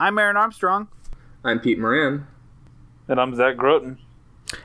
[0.00, 0.88] I'm Aaron Armstrong,
[1.44, 2.26] I'm Pete Moran.
[3.08, 3.98] And I'm Zach Groton.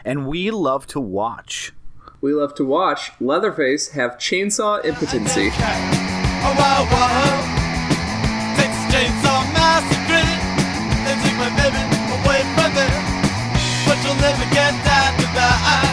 [0.05, 1.73] and we love to watch.
[2.21, 5.50] We love to watch Leatherface have chainsaw impotency.
[5.50, 8.55] Wow, wow.
[8.55, 10.25] Texas Chainsaw Massacre.
[11.05, 11.84] They took my baby
[12.16, 12.88] away from me.
[13.86, 15.89] But you'll never get that to die.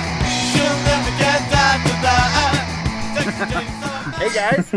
[0.54, 2.56] You'll never get that to die.
[3.16, 4.70] Texas Chainsaw Hey guys,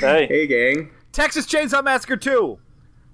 [0.00, 0.26] Hey.
[0.26, 0.90] Hey, gang.
[1.12, 2.58] Texas Chainsaw Massacre 2.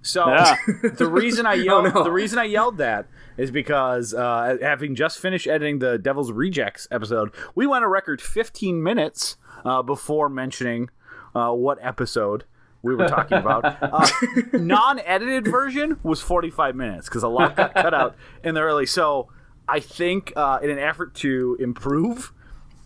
[0.09, 0.57] So Yeah.
[0.95, 2.05] the reason I yelled Oh, no.
[2.05, 6.89] the reason I yelled that is because uh, having just finished editing the Devil's Rejects
[6.91, 10.91] episode, we went a record 15 minutes uh, before mentioning
[11.35, 12.45] uh, what episode
[12.83, 13.65] we were talking about.
[13.81, 14.07] Uh,
[14.53, 18.87] non-edited version was 45 minutes because a lot got cut out in the early.
[18.87, 19.29] So
[19.69, 22.33] I think uh, in an effort to improve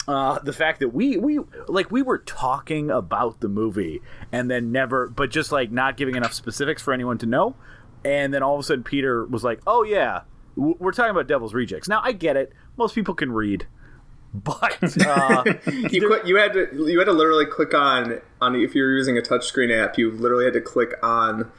[0.08, 1.38] uh, the fact that we we
[1.68, 4.02] like we were talking about the movie
[4.32, 7.54] and then never but just like not giving enough specifics for anyone to know.
[8.04, 10.22] And then all of a sudden peter was like oh yeah
[10.56, 11.88] we're talking about devil's rejects.
[11.88, 12.52] Now i get it.
[12.76, 13.66] Most people can read.
[14.34, 15.44] But uh,
[15.90, 18.92] You qu- you had to you had to literally click on on if you were
[18.96, 21.52] using a touchscreen app, you literally had to click on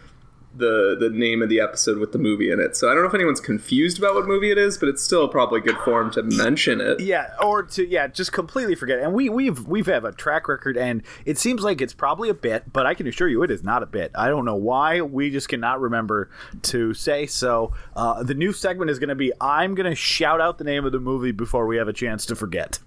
[0.55, 2.75] the the name of the episode with the movie in it.
[2.75, 5.27] So I don't know if anyone's confused about what movie it is, but it's still
[5.27, 6.99] probably good form to mention it.
[6.99, 9.03] yeah or to yeah just completely forget it.
[9.03, 12.33] and we we've we've have a track record and it seems like it's probably a
[12.33, 15.01] bit but i can assure you it is not a bit i don't know why
[15.01, 16.29] we just cannot remember
[16.61, 20.39] to say so uh, the new segment is going to be i'm going to shout
[20.39, 22.79] out the name of the movie before we have a chance to forget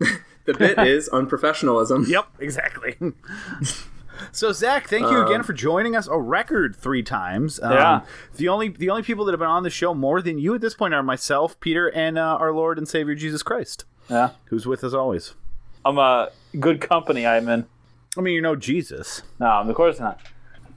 [0.46, 2.06] The bit is unprofessionalism.
[2.08, 2.96] Yep, exactly.
[4.32, 7.60] so Zach, thank you again for joining us a record three times.
[7.62, 8.00] Um, Yeah.
[8.36, 10.60] The only the only people that have been on the show more than you at
[10.60, 14.30] this point are myself, Peter, and uh, our Lord and Savior Jesus Christ, Yeah.
[14.46, 15.34] who's with us always.
[15.84, 17.66] I'm a good company I'm in.
[18.18, 19.22] I mean, you know Jesus.
[19.38, 20.20] No, of course not.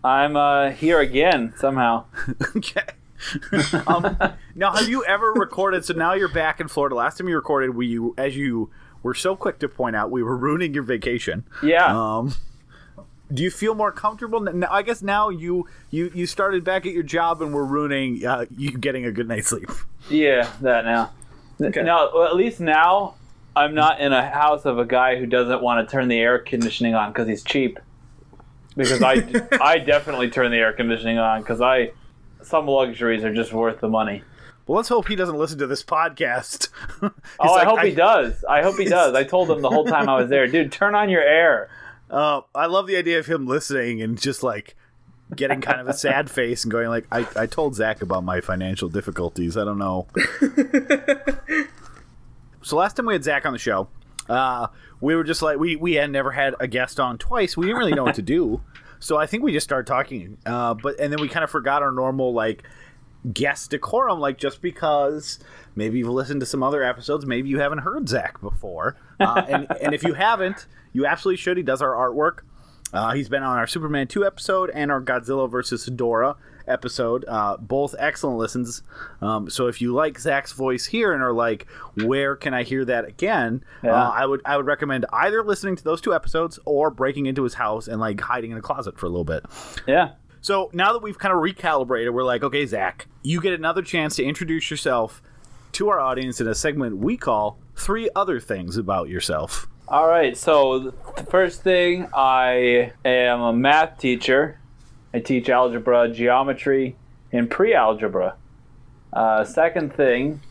[0.03, 2.05] I'm uh, here again somehow.
[2.57, 2.83] okay.
[3.87, 4.17] um,
[4.55, 5.83] now, have you ever recorded?
[5.83, 6.95] So now you're back in Florida.
[6.95, 8.69] Last time you recorded, we you as you
[9.03, 11.45] were so quick to point out, we were ruining your vacation.
[11.63, 11.87] Yeah.
[12.17, 12.33] Um,
[13.33, 14.47] do you feel more comfortable?
[14.69, 18.45] I guess now you you you started back at your job and we're ruining uh,
[18.55, 19.69] you getting a good night's sleep.
[20.09, 21.11] yeah, that now.
[21.61, 21.83] Okay.
[21.83, 23.15] No, well, at least now
[23.55, 26.39] I'm not in a house of a guy who doesn't want to turn the air
[26.39, 27.79] conditioning on because he's cheap.
[28.77, 29.23] Because I,
[29.61, 31.91] I definitely turn the air conditioning on because I
[32.41, 34.23] some luxuries are just worth the money.
[34.65, 36.69] Well, let's hope he doesn't listen to this podcast.
[37.01, 37.09] Oh,
[37.41, 38.43] He's I like, hope he does.
[38.47, 39.15] I hope he does.
[39.15, 41.69] I told him the whole time I was there, dude, turn on your air.
[42.09, 44.75] Uh, I love the idea of him listening and just like
[45.35, 48.41] getting kind of a sad face and going like, I, I told Zach about my
[48.41, 49.57] financial difficulties.
[49.57, 50.07] I don't know.
[52.61, 53.87] so last time we had Zach on the show,
[54.27, 54.67] uh,
[55.01, 57.57] we were just like we we had never had a guest on twice.
[57.57, 58.61] We didn't really know what to do,
[58.99, 60.37] so I think we just started talking.
[60.45, 62.63] Uh, but and then we kind of forgot our normal like
[63.33, 65.39] guest decorum, like just because
[65.75, 69.67] maybe you've listened to some other episodes, maybe you haven't heard Zach before, uh, and
[69.81, 71.57] and if you haven't, you absolutely should.
[71.57, 72.39] He does our artwork.
[72.91, 76.35] Uh, he's been on our Superman 2 episode and our Godzilla versus Hedorah
[76.67, 77.25] episode.
[77.27, 78.81] Uh, both excellent listens.
[79.21, 81.67] Um, so if you like Zach's voice here and are like,
[82.03, 83.63] where can I hear that again?
[83.83, 83.93] Yeah.
[83.93, 87.43] Uh, I would I would recommend either listening to those two episodes or breaking into
[87.43, 89.45] his house and like hiding in a closet for a little bit.
[89.87, 90.11] Yeah.
[90.41, 94.15] So now that we've kind of recalibrated, we're like, okay, Zach, you get another chance
[94.15, 95.21] to introduce yourself
[95.73, 99.67] to our audience in a segment we call Three Other Things About Yourself.
[99.89, 100.37] All right.
[100.37, 104.59] So the first thing, I am a math teacher.
[105.15, 106.95] I teach algebra, geometry,
[107.31, 108.35] and pre-algebra.
[109.11, 110.41] Uh, second thing,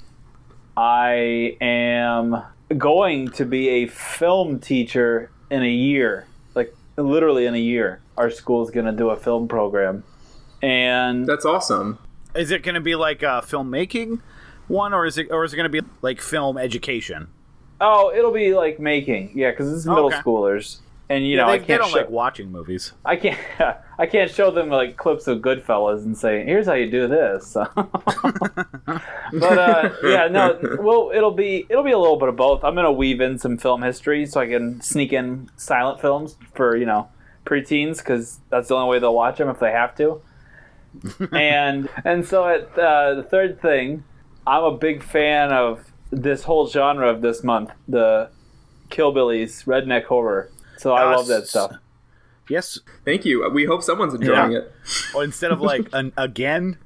[0.76, 2.42] I am
[2.76, 8.00] going to be a film teacher in a year, like literally in a year.
[8.16, 10.02] Our school's going to do a film program,
[10.62, 12.00] and That's awesome.
[12.34, 14.20] Is it going to be like a filmmaking
[14.66, 17.28] one, or is it, or is it going to be like film education?
[17.80, 20.16] Oh, it'll be like making, yeah, because it's middle Okay.
[20.18, 20.78] schoolers,
[21.08, 22.92] and you know they, I can't show- like watching movies.
[23.04, 23.38] I can't
[23.98, 27.56] I can't show them like clips of Goodfellas and say, "Here's how you do this."
[27.74, 30.58] but uh, yeah, no.
[30.80, 32.64] Well, it'll be it'll be a little bit of both.
[32.64, 36.76] I'm gonna weave in some film history so I can sneak in silent films for
[36.76, 37.08] you know
[37.44, 40.20] preteens because that's the only way they'll watch them if they have to.
[41.32, 44.04] and and so at uh, the third thing,
[44.46, 48.30] I'm a big fan of this whole genre of this month, the
[48.90, 50.50] Killbillies redneck horror.
[50.78, 51.72] So I Uh, love that stuff.
[52.48, 52.78] Yes.
[53.04, 53.48] Thank you.
[53.52, 54.58] We hope someone's enjoying Yeah.
[54.58, 54.72] it.
[55.14, 56.78] Or instead of like an again,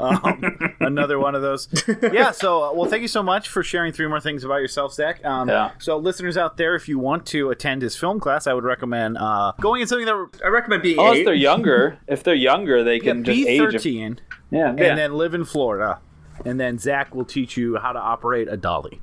[0.00, 1.66] Um, another one of those.
[2.12, 2.30] Yeah.
[2.30, 5.24] So, uh, well, thank you so much for sharing three more things about yourself, Zach.
[5.24, 5.72] Um, Yeah.
[5.80, 9.18] So, listeners out there, if you want to attend his film class, I would recommend
[9.18, 11.24] uh, going in something that I recommend being Unless eight.
[11.24, 13.58] they're younger, if they're younger, they can just be age.
[13.58, 13.70] them.
[13.72, 14.20] thirteen,
[14.52, 14.94] Yeah, and yeah.
[14.94, 15.98] then live in Florida,
[16.44, 19.00] and then Zach will teach you how to operate a dolly.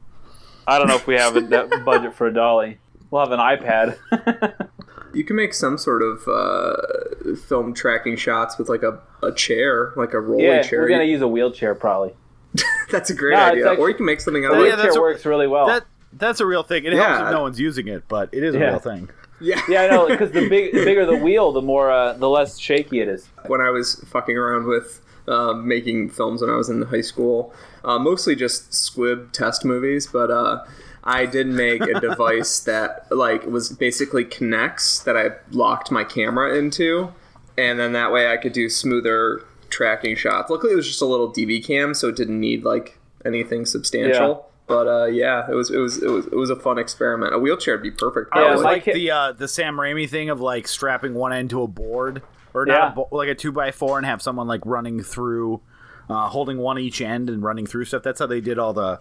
[0.67, 2.79] I don't know if we have a that budget for a dolly.
[3.11, 3.97] We'll have an iPad.
[5.13, 9.93] You can make some sort of uh, film tracking shots with like a, a chair,
[9.95, 10.81] like a rolly yeah, chair.
[10.81, 12.13] we're gonna use a wheelchair probably.
[12.91, 13.65] That's a great No, idea.
[13.69, 14.65] actually- or you can make something out of yeah, it.
[14.71, 15.67] wheelchair that's a- works really well.
[15.67, 16.83] That that's a real thing.
[16.83, 17.27] It helps Yeah.
[17.27, 18.65] if no one's using it, but it is a Yeah.
[18.71, 19.09] real thing.
[19.39, 19.61] Yeah.
[19.69, 22.57] yeah, I know because the big, the bigger the wheel, the more, uh, the less
[22.59, 23.29] shaky it is.
[23.47, 27.53] when I was fucking around with um, making films when I was in high school,
[27.83, 30.63] uh, mostly just squib test movies, but uh,
[31.03, 36.57] I did make a device that like was basically K'nex that I locked my camera
[36.57, 37.13] into,
[37.57, 40.49] and then that way I could do smoother tracking shots.
[40.49, 44.49] Luckily, it was just a little DV cam, so it didn't need like anything substantial.
[44.67, 47.35] But uh, yeah, it was it was it was it was a fun experiment.
[47.35, 48.29] A wheelchair would be perfect.
[48.33, 48.77] I Yeah, always probably.
[48.77, 51.67] like like the uh, the Sam Raimi thing of like strapping one end to a
[51.67, 52.23] board
[52.55, 53.03] or not Yeah.
[53.11, 55.61] a like a two by four and have someone like running through,
[56.09, 58.01] uh, holding one each end and running through stuff.
[58.01, 58.99] That's how they did all the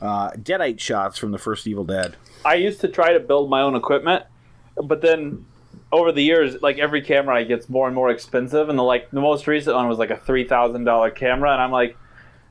[0.00, 2.16] uh, Deadite shots from the first Evil Dead.
[2.44, 4.24] I used to try to build my own equipment,
[4.82, 5.44] but then
[5.92, 9.10] over the years, like every camera I gets more and more expensive, and the like
[9.10, 11.96] the most recent one was like a three thousand dollar camera, and I'm like,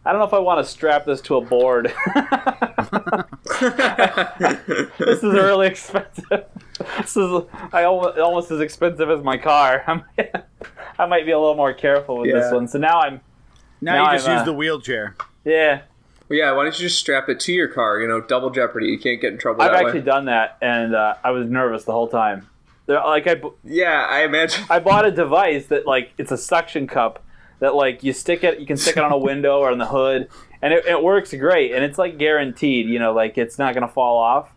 [0.09, 1.85] I don't know if I want to strap this to a board.
[4.97, 6.45] this is really expensive.
[6.97, 9.83] This is I almost, almost as expensive as my car.
[9.87, 10.03] I'm,
[10.97, 12.67] I might be a little more careful with this one.
[12.67, 13.21] So now I'm
[13.81, 15.15] Now, Now you just I'm, use uh, the wheelchair.
[15.45, 15.81] yeah.
[16.27, 17.99] Well, yeah, why don't you just strap it to your car?
[18.01, 18.87] You know, double jeopardy.
[18.87, 20.05] You can't get in trouble I've that actually way.
[20.07, 22.49] done that, and uh, I was nervous the whole time.
[22.87, 24.65] Like I, Yeah, I imagine.
[24.71, 27.23] I bought a device that like it's a suction cup
[27.59, 29.85] that like you stick it, you can stick it on a window or on the
[29.87, 30.29] hood,
[30.61, 31.71] and it, it works great.
[31.73, 34.51] And it's like guaranteed, you know, like it's not gonna fall off.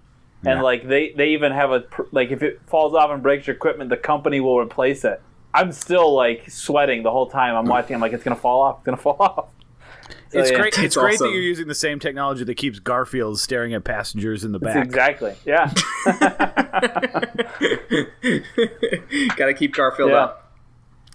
[0.45, 0.63] And Yeah.
[0.63, 3.91] like they they even have a like if it falls off and breaks your equipment,
[3.91, 5.21] the company will replace it.
[5.55, 7.95] I'm still like sweating the whole time I'm watching.
[7.95, 8.79] I'm like, it's gonna fall off.
[8.79, 9.49] It's gonna fall off.
[10.31, 10.57] So, It's yeah.
[10.57, 10.69] great.
[10.69, 11.27] It's It's great awesome.
[11.29, 14.65] that you're using the same technology that keeps Garfield staring at passengers in the It's
[14.65, 14.85] back.
[14.85, 15.35] exactly.
[15.45, 15.71] Yeah.
[19.37, 20.17] Gotta keep Garfield Yeah.
[20.25, 20.42] up.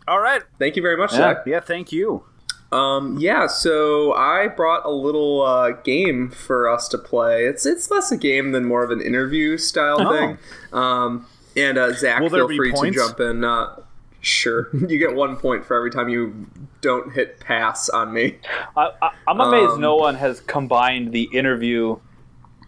[0.07, 0.41] All right.
[0.59, 1.17] Thank you very much, Yeah.
[1.17, 1.37] Zach.
[1.45, 1.59] Yeah.
[1.59, 2.23] Thank you.
[2.71, 7.45] Um, yeah, so I brought a little uh, game for us to play.
[7.45, 10.11] It's it's less a game than more of an interview style Oh.
[10.11, 10.37] thing.
[10.73, 11.25] Um,
[11.55, 12.97] and uh, Zach, Will feel free points?
[12.97, 13.45] to jump in.
[13.45, 13.77] Uh,
[14.19, 16.47] sure, you get one point for every time you
[16.81, 18.37] don't hit pass on me.
[18.75, 21.99] I, I, I'm amazed Um, no one has combined the interview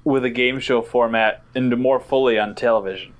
[0.05, 3.13] with a game show format into more fully on television.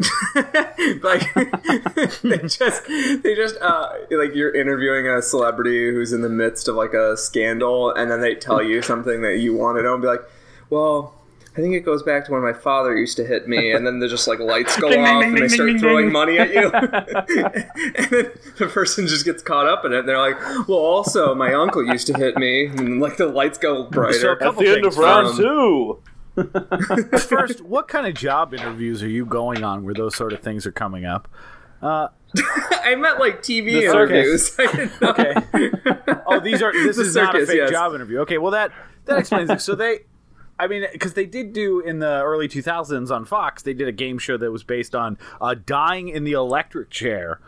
[1.02, 1.34] like
[2.22, 2.86] they just
[3.22, 7.16] they just uh like you're interviewing a celebrity who's in the midst of like a
[7.16, 10.22] scandal and then they tell you something that you want to know and be like
[10.70, 11.14] well
[11.56, 13.98] I think it goes back to when my father used to hit me, and then
[13.98, 16.52] the just like lights go Ding, ding, off, ding, and they start throwing money at
[16.54, 19.98] you, and then the person just gets caught up in it.
[20.00, 23.58] And they're like, "Well, also, my uncle used to hit me," and like the lights
[23.58, 24.18] go brighter.
[24.20, 25.98] So a That's couple the end of round two.
[27.18, 30.66] First, what kind of job interviews are you going on where those sort of things
[30.66, 31.28] are coming up?
[31.82, 34.54] I meant like TV The interviews.
[35.02, 35.34] Okay.
[36.26, 36.72] Oh, these are.
[36.72, 37.70] This The is not a fake yes.
[37.70, 38.18] job interview.
[38.20, 38.72] Okay, well that
[39.06, 39.60] that explains it.
[39.60, 40.00] So they,
[40.58, 43.92] I mean, because they did do in the early 2000s on Fox, they did a
[43.92, 47.40] game show that was based on uh, dying in the electric chair,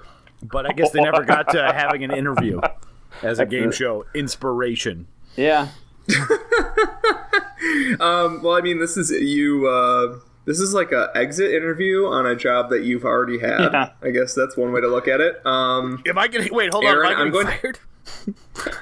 [0.43, 2.61] but I guess they never got to having an interview
[3.23, 5.07] as a game show inspiration.
[5.37, 5.69] Yeah.
[8.01, 9.69] Um, well, I mean, this is you.
[9.69, 13.71] Uh, this is like a exit interview on a job that you've already had.
[13.73, 13.91] Yeah.
[14.03, 15.45] I guess that's one way to look at it.
[15.47, 16.53] Um, Am I getting?
[16.53, 17.13] Wait, hold Aaron, on.
[17.13, 17.79] Am I I'm getting going- fired?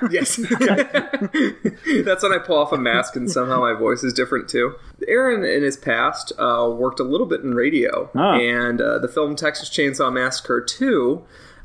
[0.11, 4.75] yes, that's when I pull off a mask and somehow my voice is different too.
[5.07, 8.39] Aaron, in his past, uh, worked a little bit in radio, Ah.
[8.39, 11.23] and uh, the film Texas Chainsaw Massacre Two.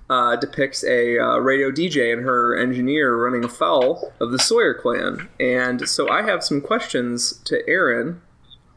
[0.08, 5.30] Uh, depicts a uh, radio DJ and her engineer running afoul of the Sawyer clan.
[5.40, 8.22] And so I have some questions to Aaron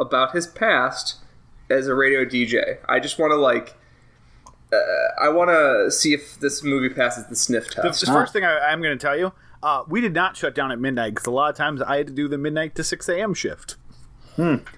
[0.01, 1.17] about his past
[1.69, 2.79] as a radio DJ.
[2.89, 3.75] I just want to like,
[4.73, 4.77] uh,
[5.23, 8.01] I want to see if this movie passes the sniff The, test.
[8.01, 9.33] the first thing I, I'm going to tell you,
[9.63, 12.07] uh, we did not shut down at midnight because a lot of times I had
[12.07, 13.35] to do the midnight to 6 a.m.
[13.35, 13.77] shift.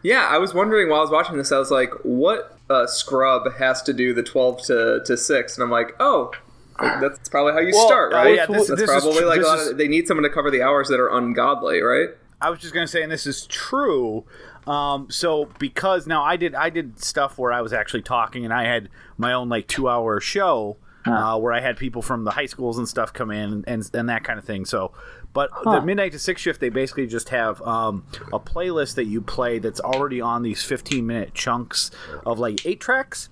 [0.03, 3.53] Yeah, I was wondering while I was watching this, I was like, what uh, scrub
[3.59, 5.57] has to do the 12 to, to 6?
[5.57, 6.33] And I'm like, oh,
[6.79, 8.35] that's probably how you Well, start, right?
[8.37, 10.31] yeah, this- that's this is probably like a lot is- of, they need someone to
[10.31, 12.09] cover the hours that are ungodly, right?
[12.41, 14.25] I was just going to say, and this is true.
[14.67, 18.53] Um, so because now I did I did stuff where I was actually talking and
[18.55, 18.89] I had
[19.19, 20.77] my own like two hour show
[21.07, 24.09] uh, where I had people from the high schools and stuff come in and and
[24.09, 24.65] that kind of thing.
[24.67, 24.93] So,
[25.33, 29.21] but the midnight to six shift, they basically just have um, a playlist that you
[29.21, 31.91] play that's already on these fifteen minute chunks
[32.27, 33.29] of like eight tracks,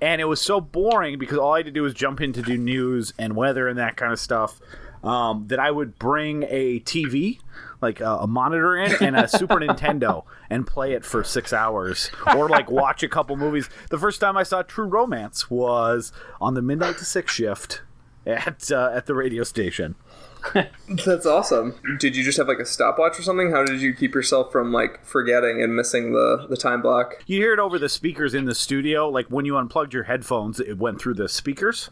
[0.00, 2.42] and it was so boring because all I had to do was jump in to
[2.42, 4.60] do news and weather and that kind of stuff.
[5.04, 7.40] Um, that I would bring a TV,
[7.80, 12.08] like a, a monitor in, and a Super Nintendo, and play it for six hours,
[12.36, 13.68] or like watch a couple movies.
[13.90, 17.82] The first time I saw True Romance was on the midnight to six shift
[18.26, 19.96] at uh, at the radio station.
[20.88, 21.74] That's awesome.
[21.98, 23.50] Did you just have like a stopwatch or something?
[23.50, 27.22] How did you keep yourself from like forgetting and missing the the time block?
[27.26, 30.60] You hear it over the speakers in the studio, like when you unplugged your headphones,
[30.60, 31.90] it went through the speakers.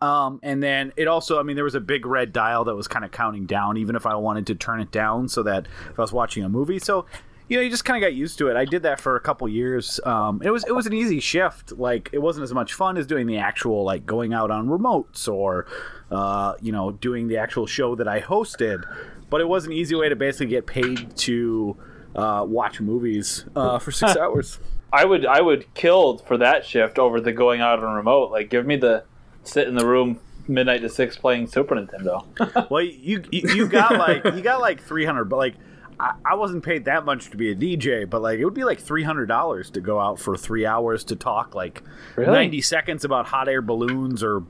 [0.00, 2.88] Um, and then it also, I mean, there was a big red dial that was
[2.88, 5.98] kind of counting down, even if I wanted to turn it down, so that if
[5.98, 6.78] I was watching a movie.
[6.78, 7.04] So,
[7.48, 8.56] you know, you just kind of got used to it.
[8.56, 10.00] I did that for a couple years.
[10.04, 11.72] Um, it was it was an easy shift.
[11.72, 15.28] Like it wasn't as much fun as doing the actual like going out on remotes
[15.30, 15.66] or,
[16.10, 18.84] uh, you know, doing the actual show that I hosted.
[19.28, 21.76] But it was an easy way to basically get paid to
[22.16, 24.58] uh, watch movies uh, for six hours.
[24.92, 28.32] I would I would kill for that shift over the going out on remote.
[28.32, 29.04] Like, give me the
[29.44, 32.24] sit in the room midnight to six playing Super Nintendo.
[32.70, 35.54] Well, you you, you got like you got like three hundred, but like
[36.00, 38.64] I, I wasn't paid that much to be a DJ, but like it would be
[38.64, 41.82] like three hundred dollars to go out for three hours to talk like
[42.16, 42.32] Really?
[42.32, 44.42] ninety seconds about hot air balloons or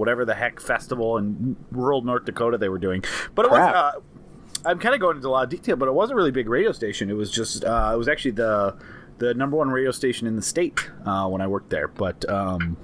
[0.00, 3.04] whatever the heck festival in rural North Dakota they were doing.
[3.34, 3.60] But it was.
[3.60, 3.92] Uh,
[4.64, 6.72] I'm kind of going into a lot of detail, but it wasn't really big radio
[6.72, 7.10] station.
[7.10, 8.76] It was just uh, it was actually the
[9.18, 11.86] the number one radio station in the state uh, when I worked there.
[11.86, 12.78] But um,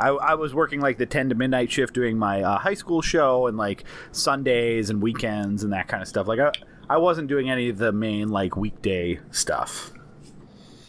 [0.00, 3.02] I, I was working like the 10 to midnight shift doing my uh, high school
[3.02, 6.26] show and like Sundays and weekends and that kind of stuff.
[6.26, 6.52] Like I,
[6.88, 9.92] I wasn't doing any of the main like weekday stuff.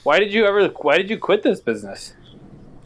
[0.03, 0.69] why did you ever?
[0.69, 2.13] Why did you quit this business?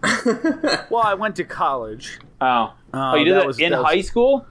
[0.90, 2.20] Well, I went to college.
[2.42, 4.46] Oh, Uh, oh, you did that that, was- in that was- high school.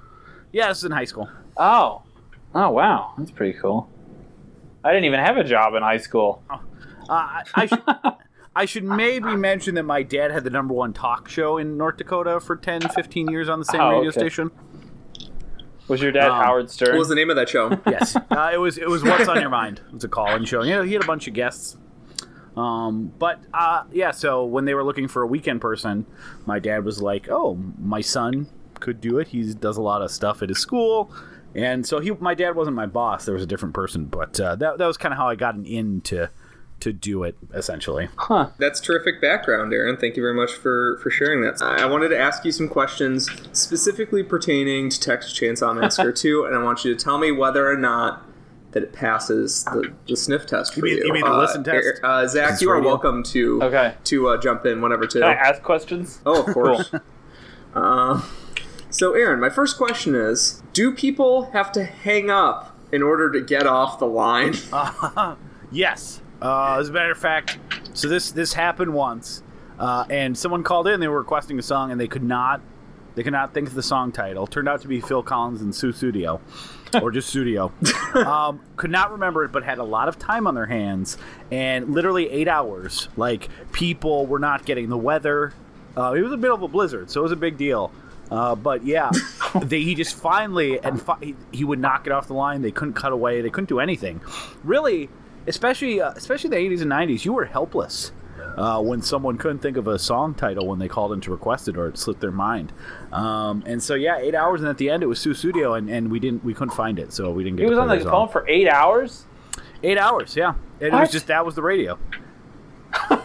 [0.52, 1.28] Yeah, this is in high school.
[1.56, 2.02] Oh,
[2.54, 3.88] oh wow, that's pretty cool.
[4.84, 6.42] I didn't even have a job in high school.
[6.50, 6.58] Uh,
[7.08, 7.82] I, I, should,
[8.56, 11.96] I should maybe mention that my dad had the number one talk show in North
[11.98, 14.18] Dakota for 10, 15 years on the same Oh, radio okay.
[14.20, 14.50] station.
[15.88, 16.90] Was your dad Um, Howard Stern?
[16.92, 17.78] What was the name of that show?
[17.86, 18.78] Yes, uh, it was.
[18.78, 19.80] It was what's on your mind.
[19.88, 20.62] It was a call-in show.
[20.62, 21.76] You know, he had a bunch of guests.
[22.56, 26.06] Um, but uh, yeah, so when they were looking for a weekend person,
[26.46, 28.46] my dad was like, "Oh, my son
[28.80, 29.28] could do it.
[29.28, 31.10] He does a lot of stuff at his school."
[31.54, 33.24] And so he, my dad wasn't my boss.
[33.24, 35.54] There was a different person, but uh, that that was kind of how I got
[35.54, 36.30] an in to
[36.80, 38.08] to do it essentially.
[38.16, 38.50] huh?
[38.58, 39.96] That's terrific background, Aaron.
[39.96, 41.62] Thank you very much for, for sharing that.
[41.62, 46.56] I wanted to ask you some questions specifically pertaining to Texas Chainsaw Massacre 2, and
[46.56, 48.24] I want you to tell me whether or not
[48.72, 51.04] that it passes the, the sniff test for mean- you.
[51.06, 52.00] you mean the Uh, listen test?
[52.02, 52.88] Uh, Zach, you are radio.
[52.88, 53.94] welcome to Okay.
[54.04, 55.20] to uh, jump in whenever to.
[55.20, 56.20] Can I ask questions?
[56.26, 56.90] Oh, of course.
[57.74, 58.22] uh,
[58.90, 63.40] so, Aaron, my first question is: Do people have to hang up in order to
[63.40, 64.54] get off the line?
[65.70, 66.20] Yes.
[66.42, 67.58] Uh, as a matter of fact,
[67.94, 69.42] so this this happened once,
[69.78, 71.00] uh, and someone called in.
[71.00, 72.60] They were requesting a song, and they could not
[73.14, 74.46] they could not think of the song title.
[74.46, 76.40] Turned out to be Phil Collins and Sussudio,
[77.00, 77.72] or just Studio.
[78.14, 81.16] um, could not remember it, but had a lot of time on their hands,
[81.50, 83.08] and literally eight hours.
[83.16, 85.52] Like people were not getting the weather.
[85.96, 87.92] Uh, it was a bit of a blizzard, so it was a big deal.
[88.30, 89.10] Uh, but yeah,
[89.62, 92.62] they, he just finally and fi- he, he would not get off the line.
[92.62, 93.42] They couldn't cut away.
[93.42, 94.20] They couldn't do anything.
[94.64, 95.10] Really,
[95.46, 98.12] especially uh, especially the 80s and 90s, you were helpless
[98.56, 101.68] uh, when someone couldn't think of a song title when they called in to request
[101.68, 102.72] it or it slipped their mind.
[103.12, 106.10] Um, and so yeah, eight hours, and at the end it was Sussudio, and, and
[106.10, 107.64] we didn't we couldn't find it, so we didn't get.
[107.64, 109.24] He was on the phone for eight hours.
[109.82, 110.36] eight hours.
[110.36, 111.98] Yeah, and it was just that was the radio.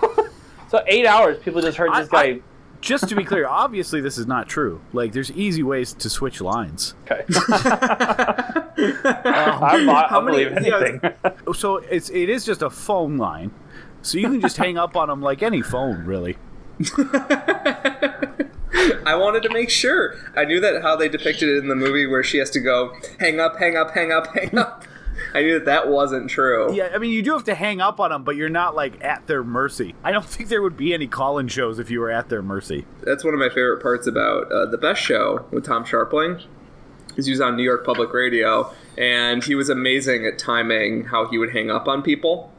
[0.69, 2.21] So eight hours, people just heard I- this guy.
[2.23, 2.41] I-
[2.81, 4.81] Just to be clear, obviously this is not true.
[4.91, 6.93] Like, there's easy ways to switch lines.
[7.09, 7.23] okay.
[8.77, 10.99] I'm, I'll How many- believe anything.
[11.53, 13.51] So it's it is just a phone line,
[14.07, 16.37] so you can just hang up on them like any phone, really.
[19.05, 20.15] I wanted to make sure.
[20.35, 22.95] I knew that how they depicted it in the movie where she has to go
[23.19, 24.83] hang up, hang up, hang up, hang up.
[25.33, 26.73] I knew that that wasn't true.
[26.73, 29.03] Yeah, I mean, you do have to hang up on them, but you're not like
[29.03, 29.95] at their mercy.
[30.03, 32.85] I don't think there would be any call-in shows if you were at their mercy.
[33.01, 36.43] That's one of my favorite parts about uh, the best show with Tom Scharpling.
[37.15, 41.39] He was on New York Public Radio, and he was amazing at timing how he
[41.39, 42.51] would hang up on people.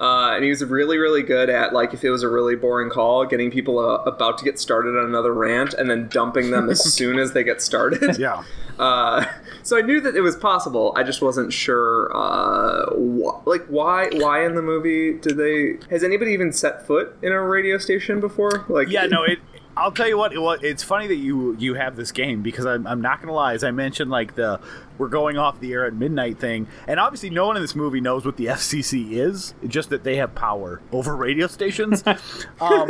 [0.00, 2.88] Uh, and he was really, really good at like if it was a really boring
[2.88, 6.70] call, getting people uh, about to get started on another rant, and then dumping them
[6.70, 8.18] as soon as they get started.
[8.18, 8.42] Yeah.
[8.80, 9.26] Uh,
[9.62, 10.94] so I knew that it was possible.
[10.96, 15.76] I just wasn't sure, uh, wh- like why why in the movie did they?
[15.90, 18.64] Has anybody even set foot in a radio station before?
[18.70, 19.38] Like, Yeah, no, it.
[19.76, 20.32] I'll tell you what.
[20.32, 23.34] It, wa- it's funny that you you have this game because I'm, I'm not gonna
[23.34, 23.52] lie.
[23.52, 24.58] As I mentioned, like the
[25.00, 28.00] we're going off the air at midnight thing, and obviously no one in this movie
[28.00, 29.54] knows what the FCC is.
[29.66, 32.04] Just that they have power over radio stations.
[32.60, 32.88] um,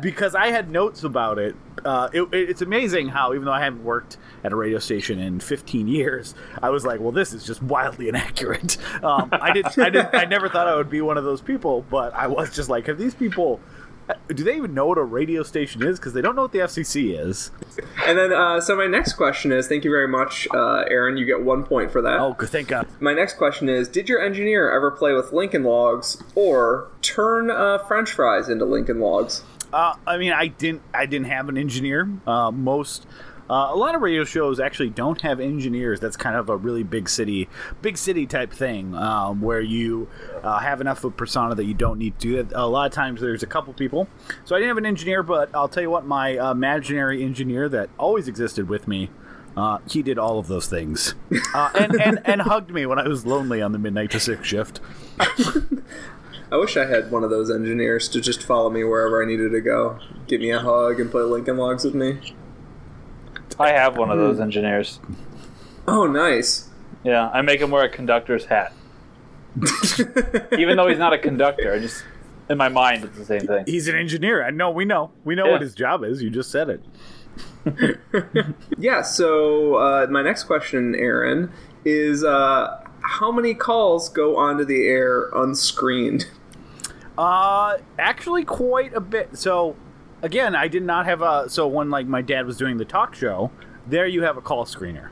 [0.00, 1.56] because I had notes about it.
[1.84, 5.18] Uh, it, it- It's amazing how even though I haven't worked at a radio station
[5.18, 8.76] in 15 years, I was like, well, this is just wildly inaccurate.
[9.02, 11.84] Um, I did I did I never thought I would be one of those people,
[11.90, 13.60] but I was just like, have these people.
[14.28, 15.98] Do they even know what a radio station is?
[15.98, 17.50] Because they don't know what the FCC is.
[18.06, 21.16] And then, uh, so my next question is, thank you very much, uh, Aaron.
[21.16, 22.20] You get one point for that.
[22.20, 22.86] Oh, good, thank God.
[23.00, 27.78] My next question is, did your engineer ever play with Lincoln Logs or turn uh,
[27.86, 29.42] French fries into Lincoln Logs?
[29.72, 30.82] Uh, I mean, I didn't.
[30.94, 32.08] I didn't have an engineer.
[32.26, 33.06] Uh, most,
[33.50, 36.00] uh, a lot of radio shows actually don't have engineers.
[36.00, 37.48] That's kind of a really big city,
[37.80, 40.08] big city type thing, um, where you
[40.42, 42.54] uh, have enough of persona that you don't need to do that.
[42.54, 44.08] A lot of times, there's a couple people.
[44.44, 47.88] So I didn't have an engineer, but I'll tell you what, my imaginary engineer that
[47.98, 49.10] always existed with me.
[49.56, 51.16] Uh, he did all of those things,
[51.52, 54.46] uh, and, and and hugged me when I was lonely on the midnight to six
[54.46, 54.78] shift.
[56.50, 59.50] I wish I had one of those engineers to just follow me wherever I needed
[59.50, 62.20] to go, give me a hug, and play Lincoln Logs with me.
[63.58, 65.00] I have one of those engineers.
[65.86, 66.68] Oh, nice.
[67.04, 68.72] Yeah, I make him wear a conductor's hat.
[70.58, 72.04] Even though he's not a conductor, I just
[72.48, 73.64] in my mind it's the same thing.
[73.66, 74.44] He's an engineer.
[74.44, 74.70] I know.
[74.70, 75.10] We know.
[75.24, 75.52] We know Yeah.
[75.52, 76.22] what his job is.
[76.22, 76.82] You just said it.
[78.78, 81.50] Yeah, so uh, my next question, Aaron,
[81.84, 86.26] is uh, how many calls go onto the air unscreened?
[87.18, 89.36] Uh, actually, quite a bit.
[89.36, 89.76] So,
[90.22, 91.48] again, I did not have a.
[91.48, 93.50] So when like my dad was doing the talk show,
[93.86, 95.10] there you have a call screener.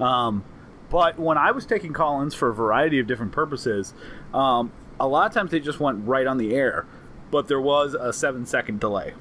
[0.00, 0.44] Um,
[0.90, 3.94] but when I was taking call-ins for a variety of different purposes,
[4.34, 6.86] um, a lot of times they just went right on the air,
[7.30, 9.14] but there was a seven-second delay.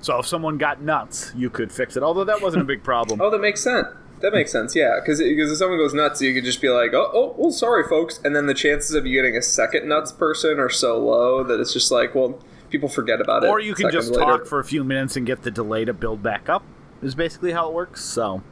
[0.00, 2.02] So if someone got nuts, you could fix it.
[2.02, 3.20] Although that wasn't a big problem.
[3.24, 3.88] Oh, that makes sense.
[4.20, 4.98] That makes sense, yeah.
[5.00, 8.20] Because if someone goes nuts, you could just be like, oh, oh, well, sorry, folks.
[8.22, 11.58] And then the chances of you getting a second nuts person are so low that
[11.58, 12.38] it's just like, well,
[12.70, 13.48] people forget about it.
[13.48, 14.24] or you can just later.
[14.24, 16.62] talk for a few minutes and get the delay to build back up.
[17.02, 18.04] Is basically how it works.
[18.04, 18.42] So.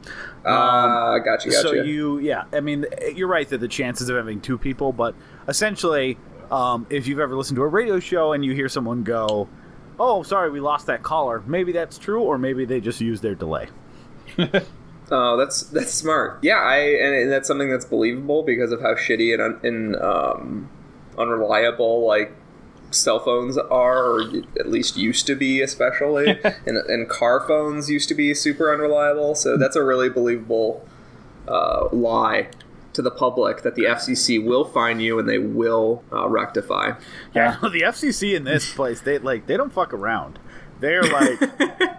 [0.43, 1.61] Ah, gotcha, gotcha.
[1.61, 5.13] So you, yeah, I mean, you're right that the chances of having two people, but
[5.47, 6.17] essentially,
[6.49, 9.47] um, if you've ever listened to a radio show and you hear someone go,
[9.99, 13.35] "Oh, sorry, we lost that caller," maybe that's true, or maybe they just use their
[13.35, 13.67] delay.
[15.11, 16.39] Oh, that's that's smart.
[16.43, 19.95] Yeah, I and, and that's something that's believable because of how shitty and, un, and
[19.95, 20.69] um,
[21.17, 22.31] unreliable like
[22.91, 24.21] cell phones are, or
[24.59, 29.35] at least used to be, especially, and and car phones used to be super unreliable.
[29.35, 30.87] So that's a really believable
[31.47, 32.49] uh, lie
[32.93, 36.93] to the public that the FCC will find you and they will uh, rectify.
[37.33, 40.39] Yeah, the FCC in this place, they like they don't fuck around.
[40.79, 41.39] They're like,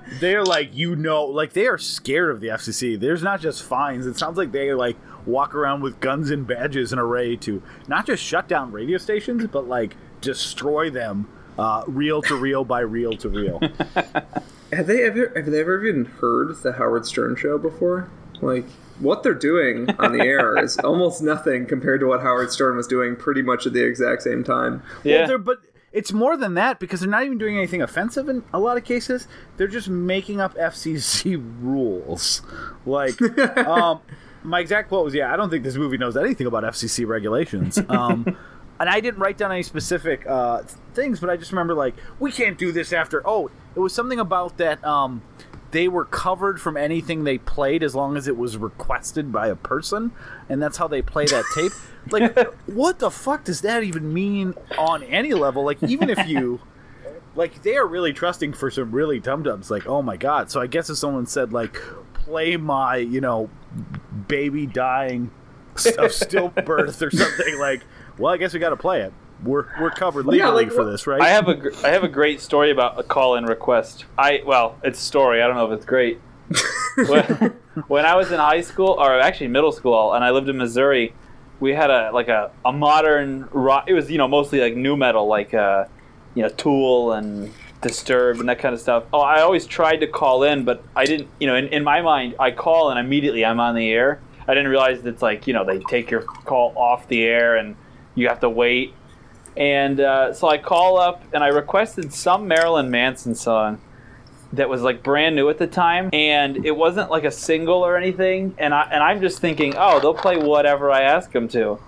[0.21, 2.99] they're like, you know, like they are scared of the FCC.
[2.99, 4.07] There's not just fines.
[4.07, 8.07] It sounds like they like walk around with guns and badges and array to not
[8.07, 11.29] just shut down radio stations, but like destroy them,
[11.59, 13.61] uh, reel to reel by reel to reel.
[14.73, 18.09] Have they ever have they ever even heard the Howard Stern show before?
[18.41, 18.67] Like
[19.01, 22.87] what they're doing on the air is almost nothing compared to what Howard Stern was
[22.87, 24.83] doing pretty much at the exact same time.
[25.03, 25.59] Yeah, Well, they're, but
[25.93, 28.85] it's more than that because they're not even doing anything offensive in a lot of
[28.85, 29.27] cases.
[29.57, 32.43] They're just making up FCC rules.
[32.87, 33.21] Like,
[33.59, 34.01] um,
[34.45, 37.79] my exact quote was, "Yeah, I don't think this movie knows anything about FCC regulations."
[37.89, 38.37] Um,
[38.81, 40.63] and I didn't write down any specific uh,
[40.95, 44.19] things, but I just remember like, "We can't do this after." Oh, it was something
[44.19, 44.83] about that.
[44.85, 45.23] Um,
[45.71, 49.55] they were covered from anything they played as long as it was requested by a
[49.55, 50.13] person,
[50.49, 51.73] and that's how they play that tape.
[52.11, 52.35] Like,
[52.67, 55.65] what the fuck does that even mean on any level?
[55.67, 56.61] Like, even if you,
[57.37, 59.71] like, they are really trusting for some really dum dums.
[59.71, 60.51] Like, oh my god.
[60.51, 61.79] So I guess if someone said like,
[62.15, 63.51] play my, you know,
[64.29, 65.31] baby dying
[65.75, 67.83] of stillbirth or something, like,
[68.21, 69.13] well, I guess we got to play it.
[69.43, 71.21] We're we're covered yeah, legally like, for this, right?
[71.21, 74.05] I have a gr- I have a great story about a call-in request.
[74.19, 75.43] I well, it's a story.
[75.43, 76.21] I don't know if it's great.
[76.97, 77.55] when,
[77.89, 81.15] when I was in high school, or actually middle school, and I lived in Missouri,
[81.59, 83.85] we had a like a, a modern rock.
[83.87, 85.87] It was you know mostly like nu metal, like uh,
[86.35, 89.05] you know Tool and Disturbed and that kind of stuff.
[89.11, 91.29] Oh, I always tried to call in, but I didn't.
[91.41, 94.21] You know, in, in my mind, I call and immediately I'm on the air.
[94.47, 97.77] I didn't realize it's like you know they take your call off the air and
[98.15, 98.95] you have to wait.
[99.57, 103.81] And uh, so I call up and I requested some Marilyn Manson song
[104.53, 107.97] that was like brand new at the time, and it wasn't like a single or
[107.97, 108.55] anything.
[108.59, 111.79] And I and I'm just thinking, oh, they'll play whatever I ask them to.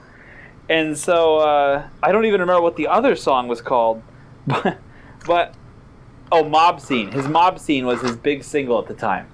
[0.69, 4.03] And so uh, I don't even remember what the other song was called,
[4.47, 4.79] but
[5.27, 5.55] but
[6.33, 7.13] oh, Mob Scene.
[7.13, 9.29] His Mob Scene was his big single at the time.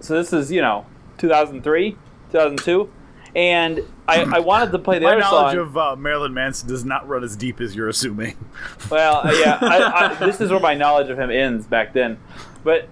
[0.00, 0.84] So this is, you know,
[1.18, 1.92] 2003,
[2.30, 2.90] 2002.
[3.34, 5.66] And I, I wanted to play the My other knowledge song.
[5.66, 8.36] of uh, Marilyn Manson does not run as deep as you're assuming.
[8.90, 12.18] Well, uh, yeah, I, I, this is where my knowledge of him ends back then.
[12.62, 12.88] But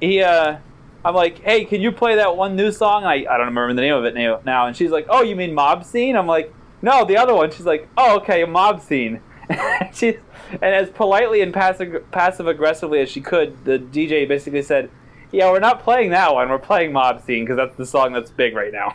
[0.00, 0.58] he, uh,
[1.04, 3.04] I'm like, hey, can you play that one new song?
[3.04, 4.66] I, I don't remember the name of it now.
[4.66, 6.16] And she's like, oh, you mean Mob Scene?
[6.16, 7.50] I'm like, no, the other one.
[7.50, 9.20] She's like, oh, okay, Mob Scene.
[9.92, 10.18] she,
[10.52, 14.90] and as politely and passive passive aggressively as she could, the DJ basically said,
[15.32, 16.48] yeah, we're not playing that one.
[16.48, 18.92] We're playing Mob Scene because that's the song that's big right now.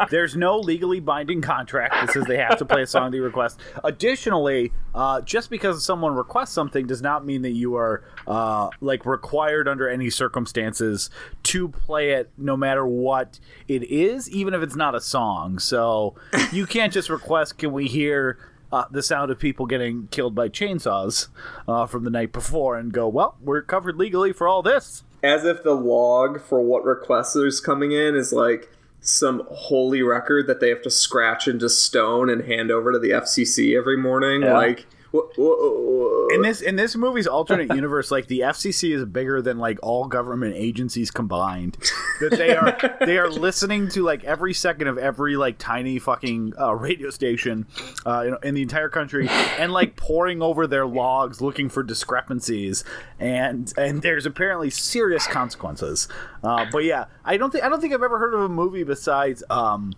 [0.10, 3.60] There's no legally binding contract that says they have to play a song they request.
[3.84, 9.06] Additionally, uh, just because someone requests something does not mean that you are uh, like
[9.06, 11.08] required under any circumstances
[11.44, 15.58] to play it, no matter what it is, even if it's not a song.
[15.58, 16.16] So
[16.52, 18.38] you can't just request, "Can we hear?"
[18.72, 21.26] Uh, the sound of people getting killed by chainsaws
[21.66, 25.02] uh, from the night before, and go, well, we're covered legally for all this.
[25.22, 30.46] As if the log for what requests is coming in is like some holy record
[30.46, 34.42] that they have to scratch into stone and hand over to the FCC every morning.
[34.42, 34.54] Yeah.
[34.54, 39.78] Like, in this in this movie's alternate universe, like the FCC is bigger than like
[39.82, 41.76] all government agencies combined.
[42.20, 46.52] That they are they are listening to like every second of every like tiny fucking
[46.58, 47.66] uh, radio station,
[48.06, 51.82] uh, you know, in the entire country, and like poring over their logs looking for
[51.82, 52.84] discrepancies,
[53.18, 56.06] and and there's apparently serious consequences.
[56.44, 58.84] Uh, but yeah, I don't think I don't think I've ever heard of a movie
[58.84, 59.42] besides.
[59.50, 59.92] Um,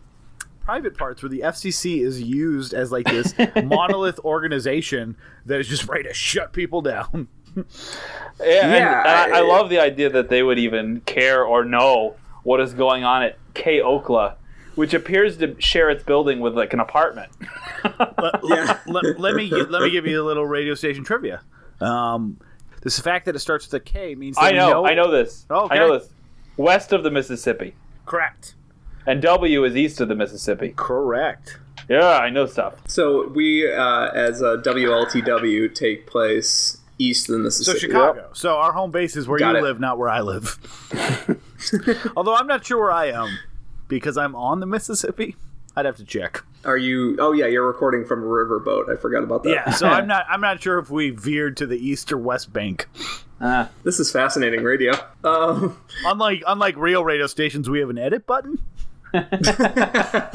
[0.65, 5.89] private parts where the FCC is used as like this monolith organization that is just
[5.89, 7.29] ready to shut people down.
[7.57, 7.63] Yeah,
[8.41, 12.61] Yeah, I, I I- love the idea that they would even care or know what
[12.61, 14.35] is going on at KOKLA,
[14.75, 17.31] which appears to share its building with like an apartment.
[17.85, 18.79] let, Yeah.
[18.87, 21.41] let, let me let me give you a little radio station trivia.
[21.81, 22.39] Um,
[22.83, 25.11] this fact that it starts with a K means that I we know, I know
[25.11, 25.47] this.
[25.51, 25.75] Okay.
[25.75, 26.09] I know this.
[26.57, 27.75] West of the Mississippi,
[28.07, 28.55] Correct.
[29.07, 30.73] And W is east of the Mississippi.
[30.77, 31.59] Correct.
[31.89, 32.75] Yeah, I know stuff.
[32.89, 37.81] So we, uh, as a WLTW, take place east of the Mississippi.
[37.81, 37.93] So Mississippi.
[37.93, 38.31] Chicago.
[38.35, 39.63] So our home base is where Got you it.
[39.63, 40.59] live, not where I live.
[42.17, 43.37] Although I'm not sure where I am
[43.89, 45.37] because I'm on the Mississippi.
[45.75, 46.43] I'd have to check.
[46.65, 47.17] Are you?
[47.19, 48.93] Oh yeah, you're recording from a riverboat.
[48.93, 49.51] I forgot about that.
[49.51, 52.53] Yeah, so I'm not I'm not sure if we veered to the east or west
[52.53, 52.87] bank.
[53.41, 54.93] Uh, This is fascinating radio.
[55.25, 58.59] Um, Unlike unlike real radio stations, we have an edit button.
[59.15, 60.31] yeah,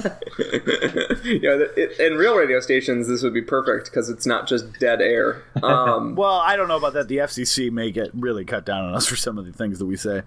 [1.57, 5.01] th- it, in real radio stations, this would be perfect because it's not just dead
[5.01, 5.43] air.
[5.63, 7.07] Um, Well, I don't know about that.
[7.07, 9.85] The FCC may get really cut down on us for some of the things that
[9.85, 10.21] we say.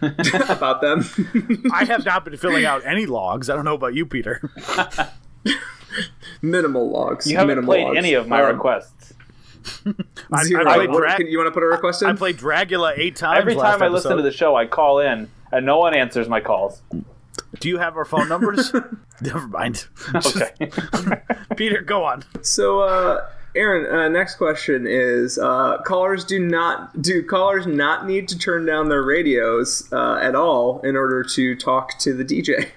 [0.48, 1.04] about them.
[1.72, 3.50] I have not been filling out any logs.
[3.50, 4.40] I don't know about you, Peter.
[6.42, 7.26] minimal logs.
[7.30, 7.98] you haven't minimal played logs.
[7.98, 9.12] any of my Um, requests.
[10.32, 10.66] I, Zero.
[10.66, 12.08] I played Dra- can- you want to put a request in?
[12.08, 13.40] I played Dragula eight times.
[13.40, 16.28] Every last time I listen to the show, I call in, and no one answers
[16.30, 16.80] my calls.
[17.58, 18.72] Do you have our phone numbers?
[19.20, 19.86] Never mind.
[20.14, 20.70] Okay.
[21.56, 22.24] Peter, go on.
[22.42, 28.28] So, uh, Aaron, uh, next question is: uh, Callers do not do callers not need
[28.28, 32.70] to turn down their radios uh, at all in order to talk to the DJ?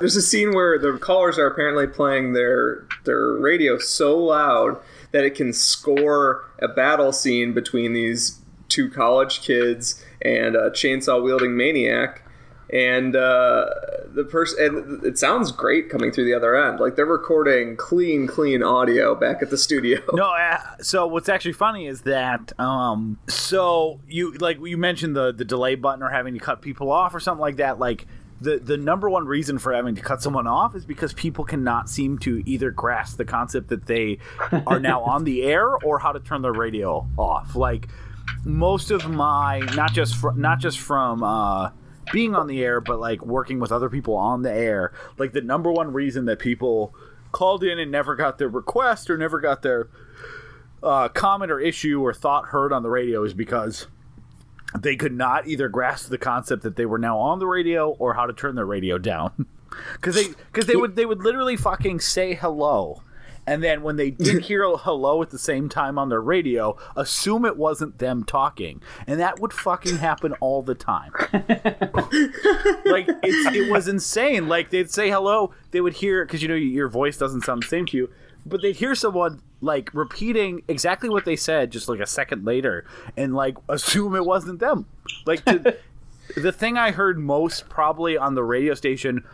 [0.00, 4.78] There's a scene where the callers are apparently playing their their radio so loud
[5.12, 11.22] that it can score a battle scene between these two college kids and a chainsaw
[11.22, 12.22] wielding maniac.
[12.72, 13.66] And uh,
[14.14, 16.78] the person, and it sounds great coming through the other end.
[16.78, 20.00] Like they're recording clean, clean audio back at the studio.
[20.12, 25.32] No, uh, so what's actually funny is that um so you like you mentioned the
[25.32, 28.06] the delay button or having to cut people off or something like that like
[28.40, 31.88] the the number one reason for having to cut someone off is because people cannot
[31.88, 34.18] seem to either grasp the concept that they
[34.66, 37.88] are now on the air or how to turn their radio off like
[38.44, 41.70] most of my not just fr- not just from uh
[42.12, 45.40] being on the air but like working with other people on the air like the
[45.40, 46.94] number one reason that people
[47.32, 49.88] called in and never got their request or never got their
[50.82, 53.86] uh, comment or issue or thought heard on the radio is because
[54.78, 58.14] they could not either grasp the concept that they were now on the radio or
[58.14, 59.46] how to turn their radio down.
[59.94, 63.04] Because they because they would they would literally fucking say hello
[63.50, 66.76] and then when they did hear a hello at the same time on their radio
[66.96, 68.80] assume it wasn't them talking.
[69.08, 71.12] And that would fucking happen all the time.
[72.84, 74.48] Like it's, it was insane.
[74.48, 77.68] Like they'd say hello they would hear because you know your voice doesn't sound the
[77.68, 78.10] same to you
[78.44, 82.84] but they'd hear someone like repeating exactly what they said just like a second later
[83.16, 84.86] and like assume it wasn't them.
[85.24, 85.76] Like to,
[86.36, 89.24] the thing i heard most probably on the radio station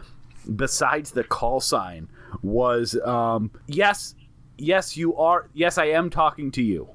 [0.55, 2.09] besides the call sign
[2.43, 4.15] was um yes
[4.59, 6.89] yes you are yes i am talking to you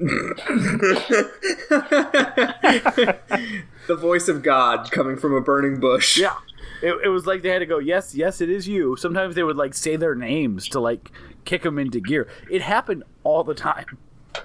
[3.86, 6.18] The voice of God coming from a burning bush.
[6.18, 6.36] Yeah.
[6.82, 8.96] It, it was like they had to go, yes, yes, it is you.
[8.96, 11.10] Sometimes they would like say their names to like
[11.44, 12.26] kick them into gear.
[12.50, 13.98] It happened all the time.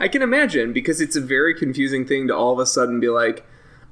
[0.00, 3.08] I can imagine because it's a very confusing thing to all of a sudden be
[3.08, 3.44] like,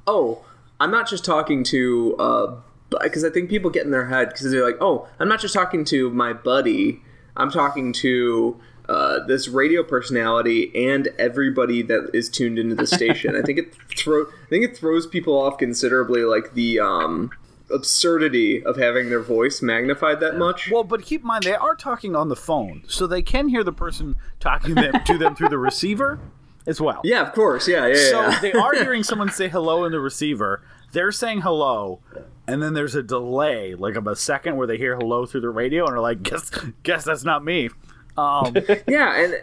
[0.07, 0.45] oh,
[0.81, 2.57] I'm not just talking to, uh,
[2.91, 5.55] because I think people get in their head because they're like, oh, I'm not just
[5.55, 7.03] talking to my buddy,
[7.37, 13.35] I'm talking to uh, this radio personality and everybody that is tuned into the station.
[13.37, 17.31] I think it throw, I think it throws people off considerably, like the um,
[17.71, 20.71] absurdity of having their voice magnified that much.
[20.71, 23.65] Well, but keep in mind they are talking on the phone, so they can hear
[23.65, 26.21] the person talking them, to them through the receiver
[26.67, 27.01] as well.
[27.05, 27.67] yeah, of course.
[27.69, 28.41] Yeah, yeah, So yeah.
[28.41, 30.63] they are hearing someone say hello in the receiver.
[30.93, 32.01] They're saying hello,
[32.49, 35.51] and then there's a delay, like of a second, where they hear hello through the
[35.51, 36.51] radio and are like, "Guess,
[36.83, 37.71] guess that's not me."
[38.17, 38.57] Um,
[38.87, 39.41] Yeah, and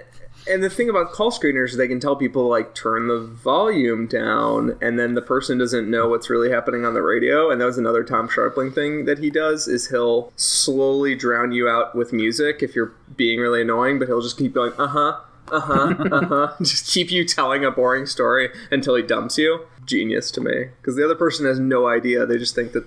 [0.49, 4.07] and the thing about call screeners is they can tell people like turn the volume
[4.07, 7.49] down, and then the person doesn't know what's really happening on the radio.
[7.49, 11.69] And that was another Tom Scharpling thing that he does is he'll slowly drown you
[11.69, 15.19] out with music if you're being really annoying, but he'll just keep going, uh huh,
[15.51, 19.65] uh huh, uh huh, just keep you telling a boring story until he dumps you.
[19.85, 22.25] Genius to me, because the other person has no idea.
[22.25, 22.85] They just think that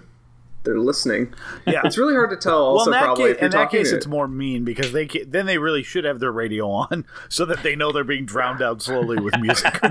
[0.64, 1.32] they're listening.
[1.66, 1.82] yeah.
[1.84, 2.60] It's really hard to tell.
[2.64, 4.64] Also, well, in that probably case, if you're in that case, to- it's more mean
[4.64, 7.92] because they ca- then they really should have their radio on so that they know
[7.92, 9.78] they're being drowned out slowly with music.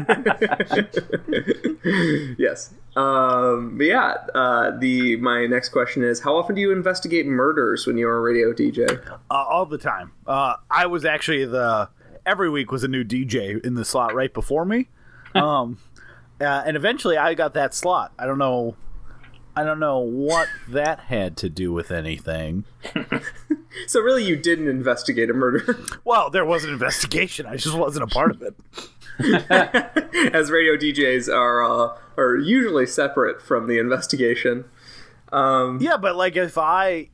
[2.38, 2.74] yes.
[2.96, 7.86] Um, but yeah, uh, the my next question is: How often do you investigate murders
[7.86, 8.90] when you're a radio DJ?
[9.10, 10.12] uh, all the time.
[10.26, 11.90] Uh, I was actually the
[12.26, 14.88] every week was a new DJ in the slot right before me,
[15.36, 15.78] um,
[16.42, 18.12] uh, and eventually I got that slot.
[18.20, 18.76] I don't know,
[19.56, 22.66] I don't know what that had to do with anything.
[23.88, 27.46] So really, you didn't investigate a murder, Well, there was an investigation.
[27.46, 28.56] I just wasn't a part of it.
[30.34, 34.64] as radio DJs are uh, are usually separate from the investigation.
[35.32, 37.10] Um, Yeah, but like if I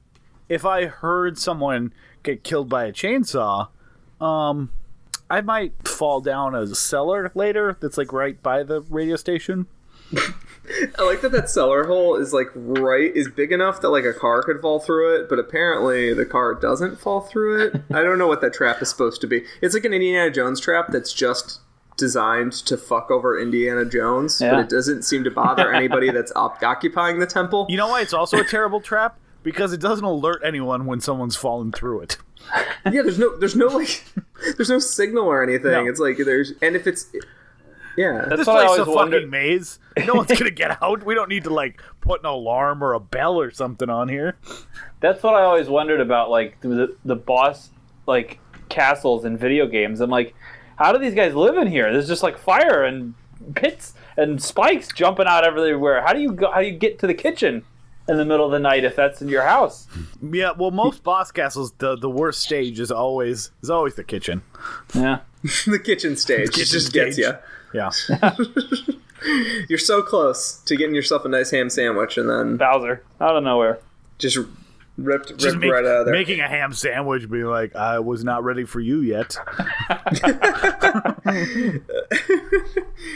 [0.50, 1.93] if I heard someone
[2.24, 3.69] get killed by a chainsaw,
[4.19, 4.71] um,
[5.32, 7.78] I might fall down a cellar later.
[7.80, 9.67] That's like right by the radio station.
[11.00, 14.13] I like that that cellar hole is like right is big enough that like a
[14.13, 17.82] car could fall through it, but apparently the car doesn't fall through it.
[17.94, 19.46] I don't know what that trap is supposed to be.
[19.62, 21.62] It's like an Indiana Jones trap that's just
[21.96, 26.62] designed to fuck over Indiana Jones, but it doesn't seem to bother anybody that's op-
[26.62, 27.67] occupying the temple.
[27.70, 29.17] You know why it's also a terrible trap?
[29.43, 32.17] Because it doesn't alert anyone when someone's fallen through it.
[32.86, 34.04] yeah, there's no there's no like
[34.58, 35.71] there's no signal or anything.
[35.71, 35.88] No.
[35.88, 37.08] It's like there's and if it's
[37.97, 38.25] yeah.
[38.27, 39.80] That's This what I place is a always fucking maze.
[40.06, 41.04] No one's gonna get out.
[41.04, 44.38] We don't need to like put an alarm or a bell or something on here.
[44.99, 47.69] That's what I always wondered about, like the the boss
[48.08, 49.99] like castles in video games.
[50.01, 50.34] I'm like,
[50.77, 51.91] how do these guys live in here?
[51.91, 53.13] There's just like fire and
[53.56, 56.01] pits and spikes jumping out everywhere.
[56.01, 56.51] How do you go?
[56.51, 57.63] How do you get to the kitchen
[58.08, 59.88] in the middle of the night if that's in your house?
[60.22, 64.42] Yeah, well, most boss castles, the the worst stage is always is always the kitchen.
[64.94, 65.20] Yeah.
[65.66, 67.32] the kitchen stage it kitchen just gets you.
[67.74, 67.90] Yeah,
[69.70, 73.44] You're so close to getting yourself a nice ham sandwich and then Bowser out of
[73.44, 73.80] nowhere.
[74.18, 74.38] just
[74.98, 76.14] ripped, just ripped make- right out of there.
[76.14, 79.38] making a ham sandwich, being like, "I was not ready for you yet."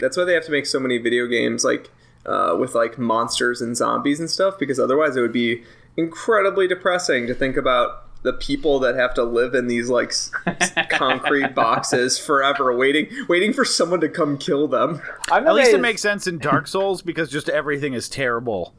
[0.01, 1.89] That's why they have to make so many video games like
[2.25, 5.63] uh, with like monsters and zombies and stuff because otherwise it would be
[5.97, 10.31] incredibly depressing to think about the people that have to live in these like s-
[10.47, 14.99] s- concrete boxes forever waiting waiting for someone to come kill them.
[15.31, 18.73] I've At least it makes sense in Dark Souls because just everything is terrible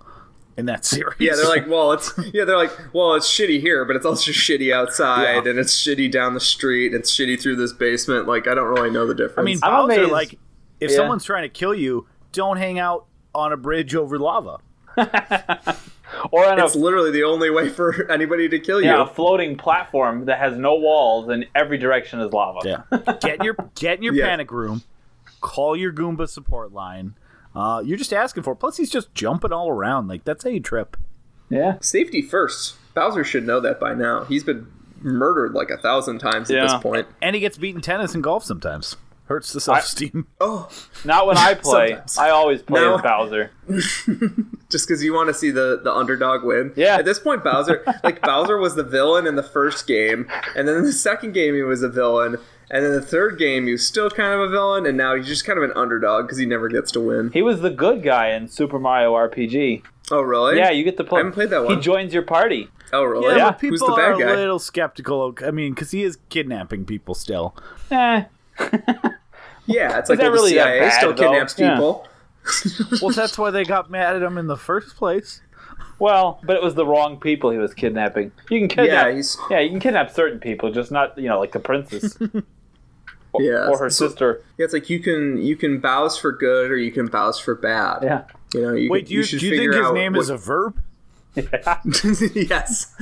[0.56, 1.14] in that series.
[1.20, 4.32] Yeah, they're like, well, it's yeah, they're like, well, it's shitty here, but it's also
[4.32, 5.50] shitty outside, Yeah.
[5.50, 8.26] and it's shitty down the street, and it's shitty through this basement.
[8.26, 9.38] Like, I don't really know the difference.
[9.38, 10.38] I mean, I'm Bowser, amazed- like,
[10.80, 10.96] if Yeah.
[10.96, 13.06] someone's trying to kill you, don't hang out
[13.36, 14.58] on a bridge over lava.
[16.30, 18.86] or on a it's literally the only way for anybody to kill you.
[18.88, 22.60] yeah, a floating platform that has no walls and every direction is lava.
[22.64, 24.26] Yeah, get in your get in your Yeah.
[24.26, 24.82] panic room,
[25.40, 27.14] call your Goomba support line.
[27.54, 28.52] Uh, you're just asking for.
[28.52, 28.56] it.
[28.56, 30.08] Plus, he's just jumping all around.
[30.08, 30.96] Like that's how you trip.
[31.50, 31.76] Yeah.
[31.80, 32.76] Safety first.
[32.94, 34.24] Bowser should know that by now.
[34.24, 34.66] He's been
[35.02, 37.06] murdered like a thousand times at this point.
[37.20, 38.96] And he gets beaten tennis and golf sometimes.
[39.26, 40.26] Hurts the self esteem.
[40.40, 40.68] Oh,
[41.04, 41.88] Not when I play.
[41.90, 42.18] Sometimes.
[42.18, 42.94] I always play No.
[42.96, 43.50] as Bowser.
[44.70, 46.72] just because you want to see the the underdog win.
[46.76, 46.96] Yeah.
[46.96, 50.76] At this point, Bowser, like Bowser was the villain in the first game, and then
[50.76, 52.36] in the second game he was a villain,
[52.70, 55.26] and then the third game he was still kind of a villain, and now he's
[55.26, 57.30] just kind of an underdog because he never gets to win.
[57.32, 59.82] He was the good guy in Super Mario RPG.
[60.12, 60.56] Oh, really?
[60.56, 61.18] Yeah, you get to play.
[61.18, 61.74] I haven't played that one.
[61.74, 62.68] He joins your party.
[62.92, 63.26] Oh, really?
[63.30, 63.50] Yeah, Yeah.
[63.50, 64.34] but people Who's the are bad a guy?
[64.36, 65.34] little skeptical.
[65.44, 67.56] I mean, because he is kidnapping people still.
[67.90, 68.22] Eh,
[69.68, 71.22] Yeah, it's like that well, really the CIA bad, still though?
[71.30, 71.74] kidnaps Yeah.
[71.74, 72.06] people.
[73.02, 75.40] well, that's why they got mad at him in the first place.
[75.98, 78.30] Well, but it was the wrong people he was kidnapping.
[78.48, 79.06] You can kidnap.
[79.08, 82.16] Yeah, he's Yeah, you can kidnap certain people, just not you know like the princess
[83.32, 84.40] or, Yeah, or her so- sister.
[84.56, 87.56] yeah, it's like you can you can bows for good or you can bows for
[87.56, 88.04] bad.
[88.04, 88.22] Yeah.
[88.54, 90.36] You know, you, Wait, do you, should do you think his name what- is a
[90.36, 90.80] verb?
[92.34, 92.94] yes.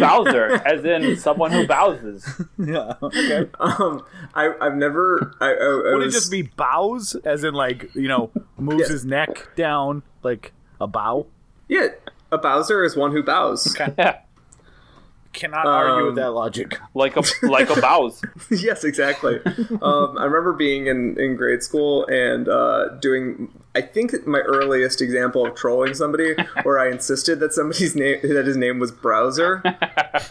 [0.00, 2.26] Bowser, as in someone who bowses.
[2.58, 2.94] Yeah.
[3.02, 3.48] Okay.
[3.60, 5.34] Um, I I've never.
[5.40, 8.82] I, I, I Would was, it just be bows, as in like you know moves
[8.82, 8.88] Yeah.
[8.88, 11.26] his neck down like a bow?
[11.68, 11.88] Yeah,
[12.30, 13.76] a Bowser is one who bows.
[13.78, 14.18] Yeah,
[15.36, 16.78] Cannot argue with Um, that logic.
[16.94, 18.22] like a like a bows.
[18.50, 19.38] yes, exactly.
[19.82, 23.48] um, I remember being in, in grade school and uh, doing.
[23.74, 28.46] I think my earliest example of trolling somebody, where I insisted that somebody's name that
[28.46, 29.60] his name was Browser,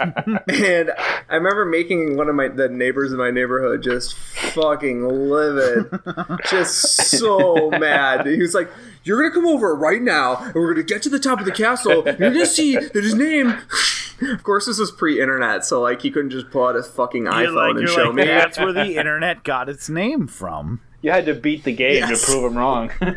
[0.47, 0.91] and
[1.29, 5.91] I remember making one of my the neighbors in my neighborhood just fucking livid,
[6.49, 6.81] just
[7.19, 8.25] so mad.
[8.25, 8.69] He was like,
[9.03, 11.51] "You're gonna come over right now, and we're gonna get to the top of the
[11.51, 12.03] castle.
[12.07, 13.53] and You're gonna see that his name."
[14.21, 17.34] Of course, this was pre-internet, so like he couldn't just pull out his fucking You're
[17.34, 18.25] iPhone like, and you're show like, me.
[18.25, 20.82] that's where the internet got its name from.
[21.01, 22.25] You had to beat the game Yes.
[22.25, 22.89] to prove him wrong.
[22.99, 23.12] and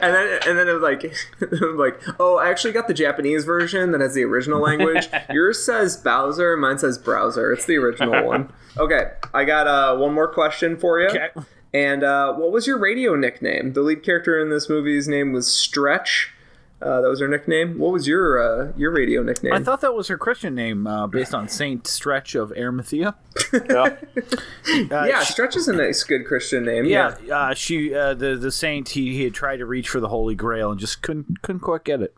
[0.00, 1.02] then and then it was like
[1.76, 5.08] like oh I actually got the Japanese version that has the original language.
[5.30, 7.52] Yours says Bowser, mine says browser.
[7.52, 8.52] It's the original one.
[8.76, 11.08] Okay, I got uh, one more question for you.
[11.08, 11.28] Okay.
[11.74, 13.72] And uh, what was your radio nickname?
[13.74, 16.32] The lead character in this movie's name was Stretch.
[16.80, 17.76] Uh, that was her nickname.
[17.78, 19.52] What was your uh, your radio nickname?
[19.52, 23.16] I thought that was her Christian name, uh, based on Saint Stretch of Arimathea.
[23.52, 23.96] yeah.
[24.16, 26.84] Uh, yeah, she- Stretch is a nice, good Christian name.
[26.84, 27.16] yeah.
[27.32, 30.36] Uh, she, uh, the the saint, he, he had tried to reach for the Holy
[30.36, 32.14] Grail and just couldn't couldn't quite get it.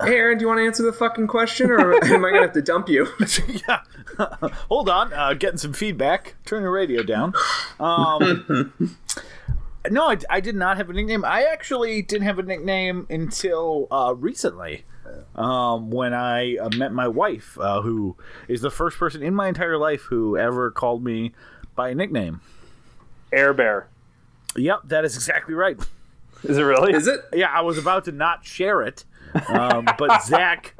[0.00, 2.52] Hey, Aaron, do you want to answer the fucking question, or am I gonna have
[2.52, 3.08] to dump you?
[3.68, 3.80] yeah.
[4.68, 6.34] Hold on, uh, getting some feedback.
[6.44, 7.34] Turn the radio down.
[7.80, 8.96] Um,
[9.90, 11.24] no, I, I did not have a nickname.
[11.24, 14.84] I actually didn't have a nickname until uh, recently.
[15.34, 18.16] Um, when I uh, met my wife, uh, who
[18.48, 21.32] is the first person in my entire life who ever called me
[21.74, 22.40] by a nickname.
[23.32, 23.88] Air Bear.
[24.56, 25.78] Yep, that is exactly right.
[26.44, 26.92] Is it really?
[26.92, 27.20] Is it?
[27.32, 29.04] Yeah, I was about to not share it,
[29.48, 30.74] um, but Zach,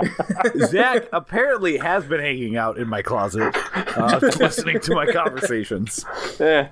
[0.67, 6.05] Zach apparently has been hanging out in my closet, uh, listening to my conversations.
[6.39, 6.69] Yeah.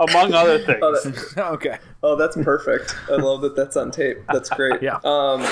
[0.00, 0.78] Among other things.
[0.82, 1.78] Oh, that- okay.
[2.02, 2.94] Oh, that's perfect.
[3.10, 4.18] I love that that's on tape.
[4.32, 4.82] That's great.
[4.82, 4.98] Yeah.
[5.04, 5.46] Um,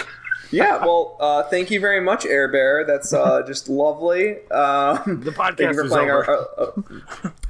[0.50, 0.78] yeah.
[0.78, 2.84] Well, uh, thank you very much, Air Bear.
[2.86, 4.36] That's uh, just lovely.
[4.50, 6.10] Um, The podcast is over.
[6.10, 6.70] our uh, uh,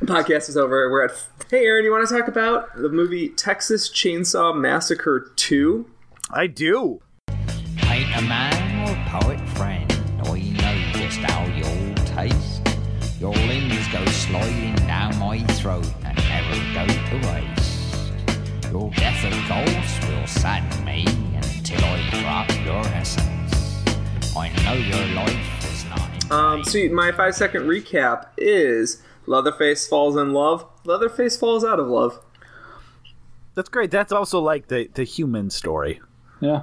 [0.02, 0.90] podcast is over.
[0.90, 1.12] We're at.
[1.48, 5.88] Hey, Aaron, you want to talk about the movie Texas Chainsaw Massacre Two?
[6.33, 7.00] I do.
[8.18, 9.92] Ain't a man or poet friend,
[10.24, 12.66] I know just how you'll taste.
[13.20, 18.72] Your limbs go sliding down my throat and never go to waste.
[18.72, 21.04] Your death, of course, will sadden me
[21.37, 23.85] until I drop your essence.
[24.37, 29.87] I know your life is not in Um, so my five second recap is Leatherface
[29.87, 30.66] falls in love.
[30.85, 32.18] Leatherface falls out of love.
[33.54, 33.92] That's great.
[33.92, 36.00] That's also like the the human story.
[36.40, 36.62] yeah.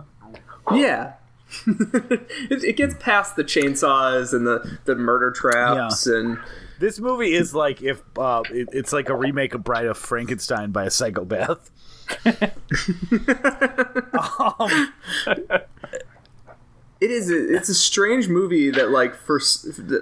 [0.73, 1.13] Yeah.
[1.67, 6.39] it, it gets past the chainsaws and the, the murder traps and
[6.79, 10.71] This movie is like if uh, it, it's like a remake of Bride of Frankenstein
[10.71, 11.71] by a psychopath.
[12.25, 12.35] um,
[17.01, 19.39] it is a, it's a strange movie that like for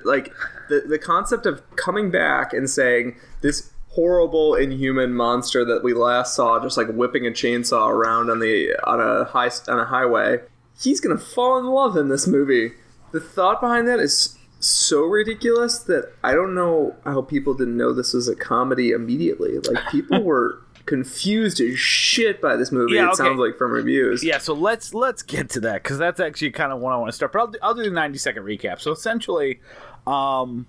[0.03, 0.33] like
[0.69, 6.35] the the concept of coming back and saying this horrible inhuman monster that we last
[6.35, 10.39] saw just like whipping a chainsaw around on the on a high on a highway
[10.81, 12.71] he's gonna fall in love in this movie
[13.11, 17.93] the thought behind that is so ridiculous that i don't know how people didn't know
[17.93, 23.03] this was a comedy immediately like people were confused as shit by this movie Yeah,
[23.05, 23.15] it okay.
[23.15, 26.73] sounds like from reviews yeah, so let's let's get to that because that's actually kind
[26.73, 27.31] of what I want to start.
[27.31, 28.81] But I'll do, I'll do the ninety second recap.
[28.81, 29.61] So essentially,
[30.05, 30.67] um,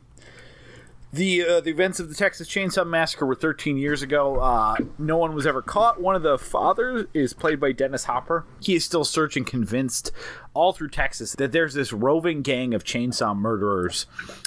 [1.14, 4.40] the uh, the events of the Texas Chainsaw Massacre were 13 years ago.
[4.40, 6.00] Uh, no one was ever caught.
[6.00, 8.44] One of the fathers is played by Dennis Hopper.
[8.61, 10.11] He is still searching, convinced
[10.55, 14.07] all through Texas that there's this roving gang of chainsaw murderers.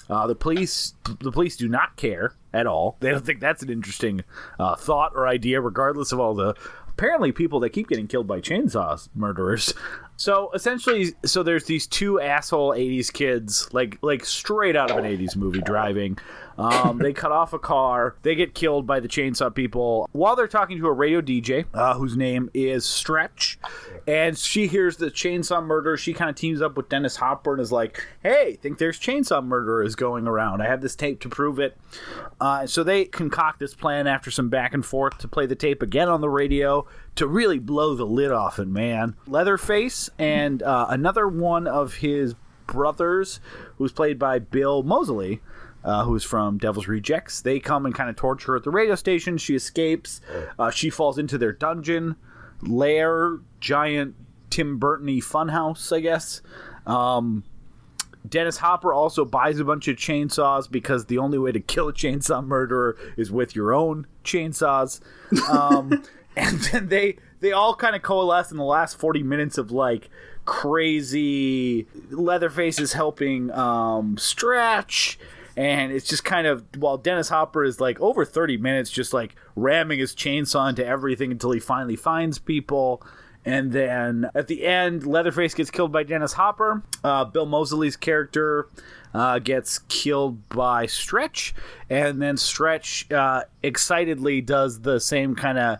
[0.09, 2.97] Uh, the police the police do not care at all.
[2.99, 4.23] They don't think that's an interesting
[4.59, 6.53] uh, thought or idea, regardless of all the
[6.89, 9.73] apparently people that keep getting killed by chainsaws murderers.
[10.19, 15.05] So essentially, so there's these two asshole '80s kids, like like straight out of an
[15.05, 16.17] '80s movie, driving.
[16.57, 18.15] Um, they cut off a car.
[18.23, 21.93] They get killed by the chainsaw people while they're talking to a radio DJ, uh,
[21.95, 23.59] whose name is Stretch,
[24.07, 25.97] and she hears the chainsaw murder.
[25.97, 29.43] She kind of teams up with Dennis Hopper and is like, "Hey, think there's chainsaw
[29.43, 30.61] murderers going around.
[30.61, 31.77] I have this tape to prove it."
[32.41, 35.81] Uh, so they concoct this plan after some back and forth to play the tape
[35.81, 36.85] again on the radio
[37.15, 39.15] to really blow the lid off it, man.
[39.27, 42.35] Leatherface and uh, another one of his
[42.67, 43.39] brothers,
[43.77, 45.41] who's played by Bill Moseley,
[45.87, 48.95] uh, who's from Devil's Rejects, they come and kind of torture her at the radio
[48.95, 49.37] station.
[49.37, 50.19] She escapes.
[50.59, 52.17] Uh, she falls into their dungeon,
[52.61, 54.15] lair, giant
[54.49, 56.41] Tim Burton-y funhouse, I guess.
[56.85, 57.45] Um,
[58.27, 61.93] Dennis Hopper also buys a bunch of chainsaws because the only way to kill a
[61.93, 64.99] chainsaw murderer is with your own chainsaws.
[65.49, 66.03] Um,
[66.35, 70.09] and then they they all kind of coalesce in the last 40 minutes of like
[70.43, 75.19] crazy Leatherface is helping um, Stretch
[75.57, 79.35] and it's just kind of while Dennis Hopper is like over 30 minutes just like
[79.55, 83.03] ramming his chainsaw into everything until he finally finds people
[83.47, 86.83] and then at the end, Leatherface gets killed by Dennis Hopper.
[87.01, 88.67] Uh, Bill Moseley's character
[89.13, 91.55] uh, gets killed by Stretch.
[91.89, 95.79] And then Stretch uh, excitedly does the same kind of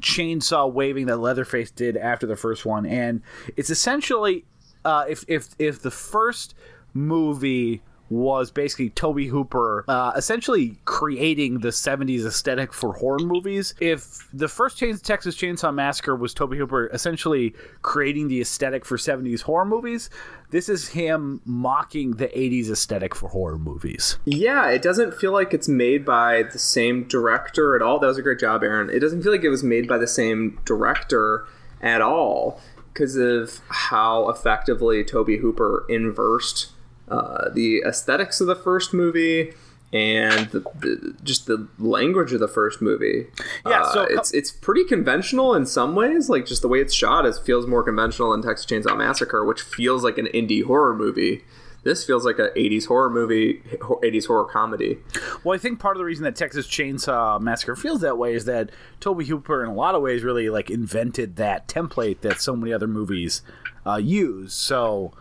[0.00, 2.86] chainsaw waving that Leatherface did after the first one.
[2.86, 3.20] And
[3.58, 4.46] it's essentially
[4.82, 6.54] uh, if, if, if the first
[6.94, 13.72] movie was basically Tobe Hooper uh, essentially creating the 70s aesthetic for horror movies.
[13.80, 18.96] If the first Chains, Texas Chainsaw Massacre was Tobe Hooper essentially creating the aesthetic for
[18.96, 20.10] 70s horror movies,
[20.50, 24.18] this is him mocking the 80s aesthetic for horror movies.
[24.24, 28.00] Yeah, it doesn't feel like it's made by the same director at all.
[28.00, 28.90] That was a great job, Aaron.
[28.90, 31.46] It doesn't feel like it was made by the same director
[31.80, 32.60] at all
[32.92, 36.72] because of how effectively Tobe Hooper inversed
[37.10, 39.52] uh, the aesthetics of the first movie
[39.92, 43.26] and the, the, just the language of the first movie.
[43.66, 46.28] Yeah, Uh, so- it's it's pretty conventional in some ways.
[46.28, 49.60] Like just the way it's shot is feels more conventional than Texas Chainsaw Massacre, which
[49.62, 51.42] feels like an indie horror movie.
[51.82, 54.98] This feels like an '80s horror movie, '80s horror comedy.
[55.42, 58.44] Well, I think part of the reason that Texas Chainsaw Massacre feels that way is
[58.44, 62.54] that Tobe Hooper, in a lot of ways, really like invented that template that so
[62.54, 63.40] many other movies
[63.86, 64.52] uh, use.
[64.52, 65.12] So,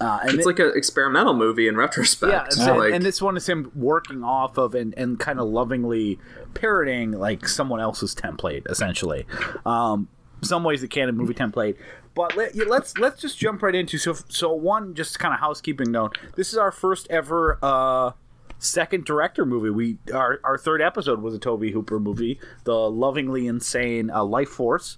[0.00, 2.32] uh, and It's it- like an experimental movie in retrospect.
[2.32, 5.38] yeah, and, So, like, and this one is him working off of and, and kind
[5.38, 6.18] of lovingly
[6.54, 9.26] parroting like someone else's template, essentially.
[9.66, 10.08] Um,
[10.42, 11.76] some ways the Cannon movie template.
[12.14, 15.40] But let, yeah, let's let's just jump right into so so one just kind of
[15.40, 16.16] housekeeping note.
[16.36, 18.12] This is our first ever uh,
[18.58, 19.70] second director movie.
[19.70, 24.96] We our our third episode was a Tobe Hooper movie, the lovingly insane uh, Lifeforce.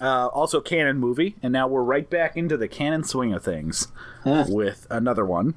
[0.00, 3.88] Uh, also Cannon movie, and now we're right back into the Cannon swing of things
[4.24, 5.54] with another one.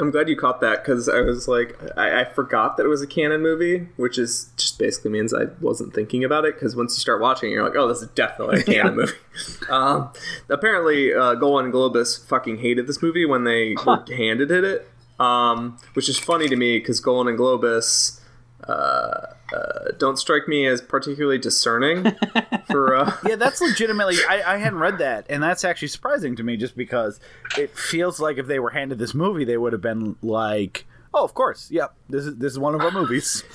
[0.00, 3.02] I'm glad you caught that because I was like, I, I forgot that it was
[3.02, 6.54] a Cannon movie, which is just basically means I wasn't thinking about it.
[6.54, 9.12] Because once you start watching, it, you're like, oh, this is definitely a Cannon movie.
[9.68, 10.10] Um,
[10.48, 14.88] apparently, uh, Golan and Globus fucking hated this movie when they were handed it, it
[15.20, 18.20] um, which is funny to me because Golan and Globus.
[18.66, 22.16] Uh, uh, don't strike me as particularly discerning
[22.70, 24.16] for uh, Yeah, that's legitimately.
[24.28, 27.20] I, I hadn't read that, and that's actually surprising to me, just because
[27.58, 31.24] it feels like if they were handed this movie, they would have been like, "Oh,
[31.24, 33.44] of course, yep, this is this is one of our movies."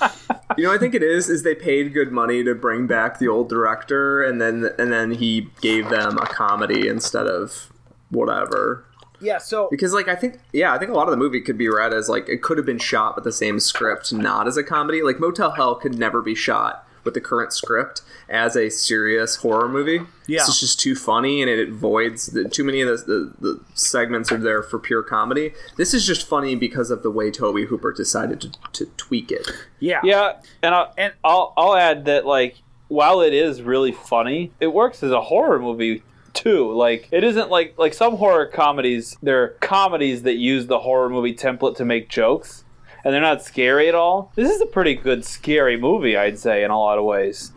[0.56, 3.18] You know, what I think it is is they paid good money to bring back
[3.18, 7.70] the old director, and then and then he gave them a comedy instead of
[8.10, 8.84] whatever.
[9.20, 11.58] Yeah, so Because like I think yeah, I think a lot of the movie could
[11.58, 14.56] be read as like it could have been shot with the same script, not as
[14.56, 15.02] a comedy.
[15.02, 19.68] Like Motel Hell could never be shot with the current script as a serious horror
[19.68, 20.00] movie.
[20.26, 20.40] Yeah.
[20.40, 24.30] it's just too funny and it voids the, too many of the, the the segments
[24.30, 25.52] are there for pure comedy.
[25.76, 29.48] This is just funny because of the way Tobe Hooper decided to, to tweak it.
[29.80, 32.56] yeah, Yeah, and I'll, and I'll I'll add that like
[32.88, 36.02] while it is really funny, it works as a horror movie
[36.38, 36.72] too.
[36.72, 39.16] Like it isn't like like some horror comedies.
[39.22, 42.64] They're comedies that use the horror movie template to make jokes,
[43.04, 44.32] and they're not scary at all.
[44.34, 47.52] This is a pretty good scary movie, I'd say, in a lot of ways.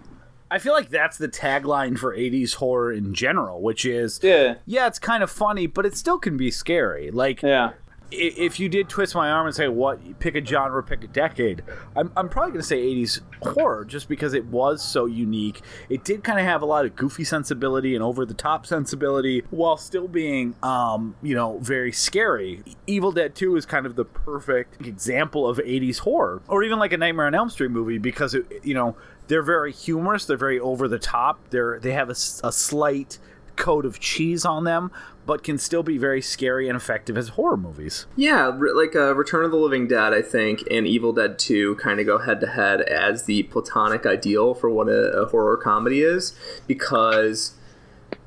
[0.49, 4.87] I feel like that's the tagline for '80s horror in general, which is, Yeah, yeah,
[4.87, 7.09] it's kind of funny, but it still can be scary.
[7.09, 7.71] Like, yeah.
[8.11, 11.63] If you did twist my arm and say what pick a genre pick a decade
[11.95, 15.61] i'm, I'm probably going to say 80s horror just because it was so unique.
[15.89, 19.43] It did kind of have a lot of goofy sensibility and over the top sensibility
[19.49, 22.63] while still being um, you know very scary.
[22.87, 26.93] Evil dead 2 is kind of the perfect example of 80s horror or even like
[26.93, 28.95] a nightmare on elm street movie because it, you know
[29.27, 33.17] they're very humorous they're very over the top they're they have a slight
[33.61, 34.91] coat of cheese on them,
[35.25, 38.07] but can still be very scary and effective as horror movies.
[38.15, 41.99] Yeah, like uh, Return of the Living Dead, I think, and Evil Dead 2 kind
[41.99, 46.01] of go head to head as the platonic ideal for what a, a horror comedy
[46.01, 46.35] is
[46.67, 47.53] because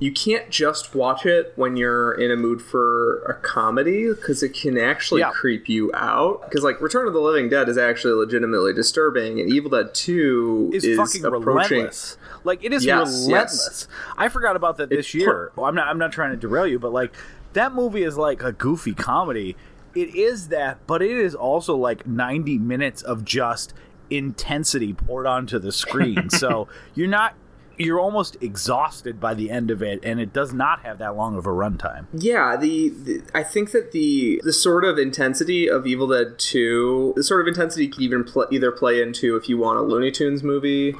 [0.01, 4.53] you can't just watch it when you're in a mood for a comedy because it
[4.53, 5.31] can actually Yeah.
[5.31, 6.43] creep you out.
[6.45, 10.73] Because, like, Return of the Living Dead is actually legitimately disturbing, and Evil Dead 2
[10.75, 11.47] Is, is, fucking approaching.
[11.79, 12.19] relentless.
[12.43, 13.89] Like it is Yes, relentless.
[14.19, 15.53] I forgot about that this year.
[15.57, 15.87] Well, I'm not.
[15.89, 17.15] I'm not trying to derail you, but like
[17.55, 19.57] that movie is like a goofy comedy.
[19.95, 23.73] It is that, but it is also like 90 minutes of just
[24.11, 26.29] intensity poured onto the screen.
[26.31, 27.35] so you're not.
[27.77, 31.37] You're almost exhausted by the end of it, and it does not have that long
[31.37, 32.07] of a runtime.
[32.13, 37.13] Yeah, the, the I think that the the sort of intensity of Evil Dead Two,
[37.17, 40.11] the sort of intensity can even pl- either play into if you want a Looney
[40.11, 40.95] Tunes movie,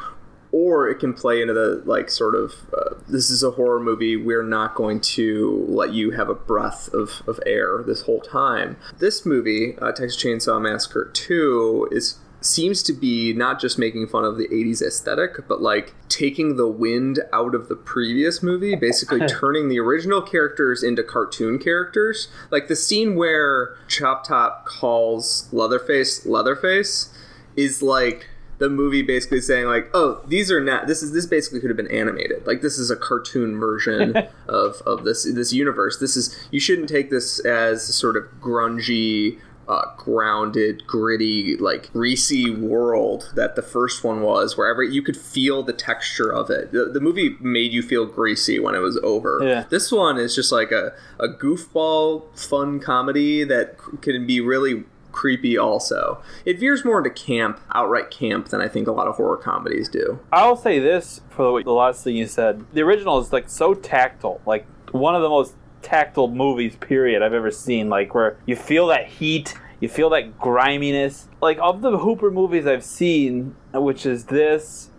[0.53, 4.17] or it can play into the like sort of uh, this is a horror movie.
[4.17, 8.77] We're not going to let you have a breath of, of air this whole time.
[8.99, 14.25] This movie, uh, Texas Chainsaw Massacre Two, is seems to be not just making fun
[14.25, 19.21] of the 80s aesthetic, but like taking the wind out of the previous movie, basically
[19.27, 22.29] turning the original characters into cartoon characters.
[22.51, 27.13] Like the scene where Chop Top calls Leatherface Leatherface
[27.57, 28.29] is like
[28.59, 31.77] the movie basically saying like oh these are not this is this basically could have
[31.77, 34.17] been animated like this is a cartoon version
[34.49, 39.41] of, of this this universe this is you shouldn't take this as sort of grungy
[39.69, 45.17] uh, grounded, gritty, like greasy world that the first one was, where every you could
[45.17, 46.73] feel the texture of it.
[46.73, 49.41] The, the movie made you feel greasy when it was over.
[49.43, 49.65] Yeah.
[49.69, 55.57] This one is just like a, a goofball, fun comedy that can be really creepy.
[55.57, 59.37] Also, it veers more into camp, outright camp, than I think a lot of horror
[59.37, 60.19] comedies do.
[60.33, 62.65] I'll say this for the last thing you said.
[62.73, 65.55] The original is like so tactile, like one of the most
[65.85, 67.89] tactile movies period I've ever seen.
[67.89, 71.29] Like where you feel that heat, you feel that griminess.
[71.41, 74.91] Like of the Hooper movies I've seen, which is this,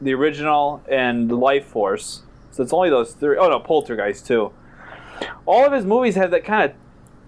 [0.00, 2.20] the original, and Lifeforce.
[2.50, 3.38] So it's only those three.
[3.38, 4.52] Oh no, Poltergeist too.
[5.46, 6.76] All of his movies have that kind of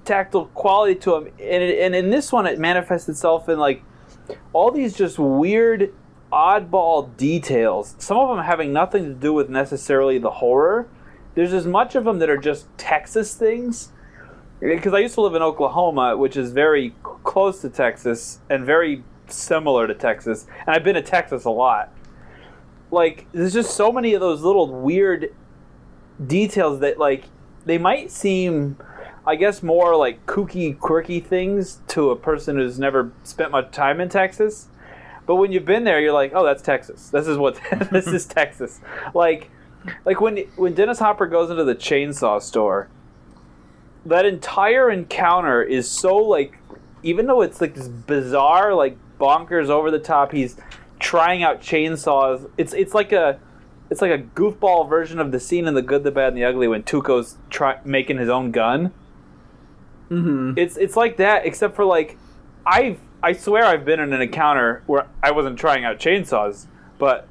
[0.04, 3.82] tactile quality to them, and, it, and in this one, it manifests itself in like
[4.52, 5.92] all these just weird
[6.32, 10.88] oddball details some of them having nothing to do with necessarily the horror
[11.36, 13.92] there's as much of them that are just texas things
[14.58, 19.04] because i used to live in oklahoma which is very close to texas and very
[19.28, 21.92] similar to texas and i've been to texas a lot
[22.90, 25.32] like there's just so many of those little weird
[26.26, 27.26] details that like
[27.64, 28.76] they might seem
[29.26, 34.00] I guess more like kooky, quirky things to a person who's never spent much time
[34.00, 34.68] in Texas.
[35.26, 37.10] But when you've been there, you're like, oh, that's Texas.
[37.10, 37.60] This is what
[37.90, 38.80] this is Texas.
[39.14, 39.50] Like,
[40.04, 42.88] like when when Dennis Hopper goes into the chainsaw store,
[44.04, 46.58] that entire encounter is so like,
[47.02, 50.32] even though it's like this bizarre, like bonkers, over the top.
[50.32, 50.56] He's
[50.98, 52.50] trying out chainsaws.
[52.56, 53.38] It's it's like a
[53.90, 56.44] it's like a goofball version of the scene in The Good, the Bad, and the
[56.44, 58.92] Ugly when Tuco's try- making his own gun.
[60.10, 60.58] Mm-hmm.
[60.58, 62.16] It's it's like that, except for like,
[62.64, 66.66] I've I swear I've been in an encounter where I wasn't trying out chainsaws,
[66.98, 67.28] but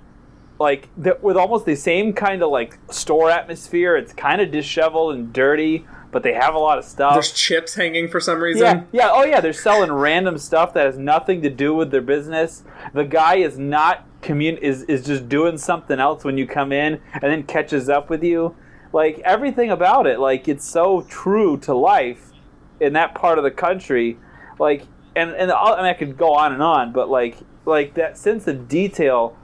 [0.59, 3.95] like th- with almost the same kind of like store atmosphere.
[3.97, 7.13] It's kind of disheveled and dirty, but they have a lot of stuff.
[7.13, 8.61] There's chips hanging for some reason.
[8.63, 12.01] Yeah, yeah, oh yeah, they're selling random stuff that has nothing to do with their
[12.01, 12.63] business.
[12.93, 16.99] The guy is not commun is is just doing something else when you come in
[17.13, 18.55] and then catches up with you.
[18.93, 22.31] Like everything about it, like it's so true to life
[22.79, 24.17] in that part of the country.
[24.57, 24.83] Like
[25.17, 28.17] and and I'll- I, mean, I could go on and on, but like like that
[28.17, 29.35] sense of detail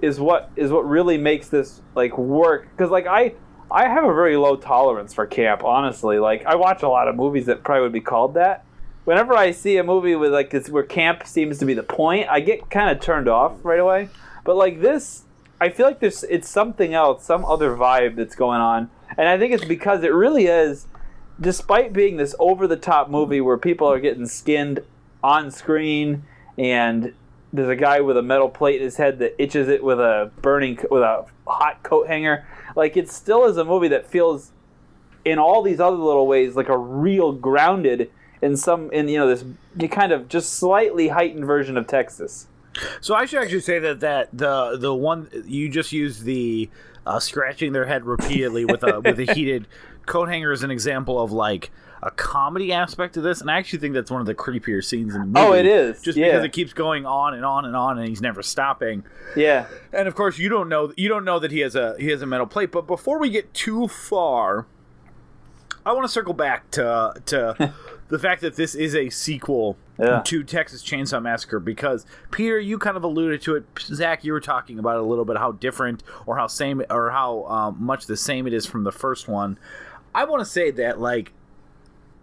[0.00, 2.68] is what is what really makes this like work.
[2.70, 3.34] Because like I
[3.70, 6.18] I have a very low tolerance for camp honestly.
[6.18, 8.64] Like I watch a lot of movies that probably would be called that.
[9.04, 12.28] Whenever I see a movie with like this where camp seems to be the point
[12.28, 14.08] I get kind of turned off right away.
[14.44, 15.24] But like this
[15.60, 18.90] I feel like there's it's something else some other vibe that's going on.
[19.16, 20.86] And I think it's because it really is
[21.40, 24.80] despite being this over the top movie where people are getting skinned
[25.22, 26.24] on screen
[26.58, 27.12] and
[27.52, 30.30] there's a guy with a metal plate in his head that itches it with a
[30.42, 32.46] burning with a hot coat hanger.
[32.74, 34.52] Like it still is a movie that feels
[35.24, 38.10] in all these other little ways like a real grounded
[38.42, 39.44] in some in you know this
[39.90, 42.46] kind of just slightly heightened version of Texas.
[43.00, 46.68] So I should actually say that that the the one you just used the
[47.06, 49.66] uh, scratching their head repeatedly with a with a heated
[50.06, 51.70] coat hanger is an example of like
[52.06, 55.12] a comedy aspect to this, and I actually think that's one of the creepier scenes
[55.14, 55.40] in the movie.
[55.40, 56.26] Oh, it is, just yeah.
[56.28, 59.02] because it keeps going on and on and on, and he's never stopping.
[59.34, 59.66] Yeah.
[59.92, 62.22] And of course, you don't know you don't know that he has a he has
[62.22, 62.70] a metal plate.
[62.70, 64.66] But before we get too far,
[65.84, 67.74] I want to circle back to to
[68.08, 70.22] the fact that this is a sequel Yeah.
[70.26, 73.64] to Texas Chainsaw Massacre because Peter, you kind of alluded to it.
[73.80, 77.10] Zach, you were talking about it a little bit how different or how same or
[77.10, 79.58] how um, much the same it is from the first one.
[80.14, 81.32] I want to say that like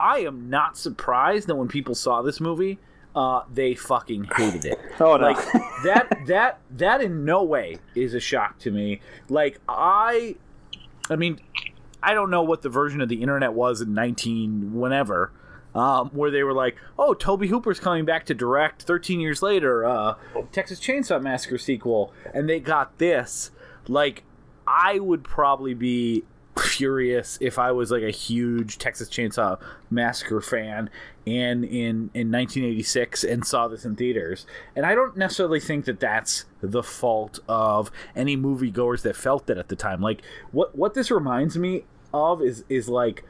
[0.04, 2.78] I am not surprised that when people saw this movie,
[3.16, 4.80] uh, they fucking hated it.
[5.00, 5.28] Oh no.
[5.28, 5.38] like
[5.84, 9.00] that that that in no way is a shock to me.
[9.30, 10.36] Like i
[11.10, 11.40] i mean
[12.02, 15.32] i don't know what the version of the internet was in 19 whenever
[15.76, 19.84] um, where they were like oh tobe hooper's coming back to direct 13 years later
[19.86, 20.16] uh,
[20.52, 23.52] texas chainsaw massacre sequel and they got this.
[23.88, 24.24] Like
[24.68, 26.24] i would probably be
[26.58, 30.90] furious if I was like a huge Texas Chainsaw Massacre fan
[31.26, 34.46] and in in 1986 and saw this in theaters.
[34.76, 39.58] And I don't necessarily think that that's the fault of any moviegoers that felt that
[39.58, 40.02] at the time.
[40.02, 43.24] Like what what this reminds me of is is like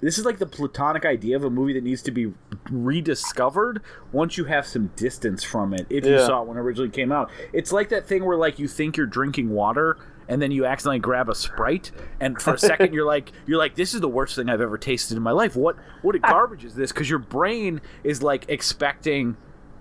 [0.00, 2.32] this is like the platonic idea of a movie that needs to be
[2.70, 3.80] rediscovered
[4.12, 7.10] once you have some distance from it if you saw it when it originally came
[7.10, 9.96] out it's like that thing where like you think you're drinking water
[10.28, 13.74] and then you accidentally grab a sprite and for a second you're like you're like
[13.74, 15.56] this is the worst thing i've ever tasted in my life.
[15.56, 16.92] What what a garbage is this?
[16.92, 19.36] Because your brain is like expecting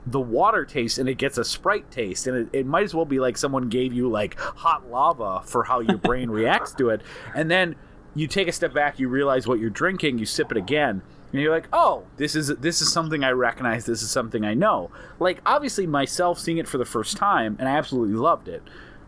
[0.07, 3.05] the water taste and it gets a sprite taste and it, it might as well
[3.05, 7.01] be like someone gave you like hot lava for how your brain reacts to it.
[7.33, 7.75] And then
[8.13, 11.41] you take a step back you realize what you're drinking you sip it again and
[11.41, 14.89] you're like oh this is this is something i recognize this is something i know.
[15.19, 18.63] Like obviously myself seeing it for the first time and i absolutely loved it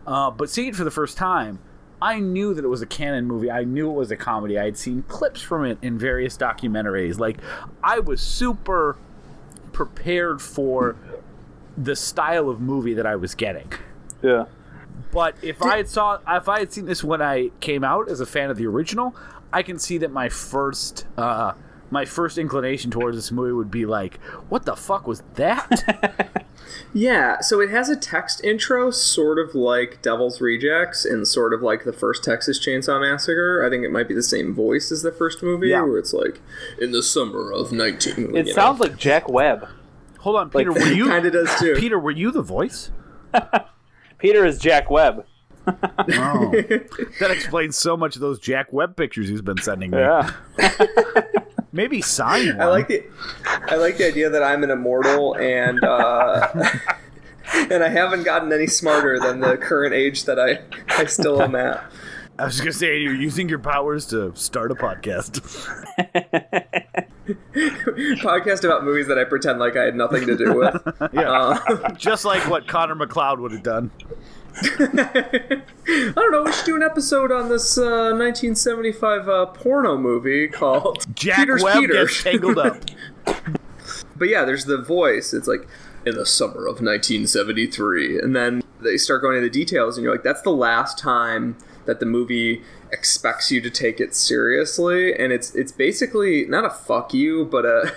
[0.08, 1.58] uh, but seeing it for the first time
[2.00, 3.50] I knew that it was a Cannon movie.
[3.50, 4.58] I knew it was a comedy.
[4.58, 7.18] I had seen clips from it in various documentaries.
[7.18, 7.38] Like,
[7.82, 8.96] I was super
[9.72, 10.96] prepared for
[11.76, 13.72] the style of movie that I was getting.
[14.22, 14.44] yeah.
[15.10, 18.20] But if I had saw if I had seen this when I came out as
[18.20, 19.16] a fan of the original,
[19.52, 21.54] I can see that my first uh,
[21.90, 26.44] my first inclination towards this movie would be like, "What the fuck was that?"
[26.92, 31.62] Yeah, so it has a text intro, sort of like Devil's Rejects, and sort of
[31.62, 33.64] like the first Texas Chainsaw Massacre.
[33.64, 35.82] I think it might be the same voice as the first movie, Yeah.
[35.82, 36.40] where it's like
[36.80, 38.36] in the summer of nineteen.
[38.36, 39.68] It sounds like Jack Webb.
[40.20, 40.72] Hold on, Peter.
[40.72, 41.74] Like- were you kind of does too.
[41.76, 41.98] Peter?
[41.98, 42.90] Were you the voice?
[44.18, 45.24] Peter is Jack Webb.
[47.20, 49.98] That explains so much of those Jack Webb pictures he's been sending me.
[49.98, 50.30] Yeah.
[51.72, 52.60] Maybe sign one.
[52.60, 53.04] I like the,
[53.68, 56.48] I like the idea that I'm an immortal and uh,
[57.54, 61.54] and I haven't gotten any smarter than the current age that I I still am
[61.54, 61.84] at.
[62.38, 65.40] I was just gonna say you're using your powers to start a podcast.
[67.28, 70.80] Podcast about movies that I pretend like I had nothing to do with.
[71.12, 71.30] yeah,
[71.68, 73.90] Uh, just like what Connor MacLeod would have done.
[74.62, 75.62] I
[76.14, 76.42] don't know.
[76.44, 81.62] We should do an episode on this uh, 1975 uh, porno movie called Jack Peter's
[81.62, 81.92] Webb Peter.
[82.06, 82.76] gets tangled up.
[84.16, 85.32] But yeah, there's the voice.
[85.32, 85.66] It's like
[86.04, 90.12] in the summer of 1973, and then they start going into the details, and you're
[90.12, 95.32] like, that's the last time that the movie expects you to take it seriously, and
[95.32, 97.94] it's it's basically not a fuck you, but a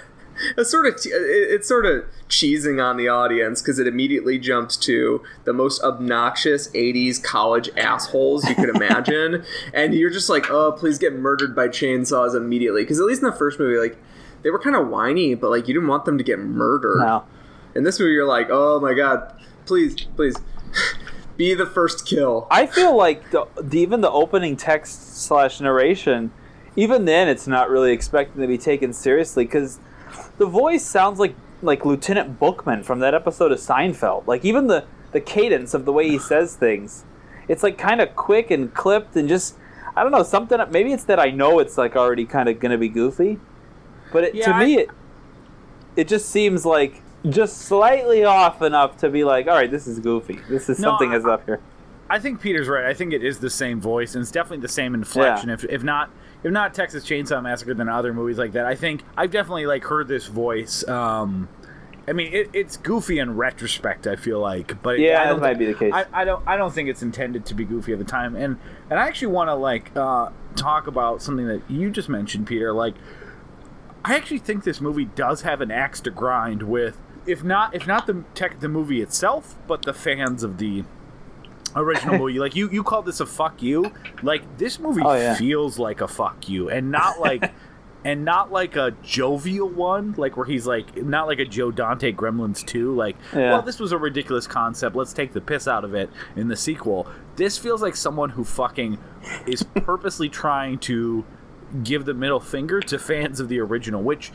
[0.57, 5.21] a sort of it's sort of cheesing on the audience because it immediately jumps to
[5.43, 9.43] the most obnoxious 80s college assholes you could imagine.
[9.73, 12.83] And you're just like oh please get murdered by chainsaws immediately.
[12.83, 13.97] Because at least in the first movie like
[14.43, 16.99] they were kind of whiny but like you didn't want them to get murdered.
[16.99, 17.23] No.
[17.75, 19.33] in this movie you're like oh my god
[19.65, 20.35] please please
[21.37, 22.47] be the first kill.
[22.51, 26.31] I feel like the, the, even the opening text slash narration,
[26.75, 29.79] even then, it's not really expected to be taken seriously because
[30.41, 34.25] the voice sounds like like Lieutenant Bookman from that episode of Seinfeld.
[34.25, 37.05] Like even the the cadence of the way he says things,
[37.47, 39.55] it's like kind of quick and clipped and just
[39.95, 40.57] I don't know something.
[40.71, 43.39] Maybe it's that I know it's like already kind of gonna be goofy,
[44.11, 44.89] but it, to Yeah, me it
[45.95, 49.99] it just seems like just slightly off enough to be like, all right, this is
[49.99, 50.39] goofy.
[50.49, 51.59] This is No, something I- is up here.
[52.09, 52.85] I think Peter's right.
[52.85, 55.47] I think it is the same voice, and it's definitely the same inflection.
[55.47, 55.53] Yeah.
[55.55, 56.09] If, if not,
[56.43, 58.65] if not Texas Chainsaw Massacre, then other movies like that.
[58.65, 60.87] I think I've definitely like heard this voice.
[60.87, 61.49] Um,
[62.07, 64.07] I mean, it, it's goofy in retrospect.
[64.07, 65.93] I feel like, but Yeah, I that might be the case.
[65.93, 66.45] I, I don't.
[66.47, 68.35] I don't think it's intended to be goofy at the time.
[68.35, 68.57] And
[68.89, 72.73] and I actually want to like uh, talk about something that you just mentioned, Peter.
[72.73, 72.95] Like,
[74.03, 76.97] I actually think this movie does have an axe to grind with.
[77.27, 80.83] if not if not the tech the movie itself, but the fans of the
[81.75, 82.39] original movie.
[82.39, 83.91] Like you you call this a fuck you.
[84.23, 85.35] Like this movie Oh, yeah.
[85.35, 87.51] feels like a fuck you, and not like.
[88.03, 92.11] And not like a jovial one, like where he's like, not like a Joe Dante
[92.11, 93.51] Gremlins 2, like, Yeah.
[93.51, 96.55] well, this was a ridiculous concept, let's take the piss out of it in the
[96.55, 97.05] sequel.
[97.35, 98.97] This feels like someone who fucking
[99.45, 101.23] is purposely trying to
[101.83, 104.31] give the middle finger to fans of the original, which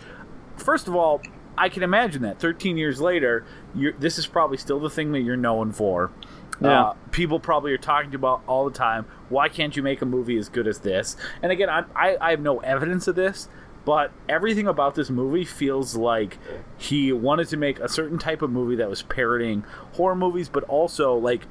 [0.57, 1.21] first of all,
[1.59, 5.23] I can imagine that 13 years later, you're, this is probably still the thing that
[5.23, 6.13] you're known for.
[6.61, 6.83] Yeah.
[6.83, 9.07] Uh, people probably are talking about all the time.
[9.29, 11.17] Why can't you make a movie as good as this?
[11.43, 13.49] And again, I, I, I have no evidence of this,
[13.85, 16.39] but everything about this movie feels like
[16.79, 20.65] he wanted to make a certain type of movie that was parodying horror movies, but
[20.65, 21.43] also like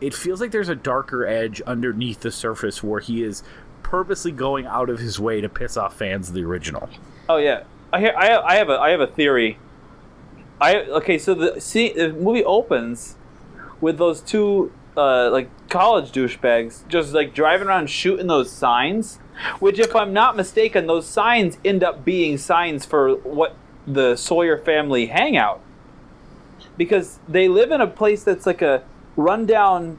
[0.00, 3.42] it feels like there's a darker edge underneath the surface where he is
[3.82, 6.88] purposely going out of his way to piss off fans of the original.
[7.28, 9.58] Oh yeah, I hear, I I have a I have a theory.
[10.60, 13.16] I okay, so the see the movie opens
[13.82, 19.16] with those two uh, like college douchebags just like driving around shooting those signs,
[19.58, 23.56] which if I'm not mistaken, those signs end up being signs for what
[23.86, 25.60] the Sawyer family hangout
[26.78, 28.84] because they live in a place that's like a
[29.16, 29.98] rundown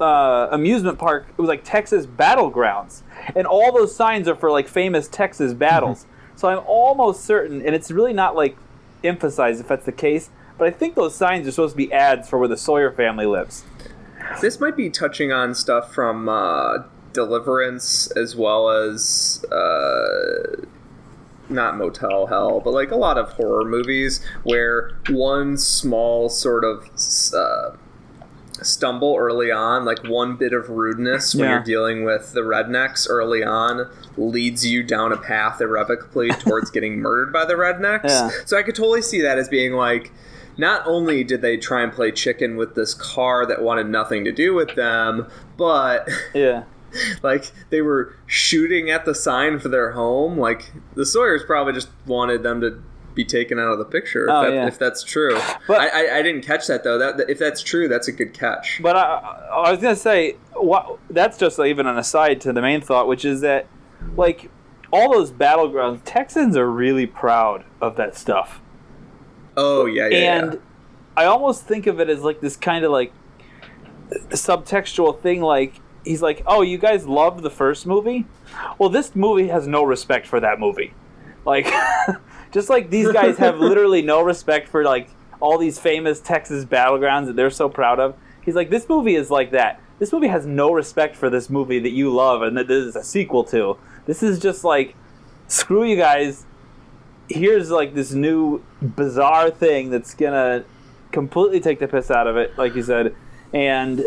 [0.00, 1.26] uh, amusement park.
[1.30, 3.02] It was like Texas Battlegrounds,
[3.36, 6.06] and all those signs are for like famous Texas battles.
[6.34, 8.56] so I'm almost certain, and it's really not like
[9.04, 12.28] emphasized if that's the case, but I think those signs are supposed to be ads
[12.28, 13.64] for where the Sawyer family lives.
[14.40, 16.78] This might be touching on stuff from uh,
[17.12, 20.64] Deliverance as well as uh,
[21.48, 26.88] not Motel Hell, but like a lot of horror movies where one small sort of
[27.36, 27.76] uh,
[28.62, 31.56] stumble early on, like one bit of rudeness when Yeah.
[31.56, 37.00] you're dealing with the rednecks early on, leads you down a path irrevocably towards getting
[37.00, 38.04] murdered by the rednecks.
[38.08, 38.30] Yeah.
[38.46, 40.12] So I could totally see that as being like.
[40.56, 44.32] Not only did they try and play chicken with this car that wanted nothing to
[44.32, 45.26] do with them,
[45.56, 46.64] but Yeah.
[47.22, 50.38] like they were shooting at the sign for their home.
[50.38, 52.82] Like the Sawyers probably just wanted them to
[53.14, 54.24] be taken out of the picture.
[54.24, 54.66] If, Oh, that, yeah.
[54.66, 55.38] if that's true,
[55.68, 56.96] But- I, I, I didn't catch that though.
[56.98, 58.80] That if that's true, that's a good catch.
[58.82, 59.02] But I,
[59.52, 63.26] I was gonna say, what, that's just even an aside to the main thought, which
[63.26, 63.66] is that,
[64.16, 64.50] like,
[64.90, 68.61] all those battlegrounds, Texans are really proud of that stuff.
[69.56, 70.38] Oh yeah, yeah.
[70.38, 70.58] and yeah.
[71.16, 73.12] I almost think of it as like this kind of like
[74.30, 75.40] subtextual thing.
[75.40, 75.74] Like
[76.04, 78.26] he's like, "Oh, you guys loved the first movie?
[78.78, 80.94] Well, this movie has no respect for that movie.
[81.44, 81.72] Like,
[82.52, 85.08] just like these guys have literally no respect for like
[85.40, 88.16] all these famous Texas battlegrounds that they're so proud of.
[88.44, 89.80] He's like, this movie is like that.
[89.98, 92.96] This movie has no respect for this movie that you love and that this is
[92.96, 93.76] a sequel to.
[94.06, 94.96] This is just like,
[95.46, 96.46] screw you guys
[97.32, 100.64] here's like this new bizarre thing that's gonna
[101.10, 103.14] completely take the piss out of it, like you said,
[103.52, 104.04] and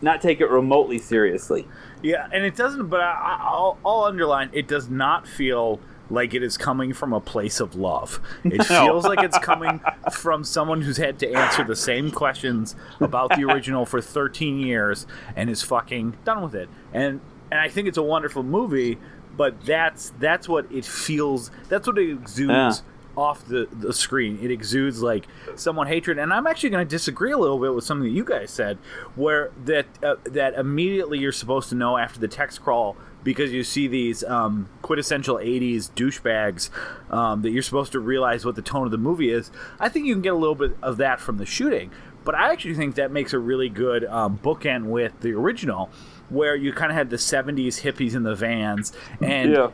[0.00, 1.66] not take it remotely seriously.
[2.02, 2.86] Yeah, and it doesn't.
[2.88, 5.80] But I, I- I'll, I'll underline it does not feel
[6.10, 8.18] like it is coming from a place of love.
[8.44, 9.80] It feels like it's coming
[10.12, 15.06] from someone who's had to answer the same questions about the original for 13 years
[15.36, 16.68] and is fucking done with it.
[16.94, 18.98] And and I think it's a wonderful movie,
[19.38, 21.50] but that's that's what it feels.
[21.70, 22.50] That's what it exudes.
[22.50, 22.72] Yeah.
[23.16, 25.26] Off the, the screen, it exudes like
[25.56, 28.22] someone hatred, and I'm actually going to disagree a little bit with something that you
[28.22, 28.78] guys said,
[29.16, 33.64] where that uh, that immediately you're supposed to know after the text crawl because you
[33.64, 36.70] see these um, quintessential 80s douchebags
[37.12, 39.50] um, that you're supposed to realize what the tone of the movie is.
[39.80, 41.90] I think you can get a little bit of that from the shooting,
[42.24, 45.90] but I actually think that makes a really good um, bookend with the original,
[46.30, 49.70] where you kind of had the 70s hippies in the vans, and Yeah.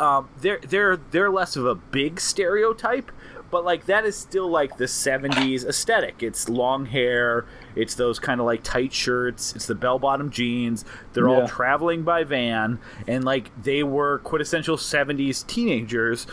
[0.00, 3.10] um, they're they're they're less of a big stereotype,
[3.50, 6.22] but like that is still like the '70s aesthetic.
[6.22, 10.84] It's long hair, it's those kind of like tight shirts, it's the bell bottom jeans.
[11.12, 11.34] They're Yeah.
[11.42, 16.26] all traveling by van, and like they were quintessential '70s teenagers.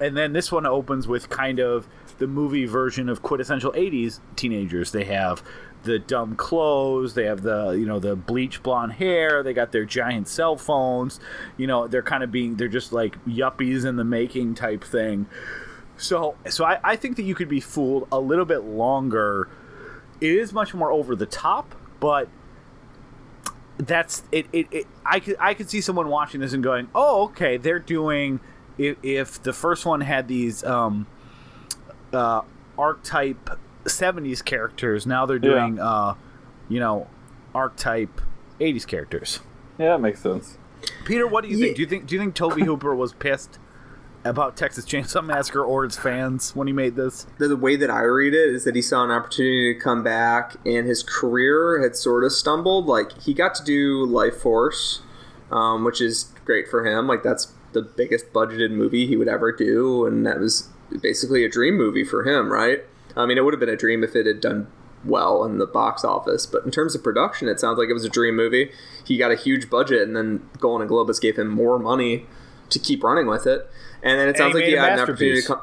[0.00, 1.88] And then this one opens with kind of
[2.18, 4.92] the movie version of quintessential '80s teenagers.
[4.92, 5.42] They have
[5.84, 9.84] the dumb clothes they have the you know the bleach blonde hair they got their
[9.84, 11.20] giant cell phones
[11.56, 15.26] you know they're kind of being they're just like yuppies in the making type thing.
[15.96, 19.48] So so I, I think that you could be fooled a little bit longer.
[20.20, 22.28] It is much more over the top but
[23.78, 27.24] that's it, it, it I could I could see someone watching this and going oh
[27.24, 28.40] okay they're doing
[28.76, 31.06] if, if the first one had these um
[32.12, 32.42] uh
[32.76, 33.50] archetype
[33.88, 35.50] 70s characters now they're Yeah.
[35.50, 36.14] doing uh
[36.68, 37.06] you know
[37.54, 38.20] archetype
[38.60, 39.40] 80s characters
[39.78, 40.58] Yeah, that makes sense.
[41.04, 41.64] peter what do you Yeah.
[41.66, 43.58] think do you think do you think tobe hooper was pissed
[44.24, 47.24] about Texas Chainsaw Massacre or its fans when he made this?
[47.38, 50.02] the, the way that I read it is that he saw an opportunity to come
[50.02, 52.86] back, and his career had sort of stumbled.
[52.86, 55.00] Like he got to do Lifeforce,
[55.52, 57.06] um, which is great for him.
[57.06, 60.68] Like that's the biggest budgeted movie he would ever do, and that was
[61.00, 62.82] basically a dream movie for him, right?
[63.16, 64.68] I mean, it would have been a dream if it had done
[65.04, 68.04] well in the box office, but in terms of production, it sounds like it was
[68.04, 68.70] a dream movie.
[69.04, 72.26] He got a huge budget, and then Golan Globus gave him more money
[72.70, 73.68] to keep running with it.
[74.02, 75.60] And then it sounds like he had an opportunity to come.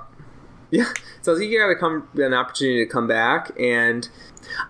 [0.71, 0.91] Yeah,
[1.21, 4.09] so he got to come an opportunity to come back, and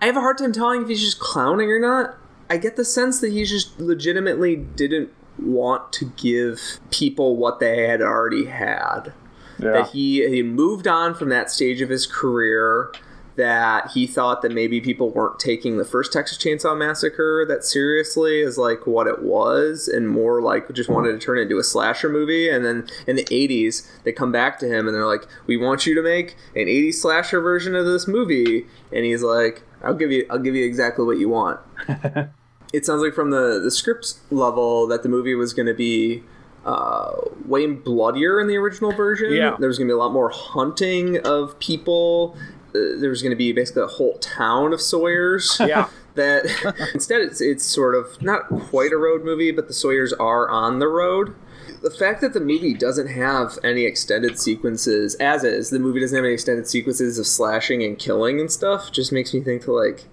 [0.02, 2.18] I have a hard time telling if he's just clowning or not.
[2.50, 7.88] I get the sense that he just legitimately didn't want to give people what they
[7.88, 9.14] had already had.
[9.60, 12.92] That he he moved on from that stage of his career.
[13.36, 18.42] That he thought that maybe people weren't taking the first Texas Chainsaw Massacre that seriously
[18.42, 21.64] as like what it was, and more like just wanted to turn it into a
[21.64, 22.50] slasher movie.
[22.50, 25.86] And then in the '80s, they come back to him and they're like, "We want
[25.86, 30.12] you to make an '80s slasher version of this movie," and he's like, "I'll give
[30.12, 31.60] you, I'll give you exactly what you want."
[32.74, 36.24] it sounds like from the the script level that the movie was going to be
[36.66, 37.14] uh,
[37.46, 39.32] way bloodier in the original version.
[39.34, 39.56] Yeah.
[39.60, 42.36] there was going to be a lot more hunting of people.
[42.70, 45.60] Uh, there was going to be basically a whole town of Sawyers.
[45.68, 45.90] Yeah.
[46.16, 46.46] that
[46.94, 50.80] instead it's it's sort of not quite a road movie, but the Sawyers are on
[50.80, 51.36] the road.
[51.82, 56.16] The fact that the movie doesn't have any extended sequences, as is, the movie doesn't
[56.16, 59.74] have any extended sequences of slashing and killing and stuff, just makes me think to
[59.74, 60.06] like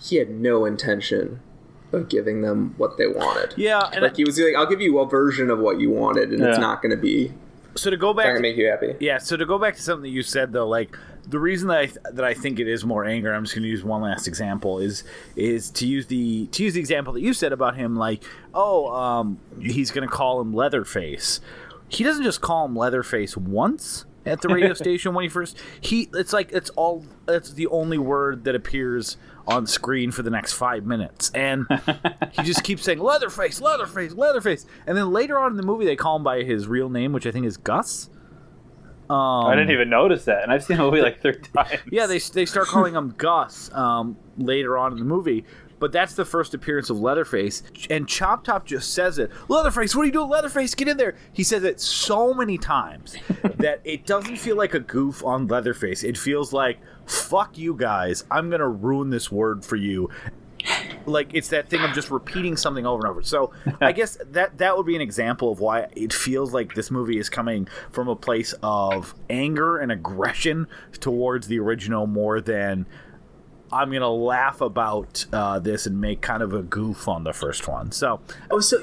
[0.00, 1.40] he had no intention
[1.96, 3.54] of giving them what they wanted.
[3.56, 6.32] Yeah, and like he was like, "I'll give you a version of what you wanted,
[6.32, 7.32] and it's not going to be
[7.74, 9.18] so to go back, to make you happy." yeah.
[9.18, 10.96] So to go back to something that you said though, like
[11.28, 13.32] the reason that I th- that I think it is more anger.
[13.32, 14.78] I'm just going to use one last example.
[14.78, 18.22] Is is to use the to use the example that you said about him, like,
[18.54, 21.40] oh, um, he's going to call him Leatherface.
[21.88, 26.08] He doesn't just call him Leatherface once at the radio station when he first he
[26.14, 29.16] it's like it's all it's the only word that appears
[29.46, 31.66] on screen for the next five minutes and
[32.32, 35.96] he just keeps saying leatherface leatherface leatherface and then later on in the movie they
[35.96, 38.10] call him by his real name which i think is gus
[39.08, 41.80] um, I didn't even notice that, and I've seen the movie like three times.
[41.90, 45.44] yeah, they, they start calling him Gus um, later on in the movie.
[45.78, 47.62] But that's the first appearance of Leatherface.
[47.90, 50.30] And Chop Top just says it Leatherface, what are you doing?
[50.30, 51.16] Leatherface, get in there.
[51.32, 53.16] He says it so many times
[53.58, 56.02] that it doesn't feel like a goof on Leatherface.
[56.02, 58.24] It feels like, fuck you guys.
[58.30, 60.10] I'm going to ruin this word for you.
[61.06, 63.22] Like it's that thing of just repeating something over and over.
[63.22, 66.90] So I guess that that would be an example of why it feels like this
[66.90, 70.66] movie is coming from a place of anger and aggression
[70.98, 72.86] towards the original more than
[73.72, 77.66] I'm gonna laugh about uh, this and make kind of a goof on the first
[77.66, 77.92] one.
[77.92, 78.78] So Oh, so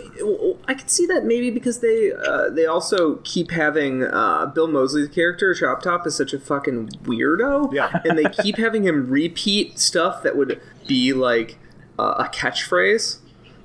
[0.67, 5.09] I could see that maybe because they uh, they also keep having uh, Bill Moseley's
[5.09, 7.73] character Chop Top is such a fucking weirdo.
[7.73, 8.01] Yeah.
[8.05, 11.57] and they keep having him repeat stuff that would be like
[11.97, 13.19] uh, a catchphrase.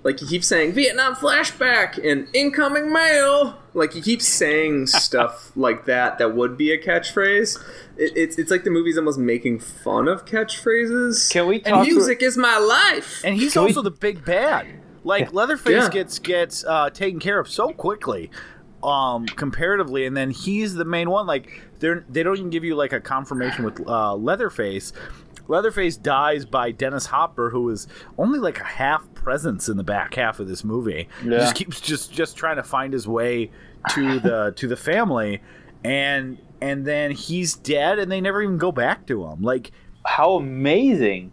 [0.05, 3.59] Like he keeps saying Vietnam flashback and incoming mail.
[3.79, 7.59] Like he keeps saying stuff like that that would be a catchphrase.
[7.97, 11.31] It, it's it's like the movie's almost making fun of catchphrases.
[11.31, 11.87] Can we And talk?
[11.87, 13.23] music is my life.
[13.25, 14.67] and he's Can we- also the big bad.
[15.05, 15.89] Like Leatherface Yeah.
[15.91, 18.31] gets gets uh, taken care of so quickly,
[18.83, 21.27] um, comparatively, and then he's the main one.
[21.27, 24.93] Like they're they don't even give you like a confirmation with uh, Leatherface.
[25.47, 27.87] Leatherface dies by Dennis Hopper, who is
[28.19, 31.09] only like a half presence in the back half of this movie.
[31.23, 33.51] He just keeps just just trying to find his way
[33.91, 35.43] to the to the family,
[35.85, 39.43] and and then he's dead, and they never even go back to him.
[39.43, 39.73] Like
[40.05, 41.33] how amazing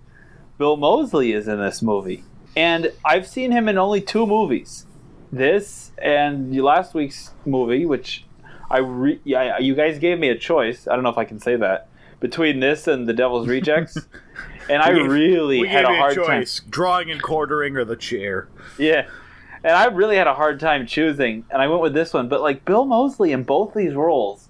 [0.58, 2.24] Bill Moseley is in this movie.
[2.56, 4.86] And I've seen him in only two movies.
[5.32, 8.26] This and the last week's movie, which
[8.70, 10.88] I re- yeah, you guys gave me a choice.
[10.88, 11.90] I don't know if I can say that
[12.20, 13.98] between this and The Devil's Rejects.
[14.70, 16.26] and I really we had gave a hard time.
[16.26, 18.48] choice: drawing and quartering or the chair.
[18.78, 19.08] Yeah.
[19.66, 22.30] And I really had a hard time choosing, and I went with this one.
[22.30, 24.48] But like Bill Moseley in both these roles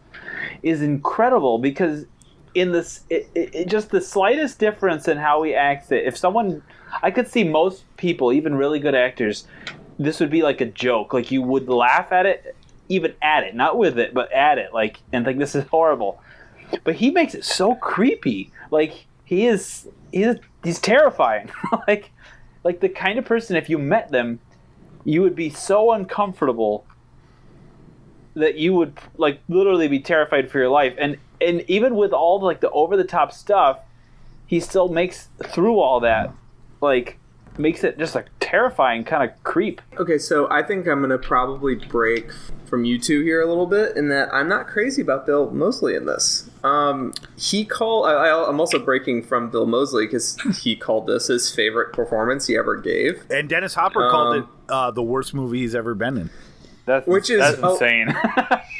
[0.61, 2.05] is incredible because
[2.53, 6.03] in this, it, it, it- just the slightest difference in how he acts it.
[6.03, 6.61] If someone,
[7.01, 9.47] I could see most people, even really good actors,
[9.97, 11.13] this would be like a joke.
[11.13, 12.53] Like you would laugh at it,
[12.89, 16.21] even at it, not with it, but at it, like and think this is horrible.
[16.83, 18.51] But he makes it so creepy.
[18.69, 21.49] Like he is, he's he's terrifying.
[21.87, 22.11] like
[22.65, 24.39] like the kind of person if you met them
[25.05, 26.85] you would be so uncomfortable
[28.33, 30.93] that you would like literally be terrified for your life.
[30.97, 33.79] And and even with all like the over the top stuff
[34.47, 36.31] he still makes through all that.
[36.81, 37.17] Like
[37.57, 39.81] makes it just a terrifying kind of creep.
[39.97, 42.31] Okay, so I think I'm gonna probably break
[42.65, 45.95] from you two here a little bit in that I'm not crazy about Bill Moseley
[45.95, 46.49] in this.
[46.63, 48.07] Um, he called.
[48.07, 52.47] I, I- I'm also breaking from Bill Moseley because he called this his favorite performance
[52.47, 53.23] he ever gave.
[53.29, 56.29] And Dennis Hopper called it Um, uh, the worst movie he's ever been in.
[56.85, 57.73] That's Which is- that's oh.
[57.73, 58.15] insane.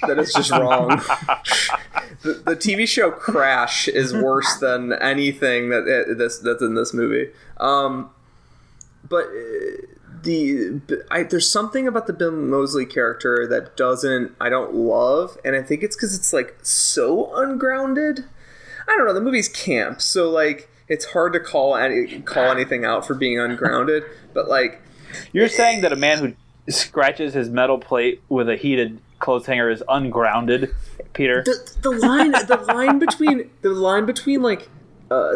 [0.07, 0.89] That is just wrong.
[2.21, 6.93] the, the TV show Crash is worse than anything that uh, this that's in this
[6.93, 7.31] movie.
[7.57, 8.11] Um,
[9.07, 9.85] but uh,
[10.23, 15.55] the I, there's something about the Bill Moseley character that doesn't I don't love, and
[15.55, 18.25] I think it's because it's like so ungrounded.
[18.87, 19.13] I don't know.
[19.13, 23.39] The movie's camp, so like it's hard to call any call anything out for being
[23.39, 24.03] ungrounded.
[24.35, 24.81] But like
[25.31, 26.33] You're saying that a man who
[26.69, 30.75] scratches his metal plate with a heated clothes hanger is ungrounded,
[31.13, 31.41] Peter?
[31.43, 34.67] the the line the line between the line between like
[35.11, 35.33] uh,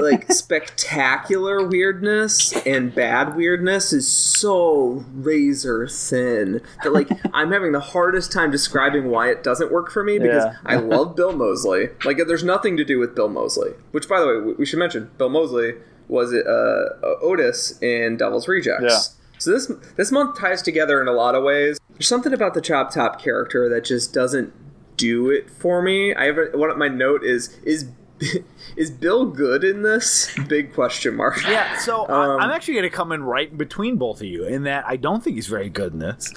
[0.00, 0.30] like
[0.86, 8.32] spectacular weirdness and bad weirdness is so razor thin that like I'm having the hardest
[8.32, 10.56] time describing why it doesn't work for me because Yeah.
[10.64, 11.88] I love Bill Moseley.
[12.04, 14.78] Like there's nothing to do with Bill Moseley, which by the way we- we should
[14.78, 15.74] mention Bill Moseley
[16.08, 18.82] was uh, Otis in Devil's Rejects.
[18.82, 18.98] Yeah.
[19.38, 21.78] So this this month ties together in a lot of ways.
[21.90, 24.52] There's something about the Chop Top character that just doesn't
[24.96, 26.14] do it for me.
[26.14, 27.90] I have a, one of my note is is
[28.76, 30.34] is Bill good in this?
[30.48, 31.42] Big question mark.
[31.46, 34.26] Yeah, so Um, I, I'm actually going to come in right in between both of
[34.26, 36.32] you in that I don't think he's very good in this.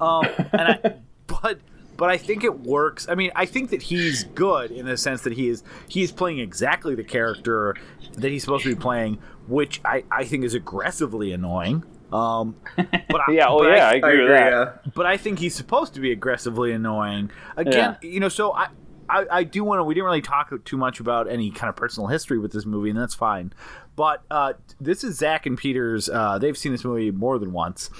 [0.00, 0.94] Um, and I,
[1.26, 1.60] but
[1.96, 3.08] but I think it works.
[3.08, 6.10] I mean, I think that he's good in the sense that he is he is
[6.12, 7.76] playing exactly the character
[8.14, 11.84] that he's supposed to be playing, which I, I think is aggressively annoying.
[12.12, 14.36] Um, but I, yeah, oh but yeah, I, I agree with agree.
[14.36, 14.50] that.
[14.84, 14.92] Yeah.
[14.94, 17.30] but I think he's supposed to be aggressively annoying.
[17.56, 18.68] Again, you know, so I,
[19.12, 19.84] I, I do want to.
[19.84, 22.88] We didn't really talk too much about any kind of personal history with this movie,
[22.88, 23.52] and that's fine.
[23.94, 26.08] But uh, this is Zach and Peter's.
[26.08, 27.90] Uh, they've seen this movie more than once.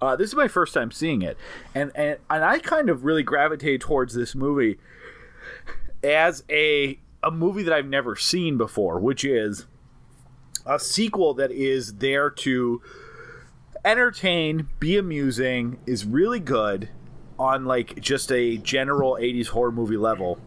[0.00, 1.36] Uh, this is my first time seeing it,
[1.74, 4.78] and and and I kind of really gravitate towards this movie
[6.04, 9.66] as a a movie that I've never seen before, which is
[10.64, 12.80] a sequel that is there to
[13.84, 16.88] entertain, be amusing, is really good
[17.38, 20.38] on like just a general 80s horror movie level.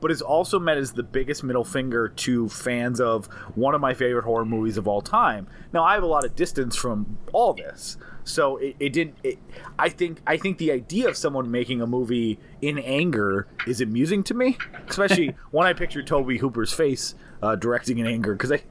[0.00, 3.94] But is also meant as the biggest middle finger to fans of one of my
[3.94, 5.46] favorite horror movies of all time.
[5.72, 9.16] Now I have a lot of distance from all this, so it, it didn't.
[9.22, 9.38] It,
[9.78, 14.22] I think I think the idea of someone making a movie in anger is amusing
[14.24, 14.56] to me,
[14.88, 18.62] especially when I picture Tobe Hooper's face uh, directing in anger because I,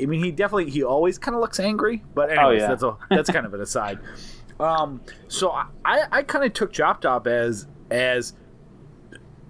[0.00, 2.04] I mean, he definitely he always kind of looks angry.
[2.14, 2.68] But anyways, yeah.
[2.68, 3.98] that's a that's kind of an aside.
[4.60, 8.34] Um, so I I, I kind of took Chop Top as as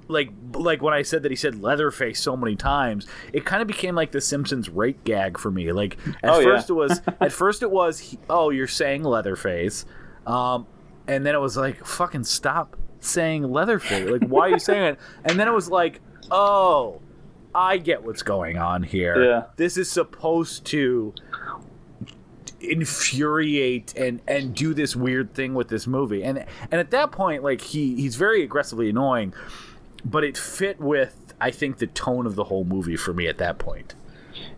[0.08, 3.68] like like when I said that he said Leatherface so many times, it kind of
[3.68, 5.70] became like the Simpsons rate gag for me.
[5.72, 6.44] Like at Oh, yeah.
[6.56, 9.84] first it was at first it was he- oh you're saying Leatherface,
[10.26, 10.66] um,
[11.06, 14.08] and then it was like fucking stop saying Leatherface.
[14.10, 14.98] Like why are you saying it?
[15.24, 16.00] And then it was like
[16.30, 17.00] oh
[17.54, 19.22] I get what's going on here.
[19.22, 19.42] Yeah.
[19.56, 21.14] This is supposed to
[22.60, 26.22] infuriate and and do this weird thing with this movie.
[26.24, 26.38] And
[26.70, 29.32] and at that point like he he's very aggressively annoying,
[30.04, 33.38] but it fit with I think the tone of the whole movie for me at
[33.38, 33.94] that point.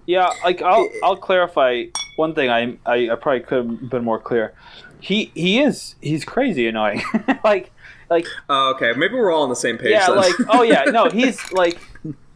[0.07, 1.85] Yeah, like I'll I'll clarify
[2.17, 2.51] one thing.
[2.51, 4.55] I I, I probably could have been more clear.
[5.01, 7.03] He he is he's crazy annoying.
[7.45, 7.73] like
[8.09, 9.91] like Oh, okay, maybe we're all on the same page.
[9.91, 10.17] yeah then.
[10.17, 11.79] like oh yeah no he's like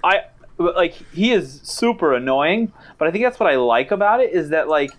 [0.03, 0.23] I
[0.59, 2.73] like he is super annoying.
[2.99, 4.91] But I think that's what I like about it is that like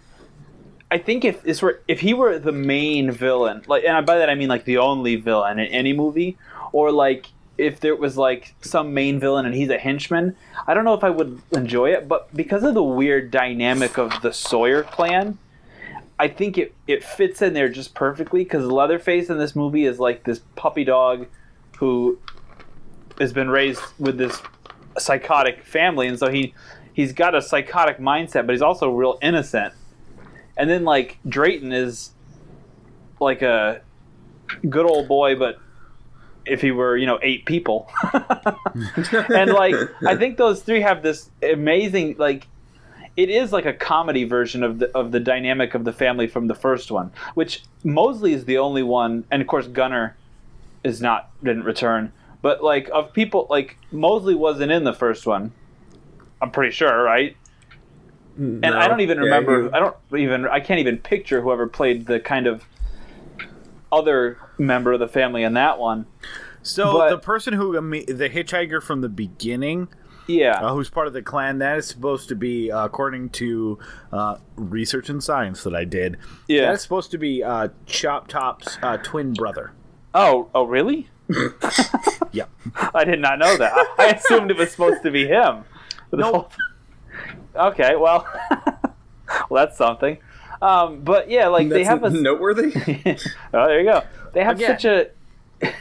[0.92, 4.30] I think if this were if he were the main villain like and by that
[4.30, 6.38] I mean like the only villain in any movie
[6.72, 7.28] or like
[7.58, 10.36] if there was like some main villain and he's a henchman,
[10.68, 14.22] I don't know if I would enjoy it, but because of the weird dynamic of
[14.22, 15.38] the Sawyer clan,
[16.18, 20.00] I think it, it fits in there just perfectly because Leatherface in this movie is
[20.00, 21.28] like this puppy dog
[21.78, 22.20] who
[23.20, 24.42] has been raised with this
[24.98, 26.54] psychotic family, and so he
[26.94, 29.74] he's got a psychotic mindset, but he's also real innocent.
[30.58, 32.12] And then like Drayton is
[33.20, 33.82] like a
[34.70, 35.60] good old boy, but
[36.46, 39.76] if he were you know eight people, and like
[40.06, 42.48] I think those three have this amazing like
[43.18, 46.48] it is like a comedy version of the of the dynamic of the family from
[46.48, 50.16] the first one, which Moseley is the only one, and of course Gunnar
[50.84, 55.52] is not didn't return, but like of people like Moseley wasn't in the first one.
[56.42, 57.36] I'm pretty sure, right?
[58.38, 59.74] And I don't even remember.
[59.74, 60.46] I don't even.
[60.46, 62.66] I can't even picture whoever played the kind of
[63.96, 66.06] other member of the family in that one.
[66.62, 69.88] So But- the person who the hitchhiker from the beginning
[70.28, 70.60] Yeah.
[70.60, 71.60] uh, who's part of the clan.
[71.60, 73.78] That is supposed to be, uh, according to
[74.12, 76.18] uh, research and science that I did,
[76.48, 76.72] Yeah.
[76.72, 79.72] that's supposed to be uh, Chop Top's uh, twin brother.
[80.14, 81.10] Oh, oh, really?
[82.32, 82.50] Yep.
[82.94, 83.72] I did not know that.
[83.74, 85.64] I, I assumed it was supposed to be him.
[86.12, 86.52] Nope.
[87.56, 88.28] Okay, well,
[89.50, 90.18] well, that's something.
[90.66, 92.10] Um, but yeah, like they have a.
[92.10, 92.74] noteworthy.
[93.54, 94.04] oh, there you go.
[94.34, 94.80] They have Again.
[94.80, 95.10] such a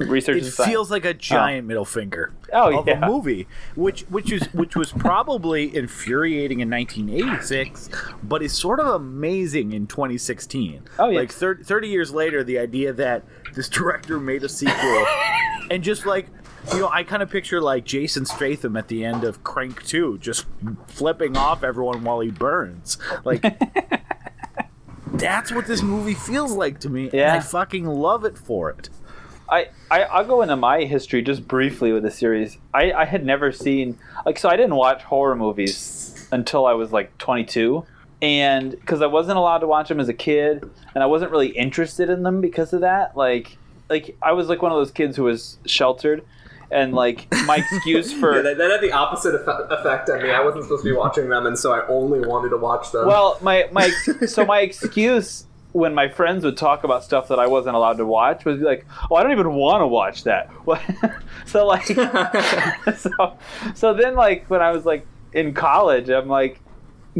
[0.00, 0.42] research.
[0.42, 3.04] It feels like a giant middle finger Oh, of yeah.
[3.04, 7.90] a movie, which which is which was probably infuriating in 1986,
[8.22, 10.82] but is sort of amazing in 2016.
[10.98, 11.20] Oh, yeah.
[11.20, 13.24] like 30, 30 years later, the idea that
[13.54, 15.06] this director made a sequel
[15.70, 16.26] and just like.
[16.74, 20.18] You know, I kind of picture like Jason Statham at the end of Crank 2,
[20.18, 20.44] just
[20.88, 22.98] flipping off everyone while he burns.
[23.24, 23.42] Like,
[25.12, 27.04] that's what this movie feels like to me.
[27.04, 27.34] and Yeah.
[27.34, 28.88] I fucking love it for it.
[29.48, 32.58] I, I I'll go into my history just briefly with the series.
[32.72, 36.92] I, I had never seen like so I didn't watch horror movies until I was
[36.92, 37.84] like 22,
[38.22, 40.62] and because I wasn't allowed to watch them as a kid,
[40.94, 43.16] and I wasn't really interested in them because of that.
[43.16, 43.58] Like
[43.88, 46.22] like I was like one of those kids who was sheltered,
[46.70, 50.30] and like my excuse for Yeah, that, that had the opposite effect, effect on me.
[50.30, 53.06] I wasn't supposed to be watching them, and so I only wanted to watch them.
[53.06, 53.88] Well, my my
[54.26, 58.06] so my excuse when my friends would talk about stuff that I wasn't allowed to
[58.06, 60.50] watch was like, "Oh, I don't even want to watch that."
[61.46, 61.86] So like,
[62.96, 63.36] so
[63.74, 66.60] so then like when I was like in college, I'm like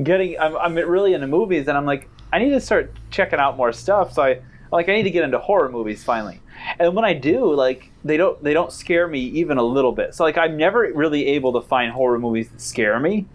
[0.00, 3.56] getting I'm I'm really into movies, and I'm like I need to start checking out
[3.56, 4.12] more stuff.
[4.12, 4.40] So I
[4.72, 6.40] like I need to get into horror movies finally.
[6.78, 10.14] And when I do, like they don't they don't scare me even a little bit.
[10.14, 13.26] So like I'm never really able to find horror movies that scare me.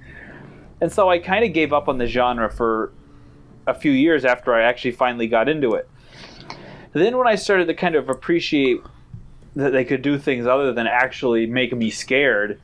[0.82, 2.92] And so I kind of gave up on the genre for
[3.68, 5.90] a few years after I actually finally got into it.
[6.94, 8.80] Then when I started to kind of appreciate
[9.56, 12.62] that they could do things other than actually make me scared,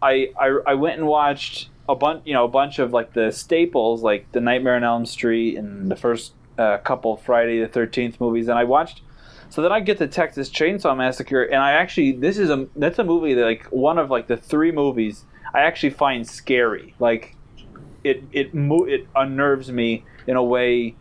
[0.00, 3.30] I I, I went and watched a bunch you know a bunch of like the
[3.30, 8.20] staples like the Nightmare on Elm Street and the first uh, couple Friday the Thirteenth
[8.20, 9.02] movies, and I watched.
[9.50, 12.98] So then I get to Texas Chainsaw Massacre, and I actually this is a that's
[12.98, 15.24] a movie that like one of like the three movies
[15.54, 16.94] I actually find scary.
[16.98, 17.36] Like
[18.04, 20.94] it it mo- it unnerves me in a way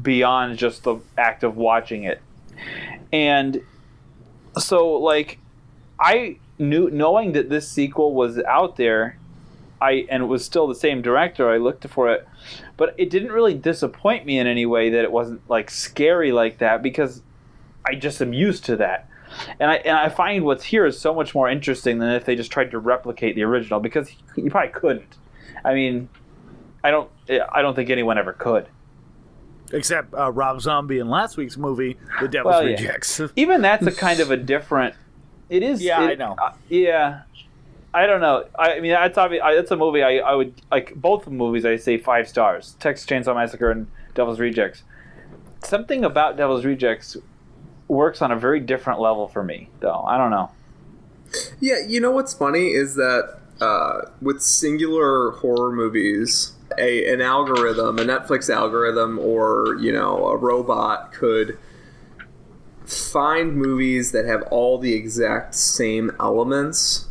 [0.00, 2.20] beyond just the act of watching it.
[3.12, 3.62] And
[4.58, 5.38] so like
[6.00, 9.18] I knew knowing that this sequel was out there,
[9.80, 12.26] I and it was still the same director, I looked for it.
[12.76, 16.58] But it didn't really disappoint me in any way that it wasn't like scary like
[16.58, 17.22] that because
[17.86, 19.08] I just am used to that.
[19.60, 22.34] And I and I find what's here is so much more interesting than if they
[22.34, 25.16] just tried to replicate the original because you probably couldn't.
[25.64, 26.08] I mean,
[26.82, 27.10] I don't
[27.52, 28.66] I don't think anyone ever could.
[29.72, 32.76] Except uh, Rob Zombie in last week's movie, The Devil's Well, yeah.
[32.76, 33.20] Rejects.
[33.36, 34.94] Even that's a kind of a different.
[35.50, 35.82] It is.
[35.82, 36.36] Yeah, it- I know.
[36.42, 37.22] uh, yeah,
[37.94, 38.44] I don't know.
[38.58, 39.42] I, I mean, that's obvious.
[39.42, 40.94] I, that's a movie I, I would like.
[40.94, 42.76] Both movies I say five stars.
[42.80, 44.82] Texas Chainsaw Massacre and Devil's Rejects.
[45.64, 47.16] Something about Devil's Rejects
[47.88, 50.02] works on a very different level for me, though.
[50.06, 50.50] I don't know.
[51.60, 57.98] Yeah, you know what's funny is that uh, with singular horror movies, a an algorithm,
[57.98, 61.58] a Netflix algorithm, or you know a robot could
[62.84, 67.07] find movies that have all the exact same elements,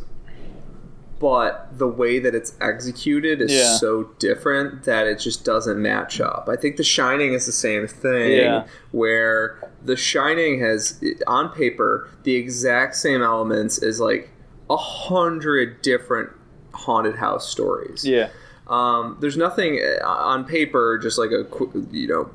[1.18, 3.76] but the way that it's executed is Yeah.
[3.76, 6.48] so different that it just doesn't match up.
[6.50, 8.66] I think The Shining is the same thing, Yeah.
[8.92, 14.30] where The Shining has, on paper, the exact same elements as like
[14.70, 16.30] a hundred different
[16.72, 18.04] haunted house stories.
[18.04, 18.28] Yeah.
[18.68, 21.46] Um, there's nothing uh, on paper, just like a
[21.90, 22.30] you know,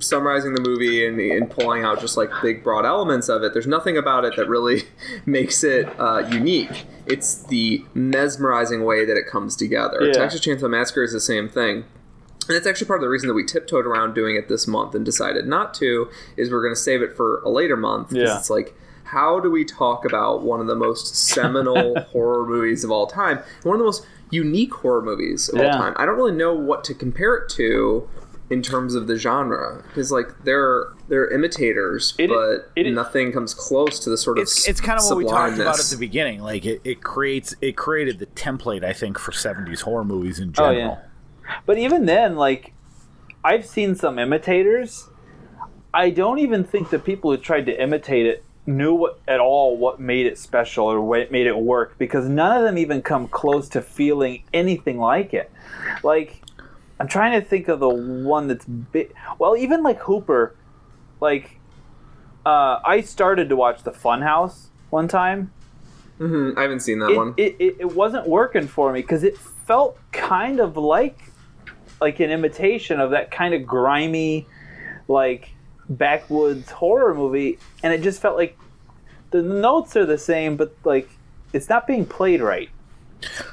[0.00, 3.52] summarizing the movie and, and pulling out just like big broad elements of it.
[3.52, 4.82] There's nothing about it that really
[5.26, 6.86] makes it uh, unique.
[7.06, 9.98] It's the mesmerizing way that it comes together.
[10.06, 10.12] Yeah.
[10.12, 11.84] Texas Chainsaw Massacre is the same thing.
[12.46, 14.94] And that's actually part of the reason that we tiptoed around doing it this month
[14.94, 16.08] and decided not to.
[16.36, 18.38] Is we're going to save it for a later month because Yeah.
[18.38, 18.74] it's like,
[19.04, 23.40] how do we talk about one of the most seminal horror movies of all time,
[23.64, 25.94] one of the most unique horror movies of all time?
[25.96, 28.08] I don't really know what to compare it to
[28.50, 33.52] in terms of the genre because like they're they're imitators, It- but it- nothing comes
[33.54, 35.96] close to the sort of It's it's kind of what we talked about at the
[35.98, 36.40] beginning.
[36.40, 40.48] Like it, it creates it created the template, I think, for '70s horror movies in
[40.50, 40.98] Oh, general.
[41.46, 41.52] yeah.
[41.66, 42.72] But even then, like,
[43.44, 45.08] I've seen some imitators.
[45.94, 49.78] I don't even think the people who tried to imitate it knew what, at all
[49.78, 53.26] what made it special or what made it work because none of them even come
[53.28, 55.50] close to feeling anything like it.
[56.04, 56.42] Like,
[57.00, 59.14] I'm trying to think of the one that's big.
[59.38, 60.56] Well, even like Hooper,
[61.20, 61.58] like,
[62.44, 65.52] uh, I started to watch The Funhouse one time,
[66.18, 66.58] Mm-hmm.
[66.58, 67.34] I haven't seen that it, one.
[67.36, 71.20] it, it, it wasn't working for me because it felt kind of like
[72.00, 74.46] like an imitation of that kind of grimy
[75.06, 75.50] like
[75.88, 78.58] backwoods horror movie and it just felt like
[79.30, 81.08] the notes are the same but like
[81.52, 82.68] it's not being played right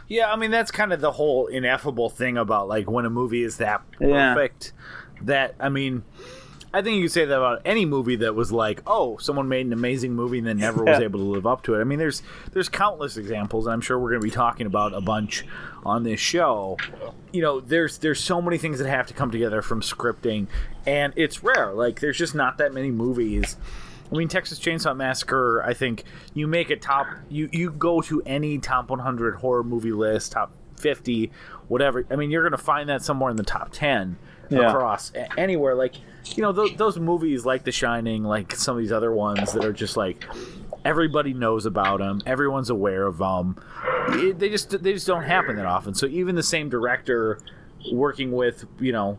[0.07, 3.43] Yeah, I mean that's kind of the whole ineffable thing about like when a movie
[3.43, 4.33] is that Yeah.
[4.33, 4.73] perfect
[5.21, 6.03] that I mean
[6.73, 9.65] I think you could say that about any movie that was like, oh, someone made
[9.65, 11.79] an amazing movie and then never was able to live up to it.
[11.79, 12.21] I mean, there's
[12.51, 15.45] there's countless examples, and I'm sure we're going to be talking about a bunch
[15.85, 16.75] on this show.
[17.31, 20.47] You know, there's there's so many things that have to come together from scripting,
[20.85, 21.71] and it's rare.
[21.71, 23.55] Like, there's just not that many movies.
[24.11, 25.63] I mean, Texas Chainsaw Massacre.
[25.65, 26.03] I think
[26.33, 27.07] you make a top.
[27.29, 31.31] You you go to any top 100 horror movie list, top 50,
[31.67, 32.05] whatever.
[32.11, 34.17] I mean, you're going to find that somewhere in the top 10
[34.49, 34.69] Yeah.
[34.69, 35.73] across anywhere.
[35.73, 35.95] Like,
[36.35, 39.65] you know, those, those movies like The Shining, like some of these other ones that
[39.65, 40.23] are just like
[40.83, 43.55] everybody knows about them, everyone's aware of them.
[44.09, 45.95] It, they just they just don't happen that often.
[45.95, 47.39] So even the same director
[47.91, 49.17] working with, you know,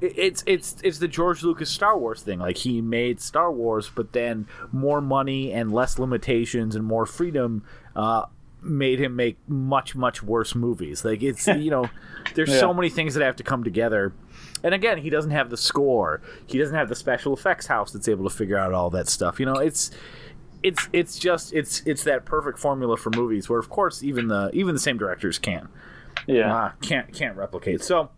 [0.00, 2.38] it's it's it's the George Lucas Star Wars thing.
[2.38, 7.64] Like he made Star Wars, but then more money and less limitations and more freedom
[7.94, 8.26] uh,
[8.62, 11.04] made him make much much worse movies.
[11.04, 11.88] Like it's you know,
[12.34, 14.12] there's so many things that have to come together.
[14.62, 16.20] And again, he doesn't have the score.
[16.46, 19.40] He doesn't have the special effects house that's able to figure out all that stuff.
[19.40, 19.90] You know, it's
[20.62, 24.50] it's it's just it's it's that perfect formula for movies where of course even the
[24.52, 25.68] even the same directors can
[26.26, 27.82] yeah uh, can't can't replicate.
[27.82, 28.10] So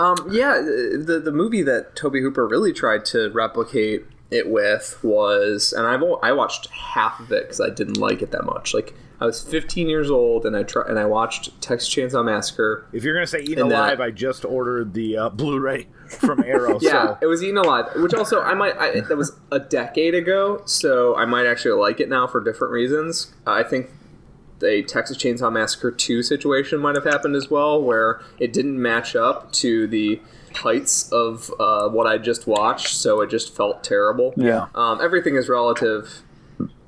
[0.00, 5.74] Um, yeah, the the movie that Tobe Hooper really tried to replicate it with was,
[5.76, 8.72] and I've I watched half of it because I didn't like it that much.
[8.72, 12.86] Like I was 15 years old, and I try, and I watched Texas Chainsaw Massacre.
[12.94, 16.42] if you're gonna say Eat And that- Alive, I just ordered the uh, Blu-ray from
[16.44, 16.78] Arrow.
[16.82, 20.14] Yeah, so it was Eaten Alive, which also I might I, that was a decade
[20.14, 23.34] ago, so I might actually like it now for different reasons.
[23.46, 23.90] I think
[24.62, 29.14] a Texas Chainsaw Massacre 2 situation might have happened as well, where it didn't match
[29.16, 30.20] up to the
[30.54, 34.34] heights of uh, what I just watched, so it just felt terrible.
[34.36, 34.66] Yeah.
[34.74, 36.22] Um, everything is relative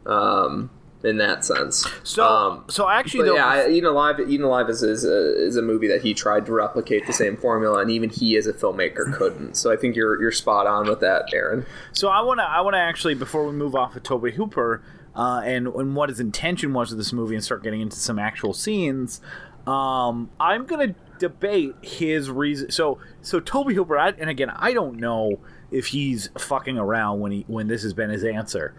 [0.07, 0.71] um,
[1.05, 1.87] in that sense.
[2.05, 5.57] so Um, so actually though, yeah, I- Eaten Alive, Eaten Alive is, is, a, is
[5.57, 8.53] a movie that he tried to replicate the same formula, and even he as a
[8.53, 9.57] filmmaker couldn't.
[9.57, 11.67] So I think you're you're spot on with that, Aaron.
[11.93, 14.83] So I want to I want to actually before we move off of Tobe Hooper
[15.15, 18.19] uh, and and what his intention was with this movie and start getting into some
[18.19, 19.21] actual scenes,
[19.67, 22.71] um, I'm gonna debate his reason.
[22.71, 25.39] So so Tobe Hooper, I, and again I don't know
[25.71, 28.75] if he's fucking around when he when this has been his answer,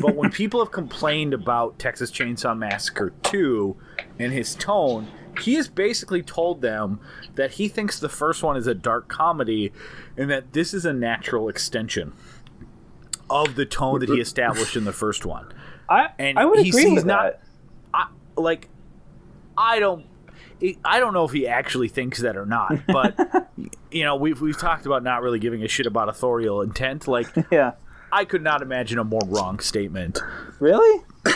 [0.00, 3.76] but when people have complained about Texas Chainsaw Massacre two
[4.18, 5.08] and his tone.
[5.42, 6.98] He has basically told them
[7.36, 9.72] that he thinks the first one is a dark comedy
[10.16, 12.12] and that this is a natural extension
[13.30, 15.52] of the tone that he established in the first one.
[15.88, 17.38] I, And I would he's- agree he's with not-
[17.92, 18.08] that.
[18.36, 18.68] Like,
[19.56, 20.06] I don't,
[20.84, 22.78] I don't know if he actually thinks that or not.
[22.86, 23.50] But
[23.90, 27.08] you know, we've we've talked about not really giving a shit about authorial intent.
[27.08, 27.72] Like, Yeah.
[28.12, 30.20] I could not imagine a more wrong statement.
[30.60, 31.04] Really?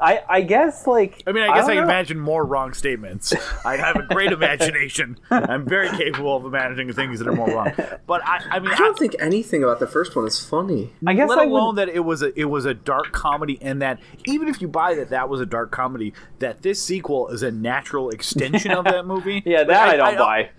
[0.00, 1.90] I I guess like I mean, I guess I, don't know.
[1.90, 3.34] imagine more wrong statements.
[3.64, 5.18] I have a great imagination.
[5.30, 7.72] I'm very capable of imagining things that are more wrong.
[8.06, 10.92] But I, I mean, I don't think anything about the first one is funny.
[11.06, 13.58] I guess let I alone would, that it was a it was a dark comedy,
[13.60, 17.28] and that even if you buy that that was a dark comedy, that this sequel
[17.28, 19.42] is a natural extension of that movie.
[19.48, 20.50] Yeah, Like, that I, don't buy.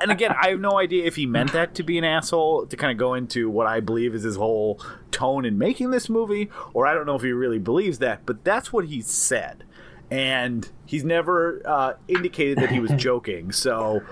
[0.00, 2.76] And again, I have no idea if he meant that to be an asshole to
[2.76, 4.80] kind of go into what I believe is his whole
[5.10, 8.44] tone in making this movie, or I don't know if he really believes that, but
[8.44, 9.64] that's what he said,
[10.10, 13.52] and he's never uh, indicated that he was joking.
[13.52, 14.02] So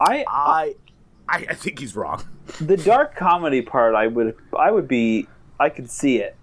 [0.00, 0.74] I I,
[1.28, 2.22] I, I think he's wrong.
[2.60, 5.26] the dark comedy part I would I would be
[5.60, 6.36] I could see it.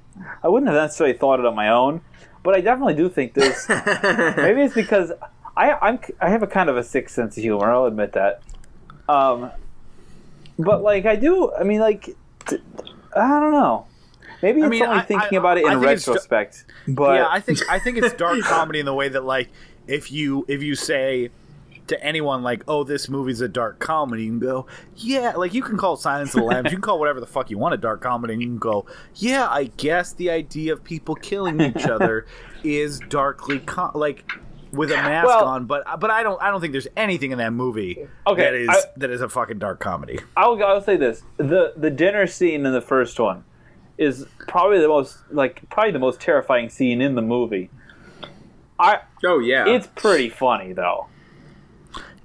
[0.44, 2.02] I wouldn't have necessarily thought it on my own,
[2.44, 3.68] but I definitely do think this.
[3.70, 5.12] maybe it's because
[5.58, 7.70] I I'm I have a kind of a sick sense of humor.
[7.72, 8.42] I'll admit that.
[9.10, 9.52] Um,
[10.58, 11.52] but like I do.
[11.54, 12.16] I mean, like
[12.46, 12.62] t-
[13.16, 13.86] I don't know.
[14.42, 16.66] Maybe it's mean, only I- thinking I- about it in retrospect.
[16.88, 19.50] but yeah, I think I think it's dark comedy in the way that like
[19.88, 21.30] if you if you say
[21.88, 24.66] to anyone like, "Oh, this movie's a dark comedy," you can go,
[24.98, 27.50] "Yeah." Like you can call Silence of the Lambs, you can call whatever the fuck
[27.52, 28.86] you want a dark comedy, and you can go,
[29.16, 32.26] "Yeah, I guess the idea of people killing each other
[32.64, 34.30] is darkly com- like."
[34.76, 37.38] With a mask Well- on, but but I don't I don't think there's anything in
[37.40, 40.20] that movie Okay, that is I- that is a fucking dark comedy.
[40.38, 43.44] I'll I'll say this: the the dinner scene in the first one
[43.98, 47.70] is probably the most like probably the most terrifying scene in the movie.
[48.80, 51.08] I Oh yeah, it's pretty funny though.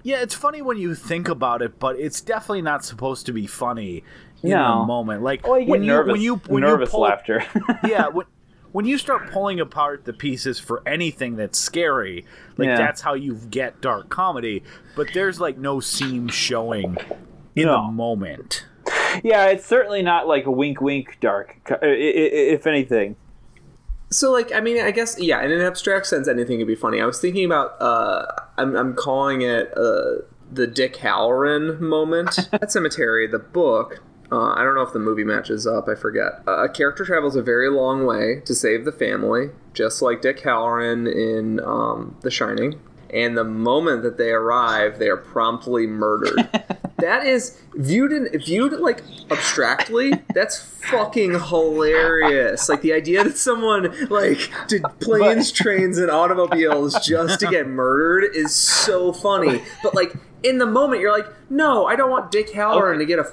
[0.03, 3.47] Yeah, it's funny when you think about it, but it's definitely not supposed to be
[3.47, 4.03] funny
[4.43, 4.81] in No.
[4.81, 5.23] the moment.
[5.23, 7.45] Like Oh, you get when nervous, you when you when nervous you pull, laughter.
[7.87, 8.27] yeah, when,
[8.73, 12.25] when you start pulling apart the pieces for anything that's scary,
[12.57, 12.77] like Yeah.
[12.77, 14.63] that's how you get dark comedy.
[14.97, 16.97] But there's like no seam showing
[17.57, 17.87] in No.
[17.87, 18.67] the moment.
[19.25, 21.57] Yeah, it's certainly not like a wink, wink dark.
[21.83, 23.17] If anything,
[24.13, 27.01] So, like, I mean, I guess, yeah, in an abstract sense, anything could be funny.
[27.01, 28.27] I was thinking about, uh,
[28.59, 32.37] I'm, I'm calling it uh, the Dick Hallorann moment.
[32.51, 34.01] Pet Sematary, the book,
[34.33, 36.43] uh, I don't know if the movie matches up, I forget.
[36.47, 40.41] Uh, a character travels a very long way to save the family, just like Dick
[40.41, 42.81] Hallorann in um, The Shining.
[43.13, 46.49] And the moment that they arrive, they are promptly murdered.
[46.99, 49.03] that is viewed in viewed like
[49.33, 50.13] abstractly.
[50.33, 52.69] That's fucking hilarious.
[52.69, 58.37] Like the idea that someone like did planes, trains, and automobiles just to get murdered
[58.37, 59.63] is so funny.
[59.83, 63.19] But like in the moment, you're like, no, I don't want Dick Hallorann to get
[63.19, 63.25] a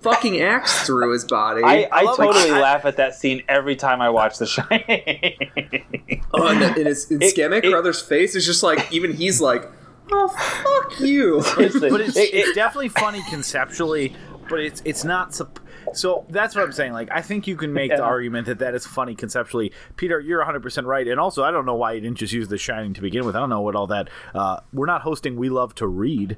[0.00, 1.62] fucking axe through his body.
[1.64, 2.22] I, I love it.
[2.22, 6.24] totally I- laugh at that scene every time I watch The Shining.
[6.34, 9.70] oh, and, the, and his and It- brother's face is just like even he's like,
[10.12, 11.42] oh fuck you.
[11.56, 14.14] But it's, it- it's it- definitely funny conceptually
[14.48, 15.60] but it's it's not sup-
[15.94, 18.74] so that's what i'm saying like i think you can make the argument that that
[18.74, 22.18] is funny conceptually peter you're 100% right and also i don't know why you didn't
[22.18, 24.86] just use the shining to begin with i don't know what all that uh, we're
[24.86, 26.36] not hosting we love to read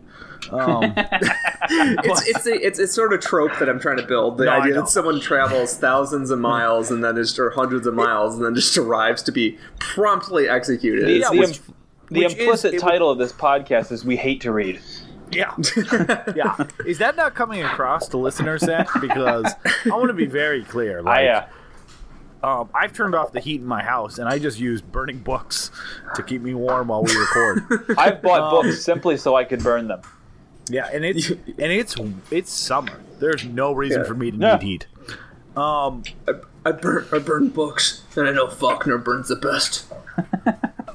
[0.53, 0.95] um,
[1.71, 4.39] it's it's, a, it's it's sort of trope that I'm trying to build.
[4.39, 7.95] The No, idea that someone travels thousands of miles and then just or hundreds of
[7.95, 11.07] miles and then just arrives to be promptly executed.
[11.07, 11.61] the, Yeah, the, which-
[12.11, 14.81] the which is- implicit it- title of this podcast is "We Hate to Read."
[15.33, 15.55] Yeah
[16.35, 19.47] yeah is that not coming across to listeners zach because
[19.87, 21.47] i want to be very clear like, I, uh,
[22.43, 25.71] um, I've turned off the heat in my house, and I just use burning books
[26.15, 27.65] to keep me warm while we record.
[27.99, 30.01] I've bought Um, books simply so I could burn them.
[30.71, 31.95] Yeah, and it's and it's
[32.31, 32.99] it's summer.
[33.19, 34.07] There's no reason Yeah.
[34.09, 34.55] for me to Yeah.
[34.57, 34.87] need heat.
[35.55, 36.33] Um, I,
[36.65, 39.85] I burn I burn books, and I know Faulkner burns the best.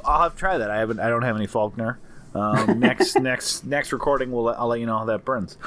[0.03, 0.71] I'll have to try that.
[0.71, 0.99] I haven't.
[0.99, 1.99] I don't have any Faulkner.
[2.35, 5.57] Um, next next next recording, we'll I'll let you know how that burns.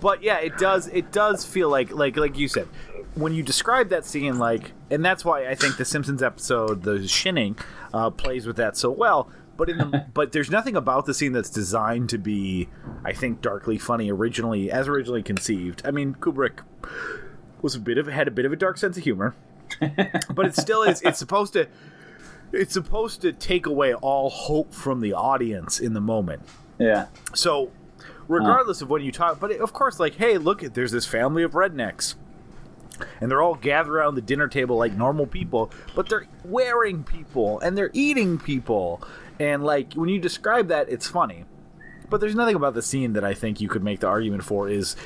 [0.00, 0.86] But yeah, it does.
[0.88, 2.68] It does feel like like like you said
[3.14, 7.06] when you describe that scene, like, and that's why I think the Simpsons episode, the
[7.06, 7.58] shinning,
[7.92, 9.30] uh, plays with that so well.
[9.56, 12.68] But in the but there's nothing about the scene that's designed to be,
[13.04, 15.82] I think, darkly funny originally as originally conceived.
[15.84, 16.60] I mean, Kubrick
[17.60, 19.34] was a bit of had a bit of a dark sense of humor,
[19.80, 21.02] but it still is.
[21.02, 21.68] It's supposed to.
[22.52, 26.42] It's supposed to take away all hope from the audience in the moment.
[26.78, 27.06] Yeah.
[27.34, 27.70] So,
[28.28, 31.42] regardless of when you talk, but of course, like, hey, look, at there's this family
[31.42, 32.14] of rednecks,
[33.20, 37.58] and they're all gathered around the dinner table like normal people, but they're wearing people
[37.60, 39.02] and they're eating people,
[39.40, 41.44] and like when you describe that, it's funny.
[42.10, 44.68] But there's nothing about the scene that I think you could make the argument for
[44.68, 44.96] is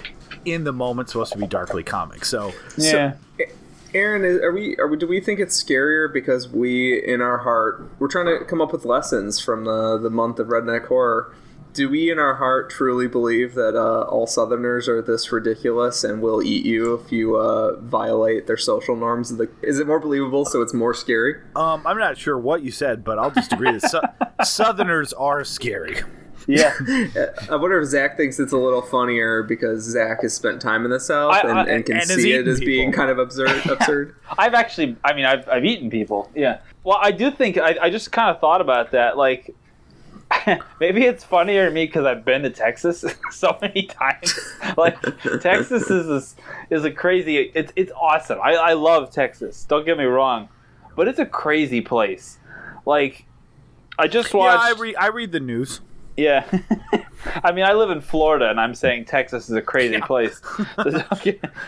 [0.44, 2.24] in the moment supposed to be darkly comic.
[2.24, 3.14] So, Yeah.
[3.96, 7.90] Aaron, are we are we do we think it's scarier because we in our heart
[7.98, 11.34] we're trying to come up with lessons from the the month of redneck horror.
[11.72, 16.22] Do we in our heart truly believe that uh, all Southerners are this ridiculous and
[16.22, 19.30] will eat you if you uh, violate their social norms?
[19.62, 21.34] Is it more believable so it's more scary?
[21.54, 24.00] um, I'm not sure what you said, but I'll just agree that su-
[24.44, 25.96] Southerners are scary.
[26.46, 26.72] Yeah.
[27.50, 30.90] I wonder if Zach thinks it's a little funnier because Zach has spent time in
[30.90, 33.18] the South I- and, I- and can and see it eaten as being kind of
[33.18, 33.66] absurd.
[33.70, 34.14] absurd.
[34.38, 36.30] I've actually, I mean, I've, I've eaten people.
[36.34, 36.60] Yeah.
[36.84, 39.16] Well, I do think, I, I just kind of thought about that.
[39.16, 39.54] Like,
[40.80, 44.38] maybe it's funnier to me because I've been to Texas so many times.
[44.76, 45.00] like,
[45.40, 46.36] Texas is this,
[46.70, 48.38] is a crazy, it's, it's awesome.
[48.42, 49.64] I, I love Texas.
[49.64, 50.48] Don't get me wrong.
[50.94, 52.38] But it's a crazy place.
[52.86, 53.26] Like,
[53.98, 54.62] I just watched.
[54.62, 54.96] Yeah, I read.
[54.96, 55.80] I read the news.
[56.16, 56.46] Yeah.
[57.42, 60.40] I mean, I live in Florida, and I'm saying Texas is a crazy place.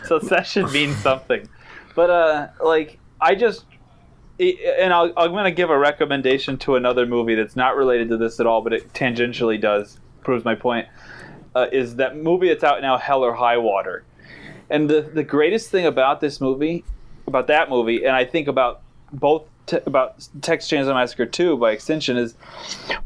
[0.06, 1.48] So, so that should mean something.
[1.94, 3.64] But, uh, like, I just.
[4.40, 8.16] And I'll, I'm going to give a recommendation to another movie that's not related to
[8.16, 9.98] this at all, but it tangentially does.
[10.22, 10.86] Proves my point.
[11.56, 14.04] Uh, is that movie that's out now, Hell or High Water.
[14.70, 16.84] And the, the greatest thing about this movie,
[17.26, 22.16] about that movie, and I think about both about Texas Chainsaw Massacre 2 by extension,
[22.16, 22.34] is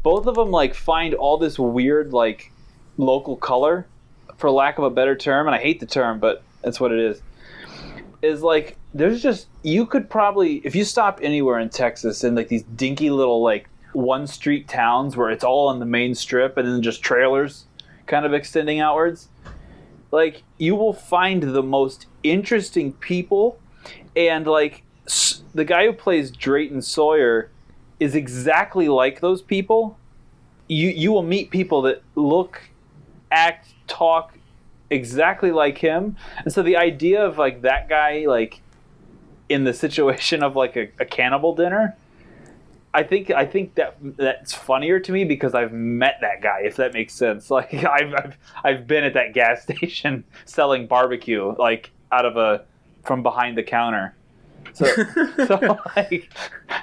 [0.01, 2.51] both of them like find all this weird like
[2.97, 3.87] local color
[4.37, 6.99] for lack of a better term and i hate the term but that's what it
[6.99, 7.21] is
[8.21, 12.47] is like there's just you could probably if you stop anywhere in texas in like
[12.47, 16.67] these dinky little like one street towns where it's all on the main strip and
[16.67, 17.65] then just trailers
[18.05, 19.29] kind of extending outwards
[20.11, 23.59] like you will find the most interesting people
[24.15, 24.83] and like
[25.53, 27.49] the guy who plays drayton sawyer
[27.99, 29.97] is exactly like those people
[30.67, 32.61] you you will meet people that look
[33.31, 34.37] act talk
[34.89, 38.61] exactly like him and so the idea of like that guy like
[39.49, 41.95] in the situation of like a, a cannibal dinner.
[42.93, 46.61] I think I think that that's funnier to me because I've met that guy.
[46.63, 51.55] If that makes sense, like I've I've, I've been at that gas station selling barbecue,
[51.57, 52.65] like out of a
[53.03, 54.15] from behind the counter.
[54.73, 54.85] So,
[55.47, 56.31] so like,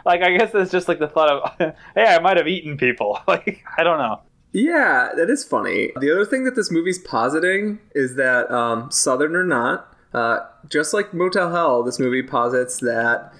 [0.05, 3.19] like I guess it's just like the thought of, hey, I might have eaten people.
[3.29, 4.21] Like I don't know.
[4.53, 5.93] Yeah, that is funny.
[6.01, 10.93] The other thing that this movie's positing is that, um, Southern or not, uh, just
[10.93, 13.33] like Motel Hell, this movie posits that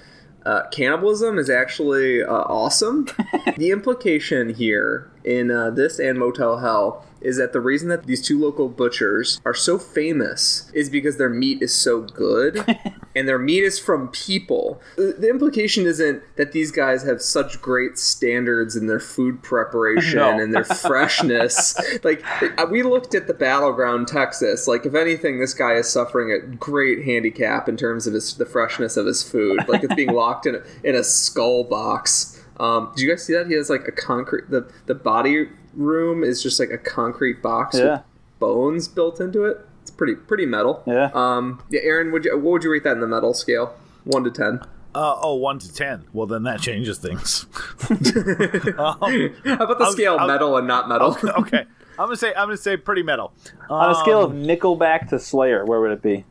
[0.47, 3.09] uh, cannibalism is actually uh, awesome.
[3.57, 8.21] the implication here in uh, this and Motel Hell is that the reason that these
[8.27, 12.65] two local butchers are so famous is because their meat is so good
[13.17, 14.81] and their meat is from people.
[14.97, 20.19] The the implication isn't that these guys have such great standards in their food preparation
[20.19, 20.39] No.
[20.39, 20.65] and their
[21.11, 21.79] freshness.
[22.05, 22.23] like
[22.59, 24.67] uh, we looked at the battleground Texas.
[24.67, 28.47] Like if anything, this guy is suffering a great handicap in terms of his the
[28.47, 29.61] freshness of his food.
[29.69, 32.37] Like it's being locked in a, in a skull box.
[32.59, 33.47] Um, did you guys see that?
[33.47, 34.51] He has like a concrete.
[34.51, 37.93] The the body room is just like a concrete box Yeah.
[37.93, 38.03] with
[38.39, 39.59] bones built into it.
[39.83, 40.83] It's pretty pretty metal.
[40.87, 41.11] Yeah.
[41.15, 41.63] Um.
[41.71, 41.81] Yeah.
[41.83, 43.75] Aaron, would you what would you rate that in the metal scale?
[44.05, 44.61] One to ten.
[44.95, 46.05] Uh, oh, one to ten.
[46.13, 47.47] Well, then that changes things.
[48.77, 51.17] How about the I'll- scale I'll- metal and not metal?
[51.39, 51.61] okay,
[51.99, 53.33] I'm gonna say I'm gonna say pretty metal.
[53.69, 56.25] On a scale of Um, Nickelback to Slayer, where would it be?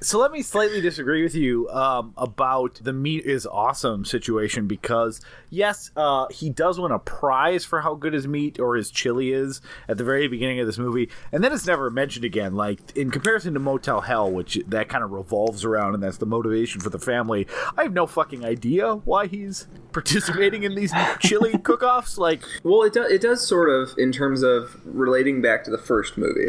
[0.00, 5.20] So let me slightly disagree with you um, about the meat is awesome situation because
[5.50, 9.32] yes, uh, he does win a prize for how good his meat or his chili
[9.32, 12.54] is at the very beginning of this movie, and then it's never mentioned again.
[12.54, 16.26] Like in comparison to Motel Hell, which that kind of revolves around, and that's the
[16.26, 17.46] motivation for the family.
[17.76, 22.16] I have no fucking idea why he's participating in these chili cook-offs.
[22.16, 26.16] Like Well, it, it does sort of in terms of relating back to the first
[26.16, 26.48] movie.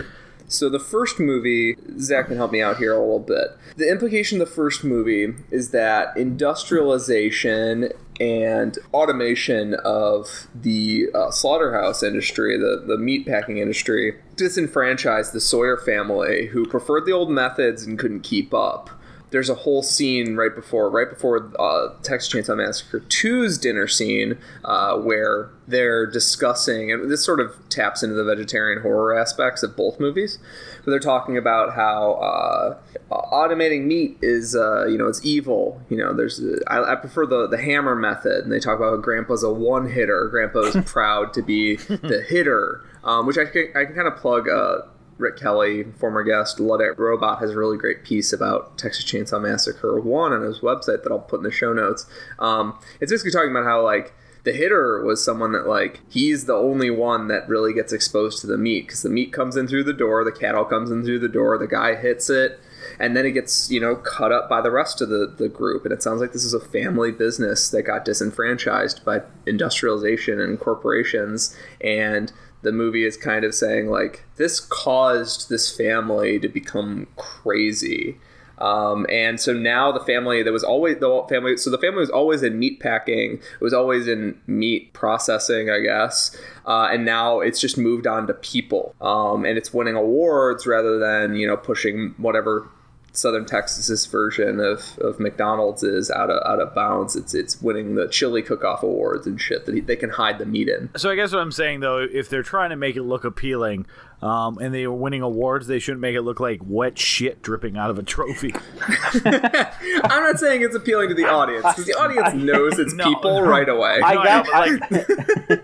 [0.53, 3.57] So the first movie, Zach can help me out here a little bit.
[3.75, 7.89] The implication of the first movie is that industrialization
[8.19, 15.75] and automation of the uh, slaughterhouse industry, the, the meat packing industry, disenfranchised the Sawyer
[15.75, 18.91] family who preferred the old methods and couldn't keep up
[19.33, 24.37] there's a whole scene right before right before uh, Texas Chainsaw Massacre 2's dinner scene
[24.63, 29.75] uh, where they're discussing and this sort of taps into the vegetarian horror aspects of
[29.75, 30.37] both movies
[30.85, 32.77] but they're talking about how uh,
[33.11, 35.81] automating meat is uh, you know it's evil.
[35.89, 38.97] You know there's I, I prefer the the hammer method and they talk about how
[38.97, 43.85] grandpa's a one hitter grandpa's proud to be the hitter um, which I can, I
[43.85, 44.83] can kind of plug uh,
[45.17, 49.99] Rick Kelly, former guest, Luddite Robot, has a really great piece about Texas Chainsaw Massacre
[49.99, 52.05] 1 on his website that I'll put in the show notes.
[52.39, 54.13] Um, it's basically talking about how, like,
[54.43, 58.47] the hitter was someone that, like, he's the only one that really gets exposed to
[58.47, 61.19] the meat because the meat comes in through the door, the cattle comes in through
[61.19, 62.59] the door, the guy hits it,
[62.99, 65.85] and then it gets, you know, cut up by the rest of the, the group.
[65.85, 70.59] And it sounds like this is a family business that got disenfranchised by industrialization and
[70.59, 71.55] corporations.
[71.79, 72.33] And
[72.63, 78.17] the movie is kind of saying like this caused this family to become crazy.
[78.59, 82.09] Um, and so now the family that was always the family so the family was
[82.09, 83.33] always in meat packing.
[83.33, 86.35] It was always in meat processing i guess.
[86.65, 88.95] Uh, and now it's just moved on to people.
[89.01, 92.67] Um, and it's winning awards rather than you know pushing whatever
[93.15, 97.15] Southern Texas's version of, of McDonald's is out of out of bounds.
[97.15, 100.45] It's it's winning the chili cook-off awards and shit that he, they can hide the
[100.45, 100.89] meat in.
[100.97, 103.85] So I guess what I'm saying though, if they're trying to make it look appealing,
[104.23, 107.77] um, and they are winning awards, they shouldn't make it look like wet shit dripping
[107.77, 108.55] out of a trophy.
[109.25, 113.41] I'm not saying it's appealing to the audience because the audience knows it's No, people
[113.41, 113.47] no.
[113.47, 113.99] right away.
[114.03, 114.79] I No, got I know,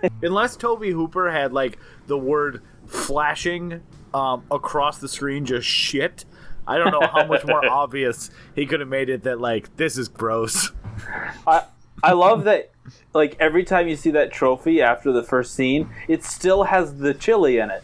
[0.04, 3.82] I, Unless Tobe Hooper had like the word flashing
[4.14, 6.26] um, across the screen, just shit.
[6.70, 9.98] I don't know how much more obvious he could have made it that like this
[9.98, 10.72] is gross.
[11.48, 11.64] I,
[12.04, 12.72] I love that.
[13.14, 17.14] Like every time you see that trophy after the first scene, it still has the
[17.14, 17.84] chili in it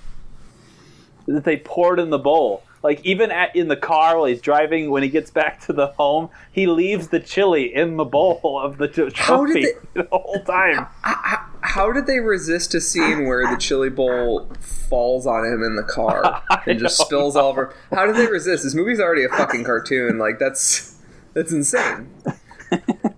[1.26, 2.64] that they poured in the bowl.
[2.84, 5.88] Like even at, in the car while he's driving, when he gets back to the
[5.88, 10.08] home, he leaves the chili in the bowl of the t- How did trophy the
[10.12, 10.86] whole time.
[11.02, 15.76] how, how did they resist a scene where the chili bowl falls on him in
[15.76, 17.74] the car and just don't spills all over?
[17.92, 18.64] How did they resist?
[18.64, 20.18] This movie's already a fucking cartoon.
[20.18, 20.96] Like that's
[21.34, 22.10] that's insane.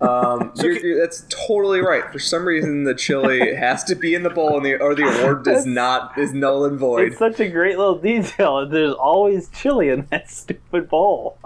[0.01, 2.03] Um, you're, you're- that's totally right.
[2.11, 5.03] For some reason, the chili has to be in the bowl, and the or the
[5.03, 7.07] award does not is null and void.
[7.09, 8.67] It's such a great little detail.
[8.67, 11.37] There's always chili in that stupid bowl.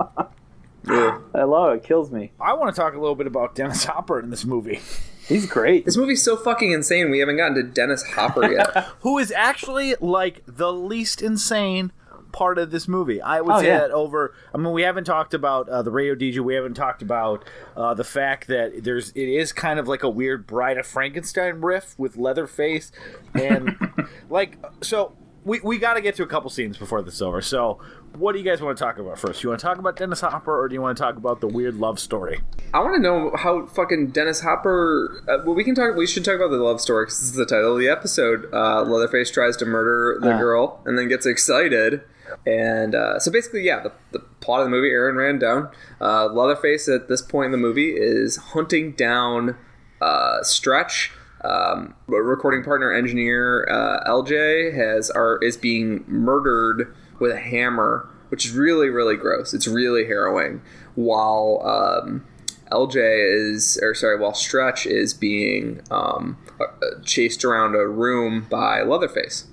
[0.87, 1.21] Ugh.
[1.33, 1.77] I love it.
[1.77, 1.83] it.
[1.83, 2.31] Kills me.
[2.41, 4.79] I want to talk a little bit about Dennis Hopper in this movie,
[5.31, 5.85] He's great.
[5.85, 7.09] This movie's so fucking insane.
[7.09, 8.75] We haven't gotten to Dennis Hopper yet.
[9.01, 11.91] who is actually like the least insane
[12.31, 13.21] part of this movie.
[13.21, 13.79] I would Oh, say yeah.
[13.79, 14.33] that over.
[14.53, 16.39] I mean, we haven't talked about uh, the radio DJ.
[16.39, 17.43] We haven't talked about
[17.75, 21.59] uh, the fact that there's it is kind of like a weird Bride of Frankenstein
[21.61, 22.91] riff with Leatherface,
[23.33, 23.75] and
[24.29, 25.15] like so.
[25.43, 27.41] We, we got to get to a couple scenes before this is over.
[27.41, 27.79] So,
[28.17, 29.43] what do you guys want to talk about first?
[29.43, 31.47] You want to talk about Dennis Hopper, or do you want to talk about the
[31.47, 32.41] weird love story?
[32.73, 35.23] I want to know how fucking Dennis Hopper.
[35.27, 35.95] Uh, well, we can talk.
[35.95, 38.47] We should talk about the love story because this is the title of the episode.
[38.53, 40.37] Uh, Leatherface tries to murder the Ah.
[40.39, 42.01] girl and then gets excited.
[42.47, 45.69] And uh, so basically, yeah, the, the plot of the movie, Aaron ran down.
[45.99, 49.57] Uh, Leatherface at this point in the movie is hunting down
[50.01, 51.11] uh, Stretch.
[51.43, 58.45] Um, recording partner engineer uh, LJ has are is being murdered with a hammer, which
[58.45, 59.53] is really really gross.
[59.53, 60.61] It's really harrowing.
[60.95, 62.25] While um,
[62.71, 66.65] LJ is, or sorry, while Stretch is being um, uh,
[67.03, 69.47] chased around a room by Leatherface.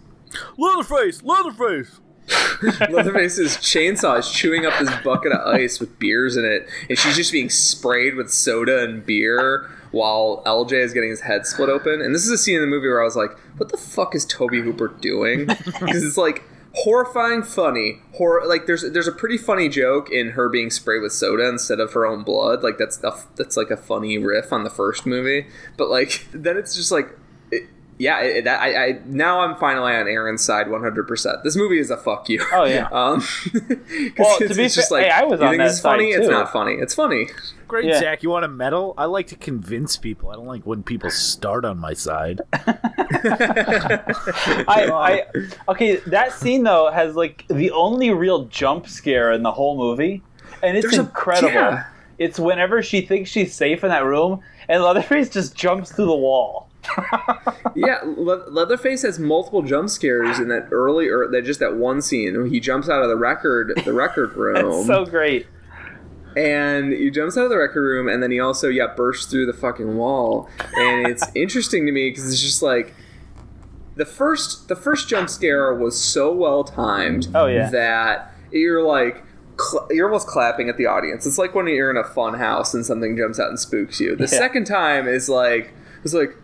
[0.56, 2.00] Leatherface, Leatherface.
[2.90, 7.16] Leatherface's chainsaw is chewing up this bucket of ice with beers in it, and she's
[7.16, 12.02] just being sprayed with soda and beer while LJ is getting his head split open.
[12.02, 14.14] And this is a scene in the movie where I was like, "What the fuck
[14.14, 16.44] is Tobe Hooper doing?" Because it's like
[16.82, 18.46] horrifying, funny, horror.
[18.46, 21.92] Like there's there's a pretty funny joke in her being sprayed with soda instead of
[21.92, 22.62] her own blood.
[22.62, 25.46] Like that's a, that's like a funny riff on the first movie,
[25.76, 27.10] but like then it's just like.
[27.50, 27.66] It,
[27.98, 31.06] yeah, it, that, I, I now I'm finally on Aaron's side 100.
[31.08, 32.44] percent This movie is a fuck you.
[32.52, 32.88] Oh, yeah.
[32.92, 33.52] Um, 'cause
[34.18, 35.74] Well, to it's, be it's just fair- like, hey, I was you on that this
[35.74, 36.12] is funny?
[36.12, 36.74] side, It's not funny.
[36.74, 37.28] It's funny.
[37.66, 38.00] Great, Yeah.
[38.00, 38.22] Zach.
[38.22, 38.94] You want a medal?
[38.96, 40.30] I like to convince people.
[40.30, 42.40] I don't like when people start on my side.
[42.52, 44.04] I,
[44.90, 45.24] I
[45.70, 45.96] okay.
[46.06, 50.22] That scene though has like the only real jump scare in the whole movie,
[50.62, 51.52] and it's There's a- incredible.
[51.52, 51.84] yeah.
[52.18, 56.16] It's whenever she thinks she's safe in that room, and Leatherface just jumps through the
[56.16, 56.67] wall.
[57.74, 62.02] Yeah, Le- Leatherface has multiple jump scares in that early or that just that one
[62.02, 65.46] scene where he jumps out of the record the record room It's so great.
[66.36, 69.46] and he jumps out of the record room and then he also yeah bursts through
[69.46, 72.94] the fucking wall and it's interesting to me because it's just like
[73.96, 77.70] the first the first jump scare was so well timed Oh, yeah.
[77.70, 79.22] that you're like
[79.90, 82.84] you're almost clapping at the audience it's like when you're in a fun house and
[82.86, 84.26] something jumps out and spooks you the Yeah.
[84.28, 85.74] second time is like
[86.04, 86.36] it's like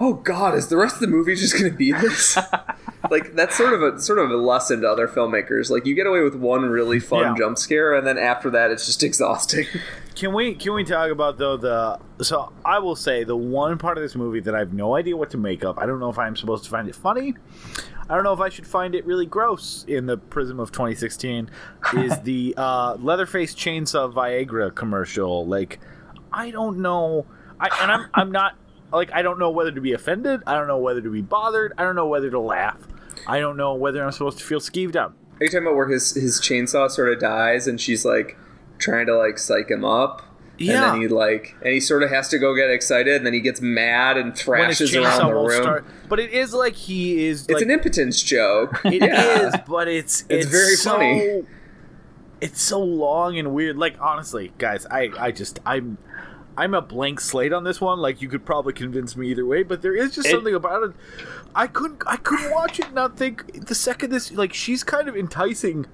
[0.00, 2.36] oh god is the rest of the movie just gonna be this
[3.10, 6.06] like that's sort of a sort of a lesson to other filmmakers like you get
[6.06, 7.34] away with one really fun Yeah.
[7.38, 9.66] jump scare and then after that it's just exhausting
[10.14, 13.98] Can we can we talk about though the so I will say the one part
[13.98, 15.76] of this movie that I have no idea what to make of.
[15.78, 17.34] I don't know if I'm supposed to find it funny.
[18.08, 21.50] I don't know if I should find it really gross in the prism of 2016.
[21.98, 25.44] Is the uh, Leatherface chainsaw Viagra commercial?
[25.46, 25.78] Like,
[26.32, 27.26] I don't know.
[27.60, 28.56] I and I'm I'm not
[28.92, 30.42] like I don't know whether to be offended.
[30.46, 31.72] I don't know whether to be bothered.
[31.78, 32.78] I don't know whether to laugh.
[33.26, 35.14] I don't know whether I'm supposed to feel skeeved out.
[35.40, 38.36] Are you talking about where his his chainsaw sort of dies and she's like
[38.78, 40.22] trying to like psych him up?
[40.58, 40.92] And Yeah.
[40.92, 43.40] then he like and he sort of has to go get excited and then he
[43.40, 45.50] gets mad and thrashes around the room.
[45.62, 47.42] start, but it is like he is.
[47.42, 48.80] It's like, an impotence joke.
[48.84, 49.62] It is, yeah.
[49.68, 51.42] but it's It's it's, very so, funny.
[52.40, 53.76] It's so long and weird.
[53.76, 55.98] Like honestly, guys, I I just I'm
[56.56, 57.98] I'm a blank slate on this one.
[57.98, 60.82] Like you could probably convince me either way, but there is just It- something about
[60.82, 60.92] it.
[61.54, 65.08] I couldn't I couldn't watch it and not think the second this like she's kind
[65.08, 65.86] of enticing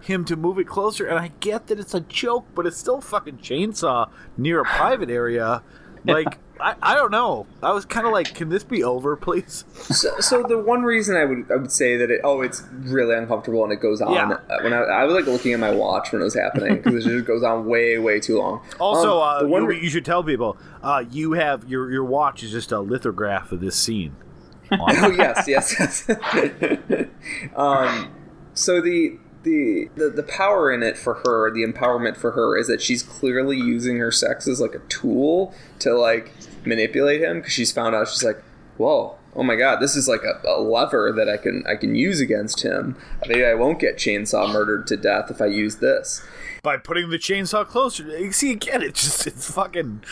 [0.00, 3.00] him to move it closer and I get that it's a joke, but it's still
[3.00, 5.62] fucking chainsaw near a private area.
[6.14, 7.46] Like I, I don't know.
[7.62, 9.64] I was kind of like, can this be over, please?
[9.74, 13.14] So, so the one reason I would I would say that it oh it's really
[13.16, 14.30] uncomfortable and it goes on Yeah.
[14.50, 17.06] uh, when I, I was like looking at my watch when it was happening because
[17.06, 18.60] it just goes on way way too long.
[18.78, 21.90] Also, Um, uh, the one you, re- you should tell people uh, you have your
[21.90, 24.14] your watch is just a lithograph of this scene.
[24.72, 27.08] oh yes, yes, yes.
[27.56, 28.12] um,
[28.54, 32.66] so the, the the the power in it for her, the empowerment for her, is
[32.66, 36.32] that she's clearly using her sex as like a tool to like
[36.66, 38.42] manipulate him because she's found out she's like,
[38.76, 39.16] whoa.
[39.36, 42.20] Oh my god, this is like a, a lever that I can I can use
[42.20, 42.96] against him.
[43.26, 46.24] Maybe I won't get chainsaw murdered to death if I use this.
[46.62, 50.04] By putting the chainsaw closer, you see again, it just it's fucking.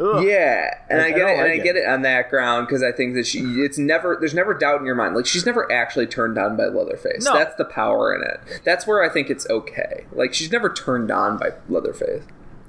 [0.00, 0.24] Ugh.
[0.24, 1.62] Yeah, and I- I, I get don't it, and like I it.
[1.64, 4.80] get it on that ground because I think that she, it's never, there's never doubt
[4.80, 5.14] in your mind.
[5.14, 7.24] Like she's never actually turned on by Leatherface.
[7.24, 7.34] No.
[7.34, 8.62] That's the power in it.
[8.64, 10.06] That's where I think it's okay.
[10.12, 12.24] Like she's never turned on by Leatherface.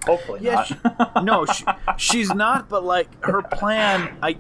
[0.05, 1.11] Hopefully Yeah, not.
[1.17, 1.63] she, no, she,
[1.97, 2.67] she's not.
[2.69, 4.37] But like her plan, I.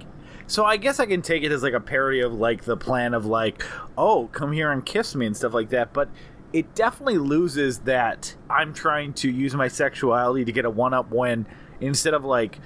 [0.47, 3.13] So I guess I can take it as like a parody of like the plan
[3.13, 3.63] of like,
[3.97, 5.93] oh, come here and kiss me and stuff like that.
[5.93, 6.09] But
[6.51, 11.09] it definitely loses that I'm trying to use my sexuality to get a one up
[11.09, 11.45] when
[11.81, 12.59] instead of like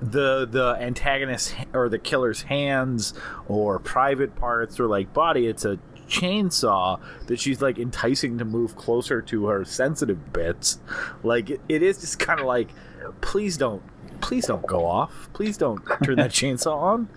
[0.00, 3.14] the the antagonist or the killer's hands
[3.48, 8.76] or private parts or like body, it's a chainsaw that she's like enticing to move
[8.76, 10.78] closer to her sensitive bits.
[11.22, 12.70] Like it, it is just kind of like,
[13.20, 13.82] please don't,
[14.20, 15.28] please don't go off.
[15.32, 17.08] Please don't turn that chainsaw on.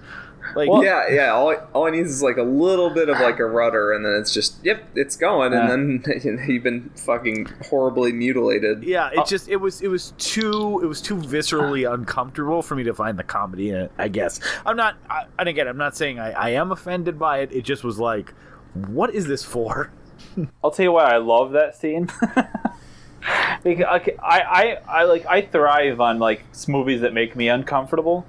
[0.56, 1.32] Like yeah, yeah.
[1.32, 4.14] All, all it needs is like a little bit of like a rudder, and then
[4.14, 5.72] it's just yep, it's going, Yeah.
[5.72, 8.84] and then you've been fucking horribly mutilated.
[8.84, 9.26] Yeah, it oh.
[9.26, 13.18] just it was it was too it was too viscerally uncomfortable for me to find
[13.18, 13.92] the comedy in it.
[13.98, 17.40] I guess I'm not, I, and again, I'm not saying I, I am offended by
[17.40, 17.52] it.
[17.52, 18.34] It just was like,
[18.74, 19.92] what is this for?
[20.64, 22.10] I'll tell you why I love that scene.
[23.64, 28.26] because okay, I, I, I like I thrive on like movies that make me uncomfortable.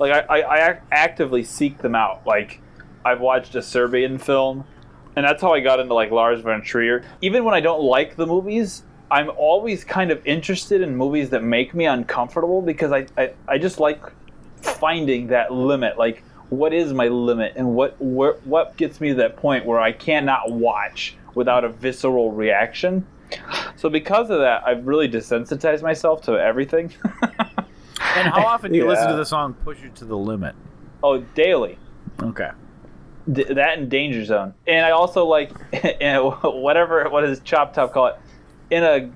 [0.00, 2.26] Like I, I, I actively seek them out.
[2.26, 2.60] Like
[3.04, 4.64] I've watched a Serbian film,
[5.14, 7.04] and that's how I got into like Lars von Trier.
[7.20, 11.44] Even when I don't like the movies, I'm always kind of interested in movies that
[11.44, 14.02] make me uncomfortable because I, I, I just like
[14.62, 15.98] finding that limit.
[15.98, 19.80] Like what is my limit, and what where, what gets me to that point where
[19.80, 23.06] I cannot watch without a visceral reaction.
[23.76, 26.92] So because of that, I've really desensitized myself to everything.
[28.16, 30.54] And how often do you listen to the song "Push You to the Limit"?
[31.02, 31.78] oh, daily.
[32.22, 32.50] Okay.
[33.30, 35.52] D- that and Danger Zone, and I also like
[36.42, 38.16] whatever what does Chop Top call it
[38.70, 39.10] in a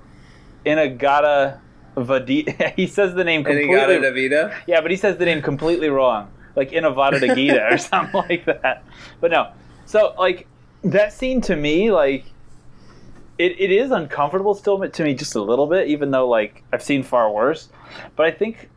[0.65, 1.61] in a Gata
[1.97, 2.47] Vadi.
[2.77, 3.71] he says the name And completely.
[3.71, 4.55] you got it, Avita.
[4.66, 8.23] Yeah, but he says the name completely wrong, like In Inavada de Gita or something
[8.29, 8.85] like that.
[9.21, 9.53] But no,
[9.87, 10.47] so like
[10.85, 12.27] that scene to me, like
[13.39, 16.83] it, it is uncomfortable still to me just a little bit, even though like I've
[16.83, 17.69] seen far worse.
[18.16, 18.69] But I think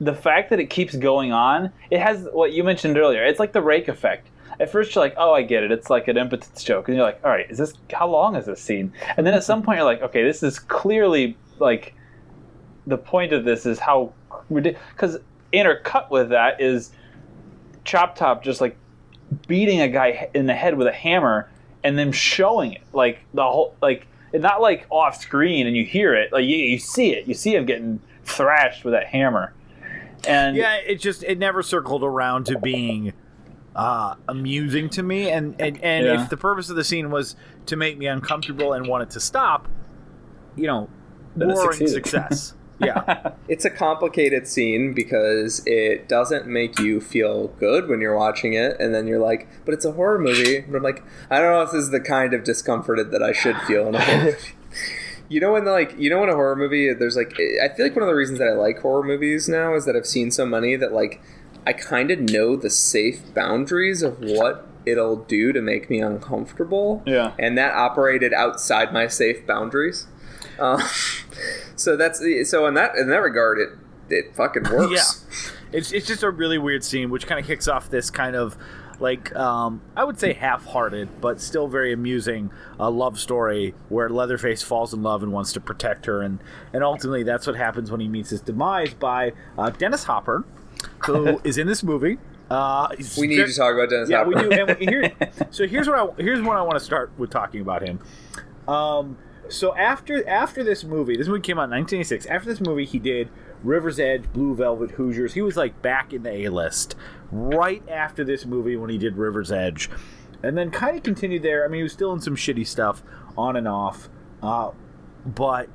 [0.00, 3.24] the fact that it keeps going on, it has what you mentioned earlier.
[3.24, 4.28] It's like the rake effect.
[4.60, 5.70] At first, you're like, "Oh, I get it.
[5.70, 8.46] It's like an impotence joke," and you're like, "All right, is this how long is
[8.46, 11.94] this scene?" And then at some point, you're like, "Okay, this is clearly like
[12.86, 14.12] the point of this is how
[14.50, 15.18] ridiculous." Because
[15.52, 16.90] intercut with that is
[17.84, 18.76] Chop Top just like
[19.46, 21.48] beating a guy in the head with a hammer
[21.84, 26.14] and then showing it like the whole like not like off screen and you hear
[26.14, 29.52] it like you, you see it you see him getting thrashed with that hammer
[30.26, 33.12] and Yeah, it just it never circled around to being
[33.76, 36.22] uh, amusing to me, and and, and Yeah.
[36.24, 37.36] if the purpose of the scene was
[37.66, 39.68] to make me uncomfortable and want it to stop,
[40.56, 40.88] you know,
[41.36, 41.90] Then it roaring succeeded.
[42.06, 42.54] success.
[42.80, 43.32] Yeah.
[43.48, 48.76] It's a complicated scene because it doesn't make you feel good when you're watching it,
[48.78, 51.62] and then you're like, "But it's a horror movie." But I'm like, I don't know
[51.62, 54.36] if this is the kind of discomforted that I should feel in a horror movie.
[55.28, 57.32] You know when like you know in a horror movie there's like
[57.62, 59.94] I feel like one of the reasons that I like horror movies now is that
[59.94, 61.20] I've seen so many that like
[61.66, 67.02] I kind of know the safe boundaries of what it'll do to make me uncomfortable.
[67.04, 67.34] Yeah.
[67.38, 70.06] And that operated outside my safe boundaries.
[70.58, 70.78] Uh,
[71.76, 73.68] so that's so in that in that regard it
[74.08, 75.24] it fucking works.
[75.30, 75.52] Yeah.
[75.78, 78.56] It's it's just a really weird scene, which kind of kicks off this kind of
[79.00, 82.50] like um, I would say half-hearted, but still very amusing
[82.80, 86.40] uh, love story where Leatherface falls in love and wants to protect her, and
[86.72, 90.44] and ultimately that's what happens when he meets his demise by uh, Dennis Hopper,
[91.06, 92.18] who is in this movie.
[92.50, 92.88] Uh,
[93.18, 94.28] We need to talk about Dennis yeah, Hopper.
[94.30, 94.50] we do.
[94.52, 95.12] And we- here,
[95.50, 98.00] so here's what I here's what I want to start with talking about him.
[98.66, 99.16] Um,
[99.48, 102.26] so after after this movie, this movie came out in 1986.
[102.26, 103.28] After this movie, he did
[103.62, 105.34] River's Edge, Blue Velvet, Hoosiers.
[105.34, 106.94] He was like back in the A list
[107.30, 109.90] right after this movie when he did River's Edge,
[110.42, 111.64] and then kind of continued there.
[111.64, 113.02] I mean, he was still in some shitty stuff
[113.36, 114.08] on and off,
[114.42, 114.70] uh,
[115.24, 115.68] but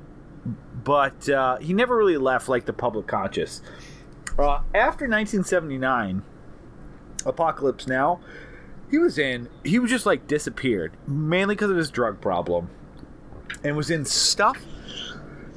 [0.82, 3.62] but uh, he never really left like the public conscious.
[4.38, 6.22] Uh, after 1979,
[7.24, 8.20] Apocalypse Now,
[8.90, 9.48] he was in.
[9.64, 12.70] He was just like disappeared, mainly because of his drug problem,
[13.62, 14.58] and was in stuff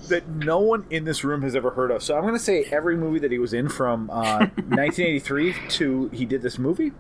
[0.10, 2.04] that no one in this room has ever heard of.
[2.04, 6.10] So I'm going to say every movie that he was in from uh, 1983 to
[6.10, 6.92] he did this movie,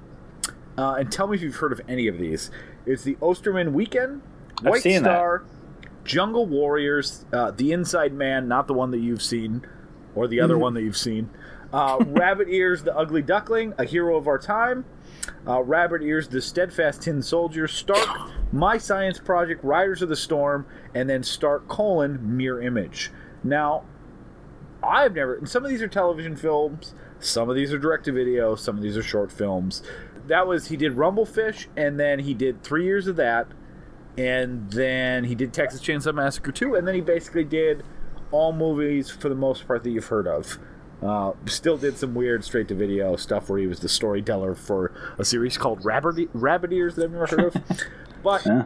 [0.77, 2.51] uh, and tell me if you've heard of any of these.
[2.85, 4.21] It's the Osterman Weekend,
[4.61, 5.11] White seen that.
[5.11, 5.43] Star,
[6.03, 9.65] Jungle Warriors, uh, The Inside Man, not the one that you've seen,
[10.15, 11.29] or the other one that you've seen.
[11.73, 14.85] Uh, Rabbit Ears, The Ugly Duckling, A Hero of Our Time,
[15.47, 18.07] uh, Rabbit Ears, The Steadfast Tin Soldier, Stark,
[18.51, 23.11] My Science Project, Riders of the Storm, and then Stark colon Mirror Image.
[23.43, 23.83] Now,
[24.83, 25.35] I've never.
[25.35, 26.93] And some of these are television films.
[27.19, 28.55] Some of these are direct to video.
[28.55, 29.81] Some of these are short films.
[30.27, 33.47] That was he did Rumblefish, and then he did three years of that,
[34.17, 37.83] and then he did Texas Chainsaw Massacre two, and then he basically did
[38.31, 40.59] all movies for the most part that you've heard of.
[41.01, 44.91] Uh, still did some weird straight to video stuff where he was the storyteller for
[45.19, 47.61] a series called Rabbit, Rabbit Ears that I've never heard of.
[48.23, 48.65] But Yeah.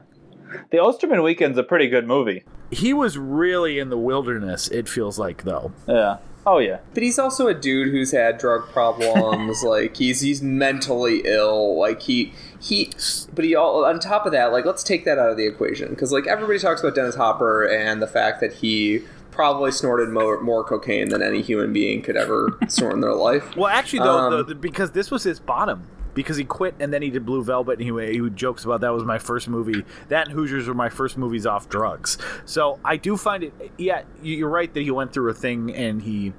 [0.72, 2.44] The Osterman Weekend's a pretty good movie.
[2.72, 4.68] He was really in the wilderness.
[4.70, 5.72] It feels like though.
[5.88, 6.18] Yeah.
[6.46, 6.80] Oh yeah.
[6.94, 9.64] But he's also a dude who's had drug problems.
[9.66, 11.78] like he's he's mentally ill.
[11.78, 12.92] Like he he.
[13.34, 14.52] But he all on top of that.
[14.52, 17.64] Like let's take that out of the equation because like everybody talks about Dennis Hopper
[17.66, 22.16] and the fact that he probably snorted more, more cocaine than any human being could
[22.18, 23.56] ever snort in their life.
[23.56, 25.88] Well, actually, though, Um, the, the, because this was his bottom.
[26.14, 28.90] Because he quit and then he did Blue Velvet, and he, he jokes about that
[28.92, 29.86] was my first movie.
[30.10, 32.18] That and Hoosiers were my first movies off drugs.
[32.44, 33.54] So I do find it.
[33.78, 36.34] Yeah, you- you're right that he went through a thing and he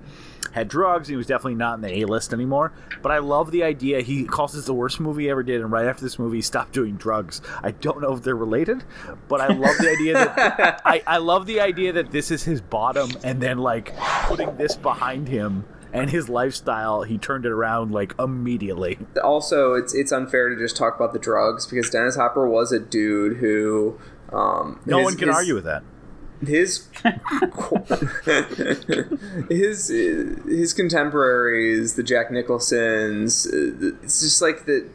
[0.53, 1.09] had drugs.
[1.09, 2.73] He was definitely not in the A list anymore.
[3.03, 4.01] But I love the idea.
[4.03, 6.43] He calls this the worst movie he ever did, and right after this movie, he
[6.43, 7.41] stopped doing drugs.
[7.63, 8.85] I don't know if they're related,
[9.29, 12.61] but I love the idea that I, I love the idea that this is his
[12.61, 13.95] bottom, and then like
[14.27, 18.99] putting this behind him and his lifestyle, he turned it around like immediately.
[19.23, 22.79] also it's it's unfair to just talk about the drugs because Dennis Hopper was a
[22.79, 23.99] dude who
[24.33, 25.83] um, No his- one can his- argue with that.
[26.47, 26.89] His
[29.49, 34.91] his his contemporaries, the Jack Nicholsons, uh, it's just like the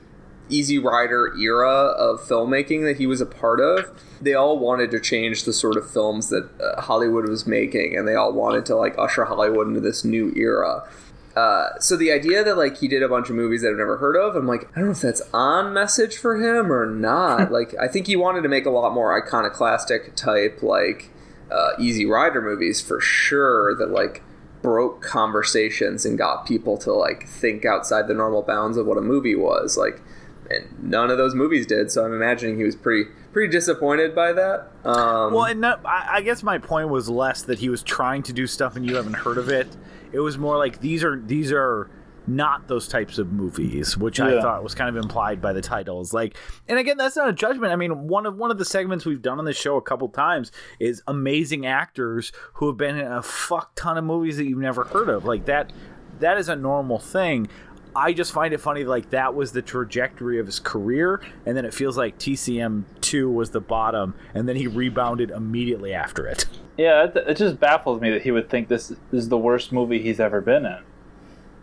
[0.49, 3.85] Easy Rider era of filmmaking that he was a part of.
[4.21, 8.07] They all wanted to change the sort of films that uh, Hollywood was making, and
[8.07, 10.87] they all wanted to like usher Hollywood into this new era.
[11.35, 13.97] Uh, so the idea that like he did a bunch of movies that I've never
[13.97, 17.51] heard of, I'm like, I don't know if that's on message for him or not.
[17.51, 21.11] like, I think he wanted to make a lot more iconoclastic type, like
[21.51, 23.75] uh, Easy Rider movies for sure.
[23.75, 24.23] That like
[24.61, 29.01] broke conversations and got people to like think outside the normal bounds of what a
[29.01, 29.77] movie was.
[29.77, 30.01] Like,
[30.49, 31.91] and none of those movies did.
[31.91, 34.71] So I'm imagining he was pretty pretty disappointed by that.
[34.83, 38.33] Um, Well, and I, I guess my point was less that he was trying to
[38.33, 39.67] do stuff and you haven't heard of it.
[40.11, 41.89] It was more like these are these are
[42.27, 46.13] not those types of movies, which I thought was kind of implied by the titles.
[46.13, 46.35] Like,
[46.67, 47.71] and again, that's not a judgment.
[47.71, 50.09] I mean, one of one of the segments we've done on the show a couple
[50.09, 54.59] times is amazing actors who have been in a fuck ton of movies that you've
[54.59, 55.25] never heard of.
[55.25, 55.71] Like that,
[56.19, 57.47] that is a normal thing.
[57.95, 61.65] I just find it funny, like that was the trajectory of his career, and then
[61.65, 66.45] it feels like TCM two was the bottom, and then he rebounded immediately after it.
[66.77, 69.99] Yeah, it, it just baffles me that he would think this is the worst movie
[69.99, 70.83] he's ever been in.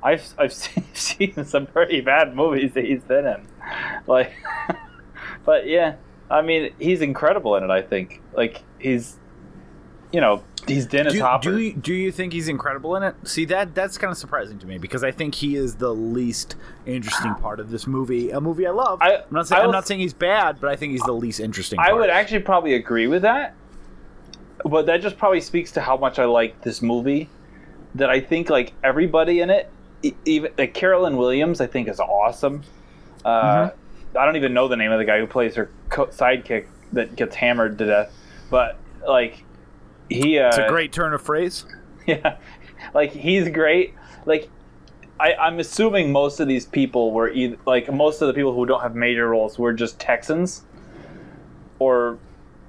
[0.05, 3.49] I've I've seen, seen some pretty bad movies that he's been in,
[4.07, 4.33] like,
[5.45, 5.97] but yeah,
[6.31, 7.71] I mean he's incredible in it.
[7.71, 9.17] I think like he's,
[10.13, 11.51] you know, he's Dennis Do, Hopper.
[11.51, 13.15] do you, do you think he's incredible in it?
[13.25, 16.57] See that that's kind of surprising to me because I think he is the least
[16.85, 18.31] interesting part of this movie.
[18.31, 19.01] A movie I love.
[19.01, 21.41] I- am not saying I'm not saying he's bad, but I think he's the least
[21.41, 21.79] interesting.
[21.79, 22.01] I part.
[22.01, 23.55] would actually probably agree with that,
[24.67, 27.31] but that just probably speaks to how much I like this movie.
[27.95, 29.71] That I think like everybody in it,
[30.25, 32.63] even like Carolyn Williams, I think is awesome.
[33.25, 33.71] Uh,
[34.19, 37.17] I don't even know the name of the guy who plays her co- sidekick that
[37.17, 38.13] gets hammered to death,
[38.51, 39.45] but like
[40.09, 41.65] he, uh, It's a great turn of phrase.
[42.07, 42.37] yeah,
[42.93, 43.95] like he's great.
[44.27, 44.51] Like
[45.19, 48.67] I, I'm assuming most of these people were either like most of the people who
[48.67, 50.63] don't have major roles were just Texans,
[51.79, 52.19] or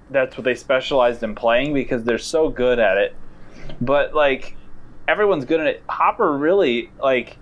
[0.10, 3.16] that's what they specialized in playing because they're so good at it.
[3.82, 4.56] But like
[5.08, 5.84] everyone's good at it.
[5.90, 7.38] Hopper really like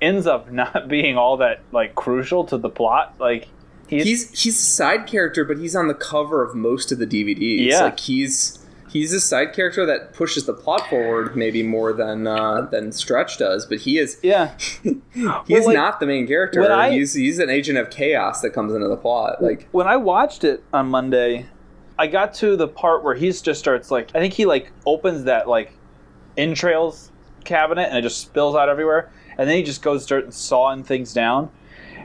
[0.00, 3.14] ends up not being all that like crucial to the plot.
[3.18, 3.48] Like
[3.88, 7.06] he's, he's he's a side character, but he's on the cover of most of the
[7.06, 7.70] DVDs.
[7.70, 7.82] Yeah.
[7.84, 8.58] like he's
[8.90, 13.38] he's a side character that pushes the plot forward maybe more than uh, than Stretch
[13.38, 13.64] does.
[13.66, 14.56] But he is yeah.
[14.82, 16.70] he's Well, like, not the main character.
[16.70, 19.42] I- he's he's an agent of chaos that comes into the plot.
[19.42, 21.46] Like when I watched it on Monday,
[21.98, 25.24] I got to the part where he just starts like I think he like opens
[25.24, 25.72] that like
[26.36, 27.10] entrails
[27.44, 31.12] cabinet and it just spills out everywhere, and then he just goes starts sawing things
[31.12, 31.50] down.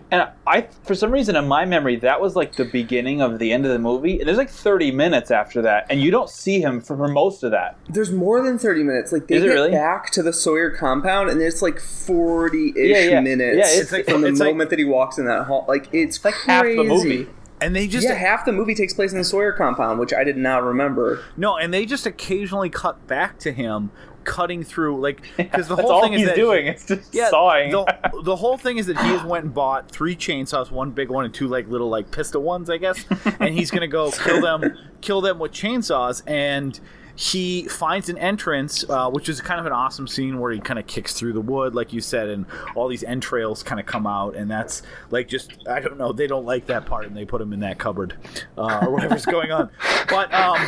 [0.10, 3.52] And I, for some reason, in my memory, that was like the beginning of the
[3.52, 4.20] end of the movie.
[4.20, 7.44] And there's like 30 minutes after that, and you don't see him for, for most
[7.44, 7.76] of that.
[7.90, 9.12] there's more than thirty minutes.
[9.12, 9.72] Like they Is it get really?
[9.72, 13.20] back to the Sawyer compound, and it's like forty ish Yeah, yeah.
[13.22, 15.66] minutes Yeah, it's like- from the it's like- moment that he walks in that hall.
[15.68, 17.28] Like it's, like half the movie.
[17.60, 20.24] And they just yeah, half the movie takes place in the Sawyer compound, which I
[20.24, 21.24] did not remember.
[21.36, 23.90] no, and they just occasionally cut back to him
[24.28, 26.68] cutting through like because the whole all thing he's is that doing.
[26.68, 27.72] It's just yeah, sawing.
[27.72, 31.10] The, the whole thing is that he has went and bought three chainsaws, one big
[31.10, 33.04] one and two like little like pistol ones, I guess.
[33.40, 36.22] and he's gonna go kill them, kill them with chainsaws.
[36.28, 36.80] And
[37.18, 40.78] he finds an entrance, uh, which is kind of an awesome scene where he kind
[40.78, 42.46] of kicks through the wood, like you said, and
[42.76, 46.28] all these entrails kind of come out, and that's like just I don't know, they
[46.28, 48.16] don't like that part, and they put him in that cupboard
[48.56, 49.72] uh, or whatever's going on.
[50.08, 50.60] But um,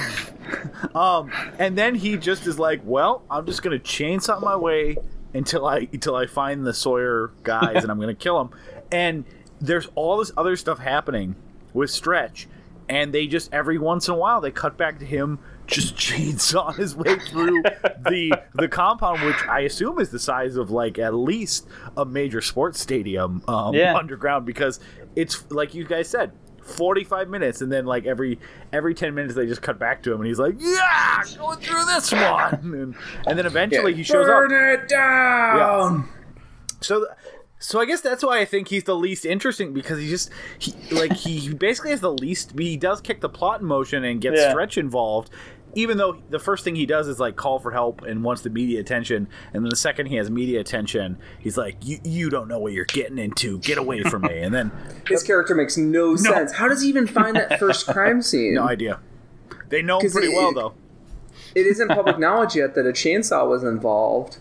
[0.96, 4.98] um, and then he just is like, well, I'm just gonna chainsaw my way
[5.36, 8.60] until I until I find the Sawyer guys and I'm gonna kill them.
[8.92, 9.24] And
[9.62, 11.36] there's all this other stuff happening
[11.76, 12.48] with Stretch,
[12.90, 15.38] and they just every once in a while they cut back to him
[15.70, 17.62] just chainsaw his way through
[18.10, 22.42] the the compound, which I assume is the size of like at least a major
[22.42, 23.96] sports stadium um, Yeah.
[23.96, 24.80] underground because
[25.16, 26.32] it's like you guys said.
[26.62, 28.38] 45 minutes and then like every
[28.72, 31.84] every 10 minutes they just cut back to him and he's like yeah going through
[31.86, 36.08] this one and, and then eventually he shows up Burn it down.
[36.80, 37.08] so,
[37.58, 40.30] so I guess that's why I think he's the least interesting because he just
[40.60, 42.54] he like he basically has the least.
[42.56, 44.52] He does kick the plot in motion and gets Yeah.
[44.52, 45.32] Stretch involved,
[45.76, 48.50] even though the first thing he does is like call for help and wants the
[48.50, 52.48] media attention, and then the second he has media attention, he's like, "You you don't
[52.48, 53.60] know what you're getting into.
[53.60, 54.72] Get away from me!" And then
[55.08, 56.54] His character makes no, sense.
[56.54, 58.56] How does he even find that first crime scene?
[58.56, 59.00] no idea.
[59.70, 60.74] They know him 'Cause pretty it- well though.
[61.56, 64.38] it isn't public knowledge yet that a chainsaw was involved.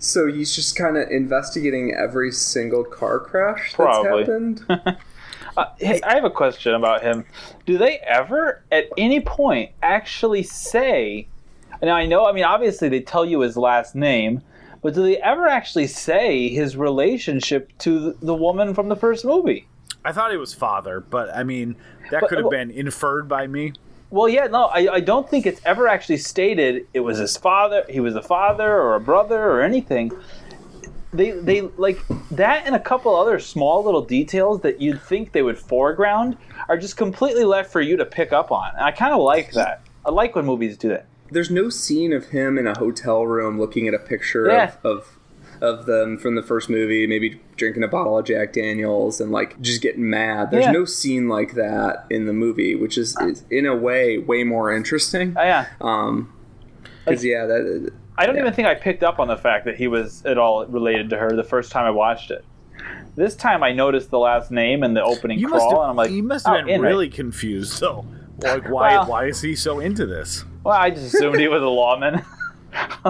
[0.00, 4.20] So he's just kind of investigating every single car crash that's Probably.
[4.20, 4.64] happened.
[5.58, 7.26] Uh, hey, I have a question about him.
[7.66, 11.26] Do they ever, at any point, actually say?
[11.82, 12.26] Now I know.
[12.26, 14.40] I mean, obviously they tell you his last name,
[14.82, 19.66] but do they ever actually say his relationship to the, woman from the first movie?
[20.04, 21.74] I thought he was father, but I mean
[22.10, 23.72] that But- could have well- been inferred by me.
[24.10, 27.84] Well, yeah, no, I, I don't think it's ever actually stated it was his father,
[27.90, 30.12] he was a father or a brother or anything.
[31.12, 35.42] They, they like that and a couple other small little details that you'd think they
[35.42, 36.36] would foreground
[36.68, 38.72] are just completely left for you to pick up on.
[38.74, 39.80] And I kind of like that.
[40.04, 41.06] I like when movies do that.
[41.30, 44.72] There's no scene of him in a hotel room looking at a picture Yeah.
[44.84, 45.14] of, of
[45.60, 49.60] of them from the first movie, maybe drinking a bottle of Jack Daniels and like
[49.60, 50.52] just getting mad.
[50.52, 50.70] There's Yeah.
[50.70, 54.70] no scene like that in the movie, which is, is in a way way more
[54.72, 55.34] interesting.
[55.36, 55.66] Oh, yeah.
[55.80, 56.32] Um,
[57.04, 58.42] because yeah, that I don't Yeah.
[58.42, 61.18] even think I picked up on the fact that he was at all related to
[61.18, 62.44] her the first time I watched it.
[63.16, 65.96] This time I noticed the last name and the opening You crawl, have, and I'm
[65.96, 66.90] like, you must have oh, been Enright.
[66.90, 68.04] really confused though.
[68.42, 70.44] Like why Well- why is he so into this?
[70.64, 72.22] Well, I just assumed he was a lawman.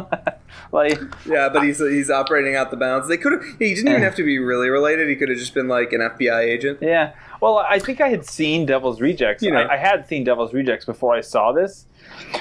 [0.73, 3.09] like, Yeah, but he's he's operating out the bounds.
[3.09, 3.43] They could have.
[3.59, 5.09] He didn't even have to be really related.
[5.09, 6.79] He could have just been like an FBI agent.
[6.81, 7.13] Yeah.
[7.41, 9.43] Well, I think I had seen Devil's Rejects.
[9.43, 9.59] You know.
[9.61, 11.87] I, I had seen Devil's Rejects before I saw this.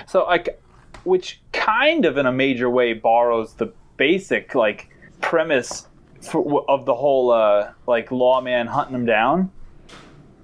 [0.07, 0.51] So I, c-
[1.07, 4.89] which kind of in a major way borrows the basic like
[5.21, 5.87] premise
[6.21, 9.49] for, of the whole uh, like lawman hunting him down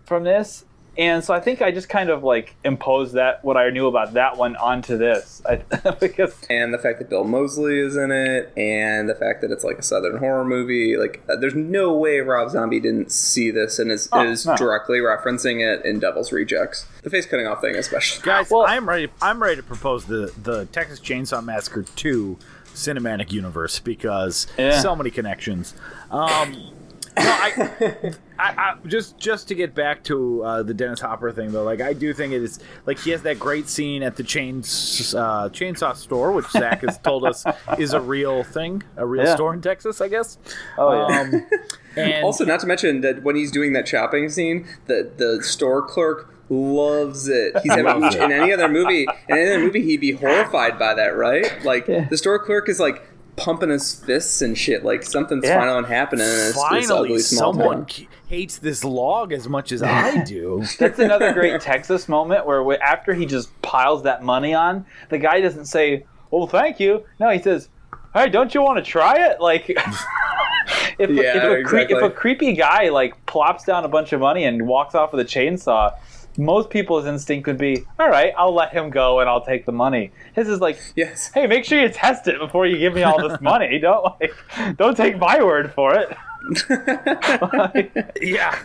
[0.06, 0.66] from this.
[0.98, 4.14] And so I think I just kind of like imposed that what I knew about
[4.14, 5.56] that one onto this I,
[6.00, 9.64] because And the fact that Bill Moseley is in it, and the fact that it's
[9.64, 13.80] like a southern horror movie, like uh, there's no way Rob Zombie didn't see this
[13.80, 14.56] and is, Oh, is no.
[14.56, 16.86] directly referencing it in Devil's Rejects.
[17.02, 18.24] The face cutting off thing, especially.
[18.24, 19.10] Guys, Well- I'm ready.
[19.22, 22.38] I'm ready to propose the the Texas Chainsaw Massacre two
[22.76, 24.80] cinematic universe because Yeah.
[24.80, 25.74] so many connections.
[26.12, 26.54] Um,
[27.18, 28.50] no, I, I,
[28.84, 31.94] I just just to get back to uh, the Dennis Hopper thing though, like I
[31.94, 35.96] do think it is like he has that great scene at the chains uh, chainsaw
[35.96, 37.44] store, which Zach has told us
[37.78, 39.36] is a real thing, a real Yeah.
[39.36, 40.38] store in Texas, I guess.
[40.78, 41.20] Oh, yeah.
[41.22, 41.46] Um,
[41.96, 45.82] and Also, not to mention that when he's doing that chopping scene, the the store
[45.82, 47.56] clerk loves it.
[47.64, 48.22] He's having, Loves it.
[48.22, 51.64] in any other movie, in any other movie, he'd be horrified by that, right?
[51.64, 52.06] Like Yeah.
[52.10, 53.02] the store clerk is like
[53.36, 54.84] pumping his fists and shit.
[54.86, 55.58] Like something's Yeah.
[55.60, 56.26] finally happening.
[56.26, 58.08] In this, this finally ugly small someone town.
[58.28, 60.64] hates this log as much as I do.
[60.80, 65.18] That's another great Texas moment where we- after he just piles that money on, the
[65.18, 67.70] guy doesn't say, "Well, thank you." No, he says,
[68.14, 69.70] "Hey, don't you want to try it?" Like,
[71.00, 71.98] if, Yeah, if, a exactly.
[71.98, 75.22] if a creepy guy like plops down a bunch of money and walks off with
[75.26, 75.92] a chainsaw,
[76.38, 79.72] most people's instinct would be, "All right, I'll let him go and I'll take the
[79.72, 81.32] money." His is like, Yes.
[81.34, 83.80] "Hey, make sure you test it before you give me all this money.
[83.82, 84.34] Don't like,
[84.78, 86.16] don't take my word for it."
[88.22, 88.58] Yeah.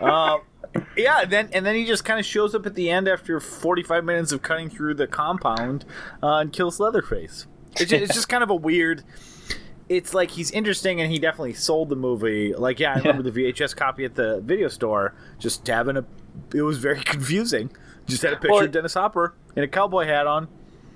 [0.00, 0.42] um,
[0.96, 4.04] yeah, then and then he just kind of shows up at the end after 45
[4.04, 5.84] minutes of cutting through the compound
[6.22, 7.46] uh, and kills Leatherface.
[7.72, 9.04] It's just, it's just kind of a weird.
[9.88, 12.54] It's like he's interesting and he definitely sold the movie.
[12.54, 15.14] Like, yeah, I remember the VHS copy at the video store.
[15.38, 16.04] Just having a,
[16.54, 17.70] it was very confusing.
[18.06, 20.48] Just had a picture Well, of Dennis Hopper in a cowboy hat on.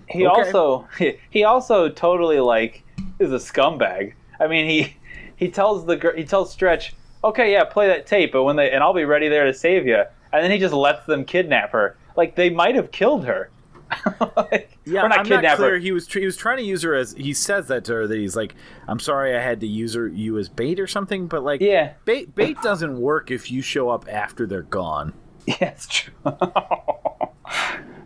[0.08, 0.46] he Okay.
[0.50, 0.88] also
[1.30, 2.84] he, also totally like
[3.18, 4.14] is a scumbag.
[4.40, 4.96] I mean, he
[5.36, 8.82] he tells the he tells Stretch, "Okay, yeah, play that tape, but when they and
[8.82, 10.02] I'll be ready there to save you."
[10.32, 11.96] And then he just lets them kidnap her.
[12.16, 13.50] Like they might have killed her.
[14.36, 15.70] like, Yeah, not I'm kidnap not clear.
[15.72, 15.78] her.
[15.78, 18.06] He was tr- he was trying to use her as he says that to her
[18.06, 18.54] that he's like,
[18.88, 21.92] I'm sorry I had to use her you as bait or something, but like, Yeah.
[22.06, 25.12] bait bait doesn't work if you show up after they're gone.
[25.46, 26.12] Yeah, it's true.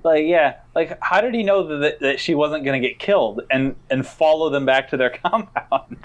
[0.03, 3.43] like yeah, like how did he know that that she wasn't going to get killed
[3.51, 5.99] and and follow them back to their compound?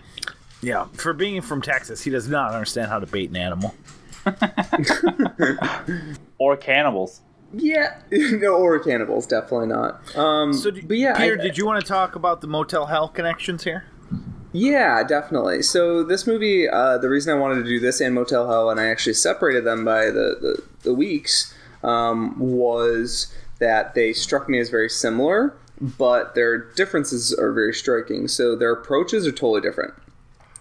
[0.62, 3.74] Yeah, for being from Texas, he does not understand how to bait an animal.
[6.38, 7.22] or cannibals.
[7.53, 10.16] Yeah, no, or cannibals, definitely not.
[10.16, 12.86] Um, So, d- but yeah, Peter, I- did you want to talk about the Motel
[12.86, 13.84] Hell connections here?
[14.53, 15.61] Yeah, definitely.
[15.64, 18.80] So this movie, uh, the reason I wanted to do this and Motel Hell, and
[18.80, 21.53] I actually separated them by the the, the weeks,
[21.84, 28.28] um, was that they struck me as very similar, but their differences are very striking.
[28.28, 29.94] So their approaches are totally different.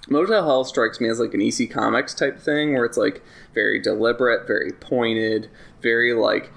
[0.09, 3.23] Motel Hell strikes me as like an EC Comics type thing, where it's like
[3.55, 5.49] very deliberate, very pointed,
[5.83, 6.53] very like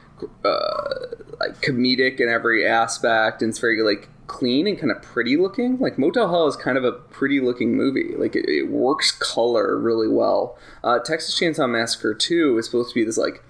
[0.45, 0.95] uh,
[1.39, 5.77] like comedic in every aspect, and it's very like clean and kind of pretty looking.
[5.79, 8.15] Like Motel Hell is kind of a pretty looking movie.
[8.17, 10.57] Like it, it works color really well.
[10.83, 13.43] Uh, Texas Chainsaw Massacre Two is supposed to be this like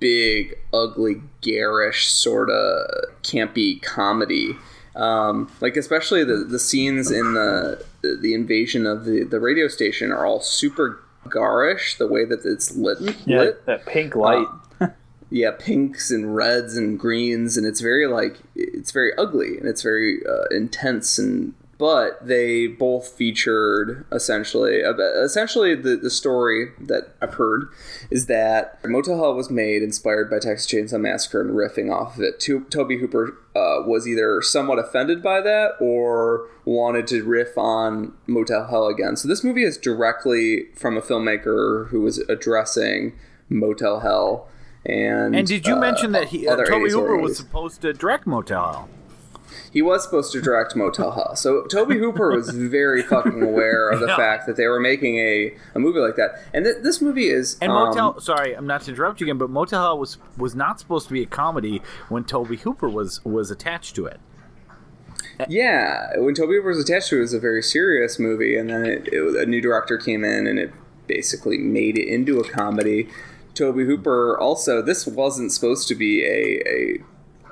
[0.00, 2.86] big, ugly, garish sort of
[3.22, 4.56] campy comedy.
[4.96, 10.10] Um, like especially the, the scenes in the the invasion of the, the radio station
[10.12, 11.96] are all super garish.
[11.98, 13.66] The way that it's lit, Yeah, lit.
[13.66, 14.46] that pink light.
[15.30, 19.82] Yeah, pinks and reds and greens, and it's very like it's very ugly and it's
[19.82, 21.54] very uh, intense and.
[21.76, 27.68] But they both featured essentially, essentially the, the story that I've heard
[28.10, 32.22] is that Motel Hell was made inspired by Texas Chainsaw Massacre and riffing off of
[32.22, 32.38] it.
[32.40, 38.12] To- Tobe Hooper uh, was either somewhat offended by that or wanted to riff on
[38.28, 39.16] Motel Hell again.
[39.16, 43.14] So this movie is directly from a filmmaker who was addressing
[43.48, 44.48] Motel Hell.
[44.86, 48.26] And And did you uh, mention that he, uh, Tobe Hooper was supposed to direct
[48.26, 48.88] Motel Hell?
[49.72, 51.34] He was supposed to direct Motel Hell.
[51.36, 54.16] So Tobe Hooper was very fucking aware of the Yeah.
[54.16, 56.38] fact that they were making a, a movie like that.
[56.52, 59.38] And th- this movie is And um, Motel, sorry, I'm not to interrupt you again,
[59.38, 63.24] but Motel Hell was was not supposed to be a comedy when Tobe Hooper was
[63.24, 64.20] was attached to it.
[65.48, 68.70] Yeah, when Tobe Hooper was attached to it, it was a very serious movie, and
[68.70, 70.72] then it, it, a new director came in and it
[71.08, 73.08] basically made it into a comedy.
[73.54, 76.98] Tobe Hooper also, this wasn't supposed to be a, a,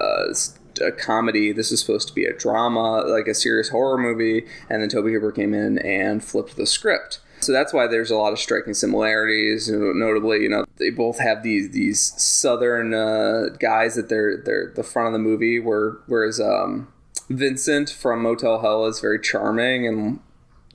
[0.00, 1.52] a, a comedy.
[1.52, 5.06] This was supposed to be a drama, like a serious horror movie, and then Tobe
[5.06, 7.20] Hooper came in and flipped the script.
[7.40, 9.68] So that's why there's a lot of striking similarities.
[9.68, 14.84] Notably, you know, they both have these these southern uh, guys at their their the
[14.84, 16.92] front of the movie, where whereas um,
[17.28, 20.20] Vincent from Motel Hell is very charming, and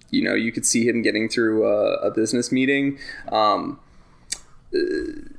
[0.09, 2.99] you know you could see him getting through a, a business meeting.
[3.31, 3.79] Um,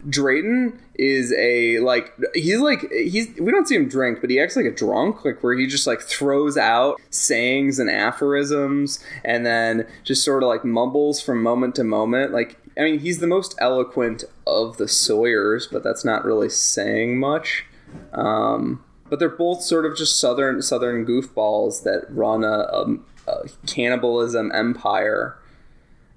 [0.08, 4.56] Drayton is a like he's like he's we don't see him drink, but he acts
[4.56, 9.86] like a drunk, like where he just like throws out sayings and aphorisms, and then
[10.04, 12.32] just sort of like mumbles from moment to moment.
[12.32, 17.18] Like I mean, he's the most eloquent of the Sawyers, but that's not really saying
[17.18, 17.64] much.
[18.12, 22.96] Um, but they're both sort of just southern southern goofballs that run a, a,
[23.26, 25.36] a cannibalism empire.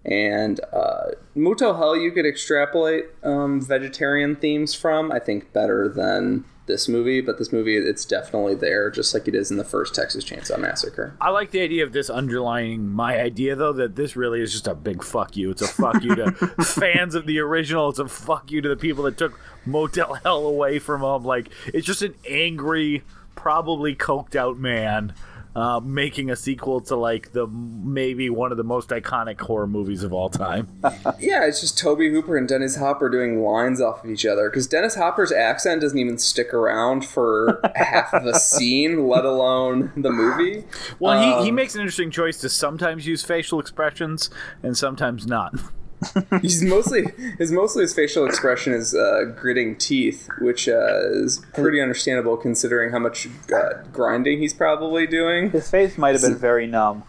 [0.04, 5.12] And uh, Motel Hell, you could extrapolate um, vegetarian themes from.
[5.12, 9.36] I think better than this movie, but this movie it's definitely there, just like it
[9.36, 11.16] is in the first Texas Chainsaw Massacre.
[11.20, 14.68] I like the idea of this underlining my idea, though, that this really is just
[14.68, 15.52] a big fuck you.
[15.52, 16.32] It's a fuck you to
[16.64, 17.90] fans of the original.
[17.90, 21.24] It's a fuck you to the people that took Motel Hell away from them.
[21.24, 23.04] Like, it's just an angry,
[23.36, 25.14] probably coked out man
[25.56, 30.04] uh, making a sequel to, like, the maybe one of the most iconic horror movies
[30.04, 30.68] of all time.
[31.20, 34.66] Yeah, it's just Tobe Hooper and Dennis Hopper doing lines off of each other because
[34.68, 40.10] Dennis Hopper's accent doesn't even stick around for half of a scene, let alone the
[40.12, 40.64] movie.
[41.00, 44.30] Well, he, he Um, makes an interesting choice to sometimes use facial expressions
[44.64, 45.54] and sometimes not.
[46.42, 47.06] He's mostly
[47.38, 52.92] his mostly his facial expression is uh, gritting teeth, which uh, is pretty understandable considering
[52.92, 55.52] how much uh, grinding he's probably doing.
[55.52, 57.04] His face might have been very numb.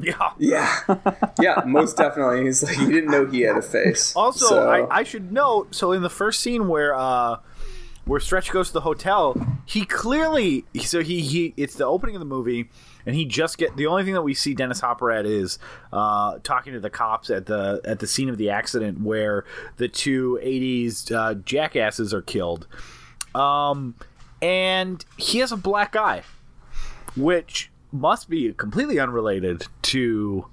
[0.00, 0.30] Yeah.
[0.38, 0.80] Yeah,
[1.40, 2.44] yeah, most definitely.
[2.44, 4.12] He's like he didn't know he had a face.
[4.16, 5.74] Also, So- I, I should note.
[5.74, 7.36] So in the first scene where uh,
[8.04, 12.20] where Stretch goes to the hotel, he clearly so he he it's the opening of
[12.20, 12.68] the movie,
[13.06, 15.58] and he just get the only thing that we see Dennis Hopper at is
[15.92, 19.44] uh, talking to the cops at the at the scene of the accident where
[19.76, 22.66] the two '80s uh, jackasses are killed,
[23.34, 23.94] um,
[24.40, 26.22] and he has a black eye,
[27.16, 30.46] which must be completely unrelated to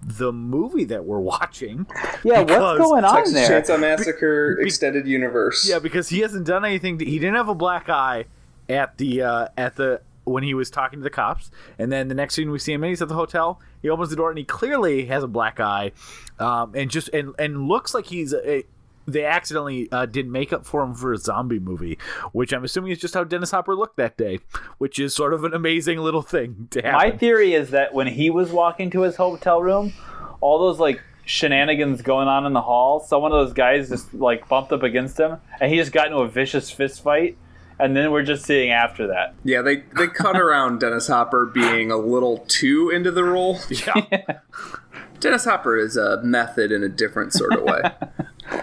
[0.00, 1.86] the movie that we're watching.
[2.24, 3.62] Yeah, what's going on Texas there?
[3.62, 5.68] Chainsaw Massacre extended universe.
[5.68, 6.98] Yeah, because he hasn't done anything.
[6.98, 8.26] To, he didn't have a black eye
[8.68, 12.14] at the uh, at the when he was talking to the cops, and then the
[12.14, 13.60] next scene we see him in, he's at the hotel.
[13.82, 15.92] He opens the door and he clearly has a black eye,
[16.38, 18.64] um, and just and and looks like he's a.
[19.06, 21.96] They accidentally uh, did makeup for him for a zombie movie,
[22.32, 24.40] which I'm assuming is just how Dennis Hopper looked that day,
[24.76, 27.10] which is sort of an amazing little thing to happen.
[27.10, 29.94] My theory is that when he was walking to his hotel room,
[30.42, 34.12] all those like shenanigans going on in the hall, some one of those guys just
[34.12, 37.38] like bumped up against him, and he just got into a vicious fist fight.
[37.78, 39.34] And then we're just seeing after that.
[39.44, 43.58] Yeah, they they cut around Dennis Hopper being a little too into the role.
[43.70, 43.94] Yeah.
[45.20, 47.80] Dennis Hopper is a method in a different sort of way.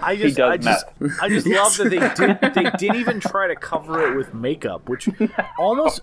[0.01, 0.85] I just, I just,
[1.21, 1.77] I just Yes.
[1.79, 5.09] love that they did, they didn't even try to cover it with makeup, which
[5.59, 5.99] almost,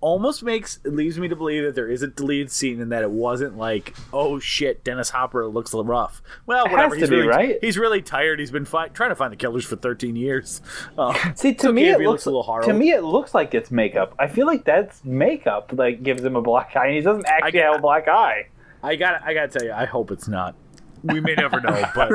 [0.00, 3.02] almost makes it leaves me to believe that there is a deleted scene and that
[3.02, 6.22] it wasn't like, oh shit, Dennis Hopper looks rough.
[6.44, 6.94] Well, It whatever.
[6.94, 7.58] has he's be, really, right?
[7.60, 8.38] He's really tired.
[8.38, 10.60] He's been fi- trying to find the killers for 13 years.
[10.98, 12.64] Uh, See, to me, it looks, looks a little hard.
[12.66, 14.14] to me it looks like it's makeup.
[14.18, 17.52] I feel like that's makeup like gives him a black eye, and he doesn't actually
[17.52, 18.48] get- have a black eye.
[18.82, 20.54] I got, I got to tell you, I hope it's not.
[21.02, 22.10] We may never know, but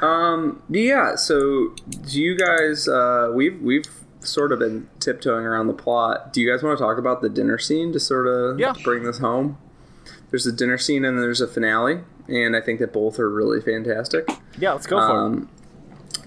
[0.02, 1.74] um Yeah, so
[2.10, 3.84] do you guys uh we've we've
[4.26, 6.32] sort of been tiptoeing around the plot.
[6.32, 8.74] Do you guys want to talk about the dinner scene to sort of Yeah.
[8.84, 9.58] bring this home?
[10.30, 13.60] There's a dinner scene and there's a finale, and I think that both are really
[13.60, 14.28] fantastic.
[14.58, 15.16] yeah, let's go for it.
[15.18, 15.48] Um,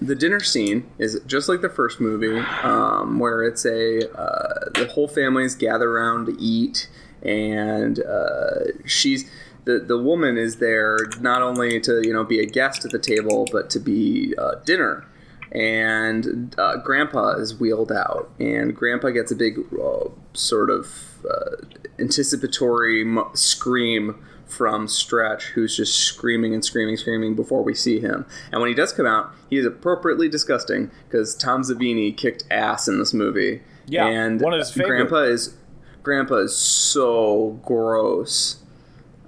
[0.00, 4.86] the dinner scene is just like the first movie, um, where it's a uh, the
[4.86, 6.88] whole family's gather around to eat,
[7.22, 9.30] and uh, she's
[9.66, 12.98] the the woman is there not only to you know be a guest at the
[12.98, 15.04] table, but to be uh, dinner.
[15.52, 20.86] And uh, Grandpa is wheeled out, and Grandpa gets a big uh, sort of
[21.28, 21.56] uh,
[21.98, 28.26] anticipatory mo- scream from Stretch, who's just screaming and screaming, screaming before we see him.
[28.52, 32.88] And when he does come out, he is appropriately disgusting because Tom Savini kicked ass
[32.88, 33.62] in this movie.
[33.86, 35.08] Yeah, and one of his favorite.
[35.08, 35.56] Grandpa is
[36.02, 38.62] Grandpa is so gross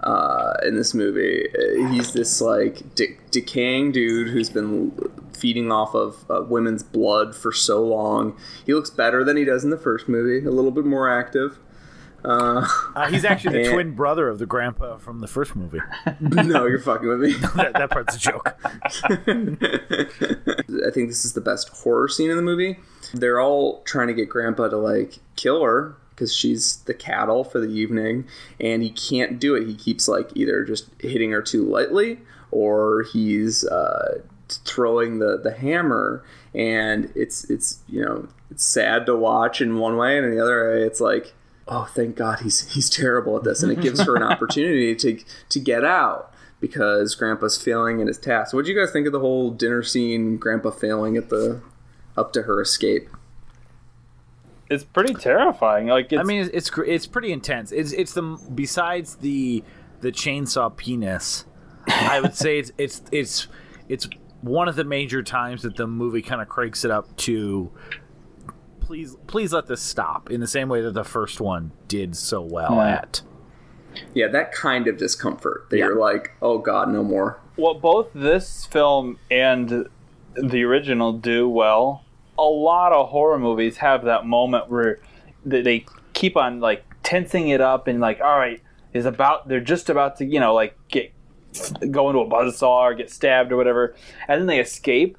[0.02, 1.48] uh, in this movie.
[1.90, 4.92] He's this like de- decaying dude who's been
[5.42, 8.36] feeding off of uh, women's blood for so long.
[8.64, 10.46] He looks better than he does in the first movie.
[10.46, 11.58] A little bit more active.
[12.24, 12.64] Uh,
[12.94, 15.80] Uh, he's actually the and- twin brother of the grandpa from the first movie.
[16.20, 17.32] no, you're fucking with me.
[17.56, 18.54] that, that part's a joke.
[19.66, 22.78] I think this is the best horror scene in the movie.
[23.12, 27.58] They're all trying to get Grandpa to like kill her because she's the cattle for
[27.58, 28.26] the evening,
[28.60, 29.66] and he can't do it.
[29.66, 32.20] He keeps like either just hitting her too lightly,
[32.50, 36.24] or he's uh, throwing the the hammer,
[36.54, 40.42] and it's it's you know it's sad to watch in one way, and in the
[40.42, 41.34] other way, it's like.
[41.68, 45.22] Oh, thank God he's he's terrible at this, and it gives her an opportunity to
[45.48, 46.32] to get out
[46.62, 48.52] because Grandpa's failing in his task.
[48.54, 50.38] What do you guys think of the whole dinner scene?
[50.38, 51.60] Grandpa failing at the
[52.16, 53.08] up to her escape.
[54.70, 55.88] It's pretty terrifying.
[55.88, 57.72] Like, it's, I mean, it's it's, it's pretty intense.
[57.72, 58.22] It's it's the
[58.54, 59.62] besides the
[60.00, 61.44] the chainsaw penis.
[61.88, 63.48] I would say it's it's it's
[63.88, 64.08] it's
[64.42, 67.70] one of the major times that the movie kind of cranks it up to.
[68.80, 70.30] Please, please let this stop.
[70.30, 72.88] In the same way that the first one did so well Yeah.
[72.88, 73.22] at.
[74.14, 75.86] Yeah, that kind of discomfort that Yeah.
[75.86, 77.38] you're like, oh God, no more.
[77.56, 79.88] Well, both this film and
[80.34, 82.02] the original do well.
[82.38, 84.98] A lot of horror movies have that moment where
[85.44, 88.60] they- they keep on like tensing it up and like, all right,
[88.92, 91.11] is about they're just about to you know like get
[91.90, 93.94] go into a buzzsaw or get stabbed or whatever,
[94.28, 95.18] and then they escape.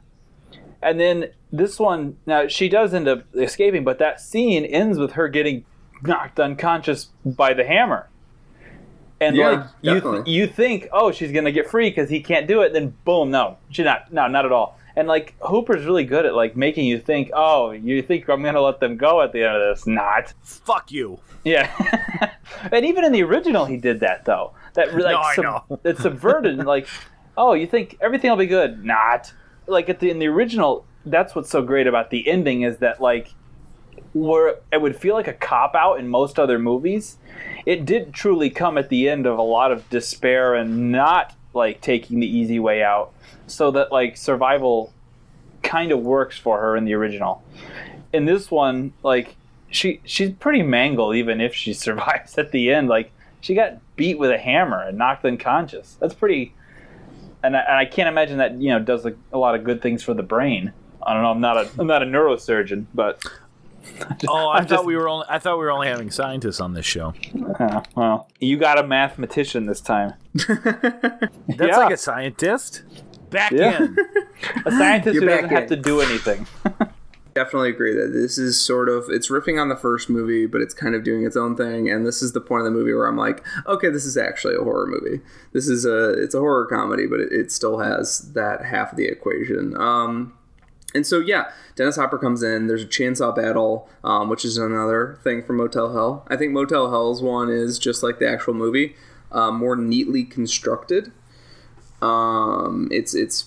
[0.81, 5.13] And then this one, now she does end up escaping, but that scene ends with
[5.13, 5.65] her getting
[6.01, 8.09] knocked unconscious by the hammer.
[9.21, 10.31] And Yeah, like you, definitely.
[10.33, 12.73] you think, oh, she's gonna get free because he can't do it.
[12.73, 14.11] Then boom, no, she's not.
[14.11, 14.77] No, not at all.
[14.95, 18.61] And like Hooper's really good at like making you think, oh, you think I'm gonna
[18.61, 19.87] let them go at the end of this?
[19.87, 20.33] Not.
[20.43, 21.19] Fuck you.
[21.45, 21.69] Yeah.
[22.71, 24.51] and even in the original, he did that though.
[24.73, 25.79] That like No, know.
[25.83, 26.87] it subverted like,
[27.37, 28.83] oh, you think everything will be good?
[28.83, 29.33] Not.
[29.67, 33.01] Like at the in the original, that's what's so great about the ending is that
[33.01, 33.33] like
[34.13, 37.17] where it would feel like a cop out in most other movies,
[37.65, 41.81] it did truly come at the end of a lot of despair and not like
[41.81, 43.11] taking the easy way out.
[43.47, 44.93] So that like survival
[45.61, 47.43] kind of works for her in the original.
[48.11, 49.35] In this one, like
[49.69, 52.87] she she's pretty mangled even if she survives at the end.
[52.87, 55.97] Like she got beat with a hammer and knocked unconscious.
[55.99, 56.53] That's pretty.
[57.43, 59.81] And I, and I can't imagine that you know does a, a lot of good
[59.81, 60.71] things for the brain.
[61.05, 61.31] I don't know.
[61.31, 63.21] I'm not a I'm not a neurosurgeon, but
[64.29, 66.61] Oh, I I'm thought just- we were only I thought we were only having scientists
[66.61, 67.13] on this show.
[67.59, 70.13] uh, well, you got a mathematician this time.
[70.33, 71.27] That's
[71.59, 71.77] Yeah.
[71.77, 72.83] like a scientist.
[73.29, 73.83] Back Yeah.
[73.83, 73.97] in.
[74.65, 76.45] A scientist You're who doesn't have to do anything.
[77.33, 80.73] Definitely agree that this is sort of it's riffing on the first movie, but it's
[80.73, 81.89] kind of doing its own thing.
[81.89, 84.55] And this is the point of the movie where I'm like, okay, this is actually
[84.55, 85.21] a horror movie.
[85.51, 88.97] This is a it's a horror comedy, but it, it still has that half of
[88.97, 89.75] the equation.
[89.75, 90.37] Um,
[90.93, 92.67] and so yeah, Dennis Hopper comes in.
[92.67, 96.27] There's a chainsaw battle, um, which is another thing from Motel Hell.
[96.27, 98.95] I think Motel Hell's one is just like the actual movie,
[99.31, 101.11] uh, more neatly constructed.
[102.01, 103.45] Um, it's it's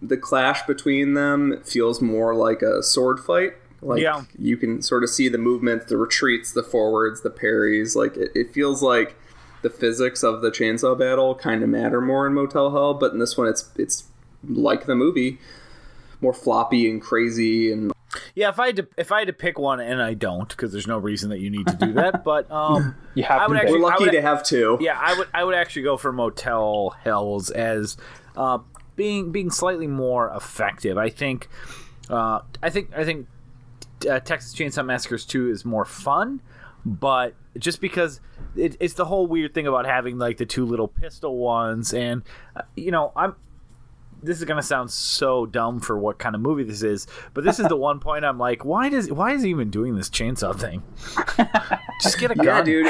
[0.00, 3.52] the clash between them feels more like a sword fight.
[3.80, 4.22] Like Yeah.
[4.38, 7.94] you can sort of see the movements, the retreats, the forwards, the parries.
[7.96, 9.16] Like it, it feels like
[9.62, 13.18] the physics of the chainsaw battle kind of matter more in Motel Hell, but in
[13.18, 14.04] this one, it's it's
[14.48, 15.38] like the movie,
[16.20, 17.92] more floppy and crazy and
[18.36, 20.70] Yeah, if I had to if I had to pick one, and I don't, because
[20.72, 22.22] there's no reason that you need to do that.
[22.24, 24.78] But um, You have I would actually- we're lucky would- to have two.
[24.80, 27.96] yeah, I would I would actually go for Motel Hells as
[28.36, 28.58] uh,
[28.98, 30.98] being being slightly more effective.
[30.98, 31.48] I think
[32.10, 33.26] uh, I think I think
[34.10, 36.42] uh, Texas Chainsaw Massacres two is more fun,
[36.84, 38.20] but just because
[38.56, 42.22] it, it's the whole weird thing about having like the two little pistol ones, and
[42.54, 43.34] uh, you know I'm.
[44.20, 47.60] This is gonna sound so dumb for what kind of movie this is, but this
[47.60, 50.58] is the one point I'm like, why does why is he even doing this chainsaw
[50.58, 50.82] thing?
[52.02, 52.86] Just get a gun, Yeah, dude.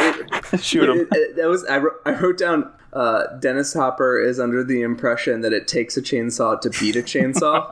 [0.55, 1.01] It, shoot him.
[1.01, 2.73] it- it- that was I wrote, I wrote down.
[2.99, 7.03] Uh, Dennis Hopper is under the impression that it takes a chainsaw to beat a
[7.03, 7.71] chainsaw,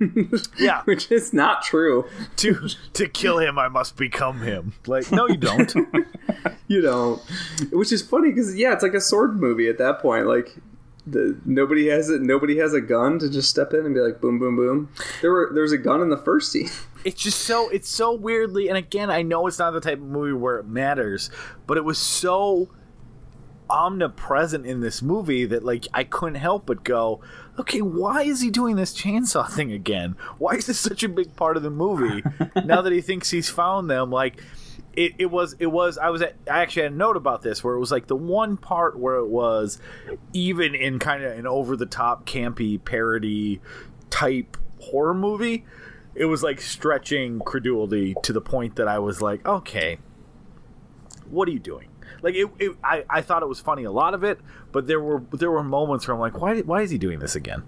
[0.58, 2.06] Yeah, which is not true.
[2.36, 4.72] to to kill him, I must become him.
[4.86, 5.74] Like, no, you don't.
[6.68, 7.20] You know,
[7.70, 10.26] which is funny because yeah, it's like a sword movie at that point.
[10.26, 10.56] Like
[11.06, 12.22] the nobody has it.
[12.22, 14.88] Nobody has a gun to just step in and be like boom, boom, boom.
[15.20, 16.70] There were there's a gun in the first scene.
[17.04, 20.04] it's just so it's so weirdly, and again, I know it's not the type of
[20.04, 21.30] movie where it matters,
[21.66, 22.70] but it was so
[23.70, 27.20] omnipresent in this movie that like I couldn't help but go,
[27.58, 30.16] okay, why is he doing this chainsaw thing again?
[30.38, 32.22] Why is this such a big part of the movie?
[32.64, 34.42] now that he thinks he's found them, like
[34.94, 37.64] it, it was it was I was at, I actually had a note about this
[37.64, 39.78] where it was like the one part where it was
[40.32, 43.60] even in kind of an over the top campy parody
[44.10, 45.64] type horror movie
[46.14, 49.98] it was like stretching credulity to the point that I was like okay
[51.30, 51.88] what are you doing
[52.22, 54.40] like it, it I, I thought it was funny a lot of it
[54.72, 57.34] but there were there were moments where I'm like why why is he doing this
[57.36, 57.64] again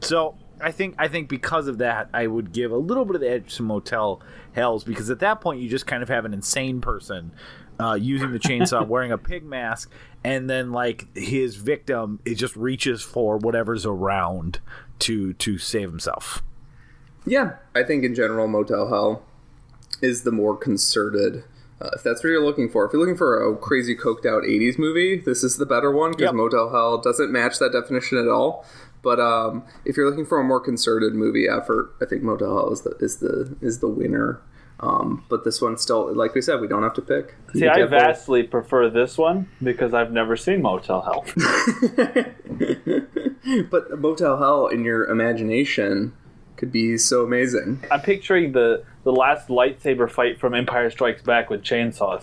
[0.00, 3.20] so I think I think because of that, I would give a little bit of
[3.20, 4.22] the edge to Motel
[4.52, 7.32] Hells because at that point you just kind of have an insane person
[7.80, 9.90] uh, using the chainsaw, wearing a pig mask,
[10.22, 14.60] and then like his victim, it just reaches for whatever's around
[15.00, 16.42] to to save himself.
[17.26, 19.22] Yeah, I think in general, Motel Hell
[20.00, 21.44] is the more concerted.
[21.80, 24.44] Uh, if that's what you're looking for, if you're looking for a crazy coked out
[24.44, 26.34] '80s movie, this is the better one because Yep.
[26.34, 28.64] Motel Hell doesn't match that definition at all.
[29.02, 32.72] But um, if you're looking for a more concerted movie effort, I think Motel Hell
[32.72, 34.40] is the is the is the winner.
[34.80, 37.34] Um, but this one still, like we said, we don't have to pick.
[37.54, 37.90] You See, I to both.
[37.90, 41.24] vastly prefer this one because I've never seen Motel Hell.
[43.70, 46.12] but Motel Hell in your imagination
[46.56, 47.84] could be so amazing.
[47.90, 52.22] I'm picturing the the last lightsaber fight from Empire Strikes Back with chainsaws.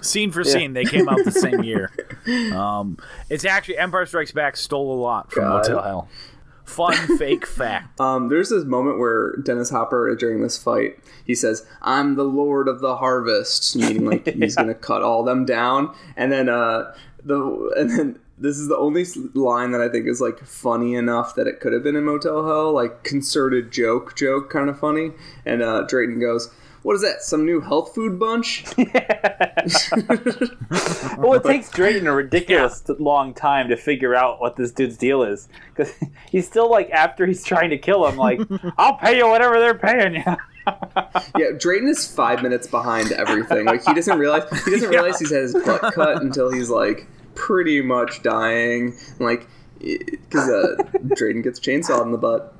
[0.04, 1.90] Scene for scene, they came out the same year.
[2.54, 2.98] Um,
[3.28, 5.68] it's actually Empire Strikes Back stole a lot from God.
[5.68, 6.08] Motel Hell.
[6.64, 8.00] Fun fake fact.
[8.00, 12.68] Um, there's this moment where Dennis Hopper during this fight, he says, "I'm the Lord
[12.68, 15.94] of the Harvest," meaning like he's gonna cut all them down.
[16.16, 16.94] And then uh,
[17.24, 19.04] the and then this is the only
[19.34, 22.46] line that I think is like funny enough that it could have been in Motel
[22.46, 25.12] Hell, like concerted joke, joke kind of funny.
[25.44, 26.50] And uh, Drayton goes.
[26.82, 27.20] What is that?
[27.20, 28.64] Some new health food bunch?
[31.18, 35.22] well, it takes Drayton a ridiculous long time to figure out what this dude's deal
[35.22, 35.92] is because
[36.30, 38.40] he's still like after he's trying to kill him, like
[38.78, 40.24] I'll pay you whatever they're paying you.
[41.36, 43.66] Yeah, Drayton is five minutes behind everything.
[43.66, 47.06] Like he doesn't realize he doesn't realize he's had his butt cut until he's like
[47.34, 48.94] pretty much dying.
[49.18, 49.46] Like
[49.78, 50.76] because uh,
[51.16, 52.54] Drayton gets chainsawed in the butt.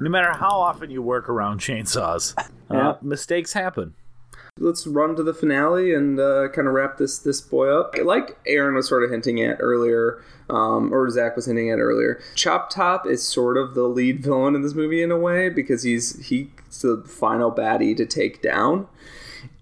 [0.00, 2.34] No matter how often you work around chainsaws,
[2.70, 2.90] Yeah.
[2.90, 3.94] uh, mistakes happen.
[4.58, 7.94] Let's run to the finale and uh, kind of wrap this this boy up.
[8.04, 12.20] Like Aaron was sort of hinting at earlier, um, or Zach was hinting at earlier.
[12.36, 15.82] Chop Top is sort of the lead villain in this movie in a way because
[15.82, 16.46] he's he's
[16.82, 18.86] the final baddie to take down.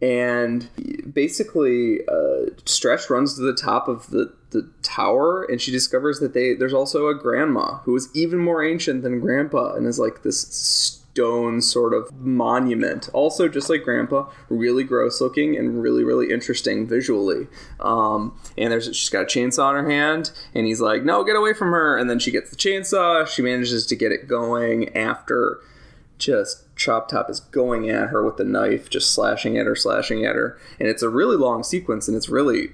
[0.03, 0.69] And
[1.15, 6.35] basically uh, Stretch runs to the top of the, the tower and she discovers that
[6.35, 10.25] they there's also a grandma who is even more ancient than grandpa and is like
[10.25, 13.09] this stone sort of monument.
[13.13, 17.47] Also just like grandpa really gross looking and really really interesting visually.
[17.79, 21.37] Um, and there's she's got a chainsaw in her hand and he's like no get
[21.37, 21.97] away from her.
[21.97, 23.25] And then she gets the chainsaw.
[23.25, 25.61] She manages to get it going after
[26.25, 30.25] just Chop Top is going at her with the knife, just slashing at her, slashing
[30.25, 32.71] at her, and it's a really long sequence, and it's really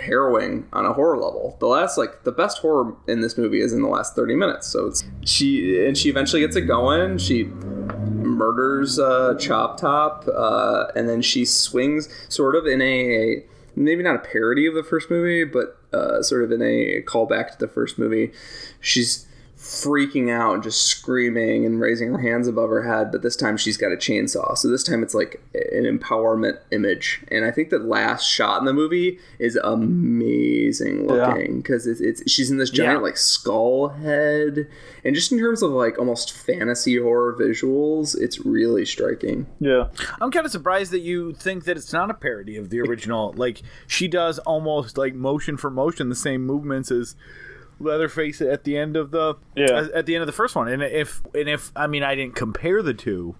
[0.00, 1.56] harrowing on a horror level.
[1.60, 4.66] The last, like, the best horror in this movie is in the last thirty minutes.
[4.66, 7.18] So it's she, and she eventually gets it going.
[7.18, 13.44] She murders uh, Chop Top, uh, and then she swings, sort of in a
[13.76, 17.50] maybe not a parody of the first movie, but uh, sort of in a callback
[17.52, 18.32] to the first movie.
[18.80, 19.23] She's
[19.64, 23.56] freaking out and just screaming and raising her hands above her head but this time
[23.56, 27.70] she's got a chainsaw so this time it's like an empowerment image and i think
[27.70, 32.68] the last shot in the movie is amazing looking because it's, it's she's in this
[32.68, 33.02] giant Yeah.
[33.02, 34.68] like skull head
[35.02, 39.88] and just in terms of like almost fantasy horror visuals it's really striking Yeah.
[40.20, 43.32] I'm kind of surprised that you think that it's not a parody of the original.
[43.36, 47.16] like she does almost like motion for motion the same movements as
[47.80, 49.88] Leatherface at the end of the Yeah.
[49.94, 50.68] at the end of the first one.
[50.68, 53.34] And if and if I mean I didn't compare the two,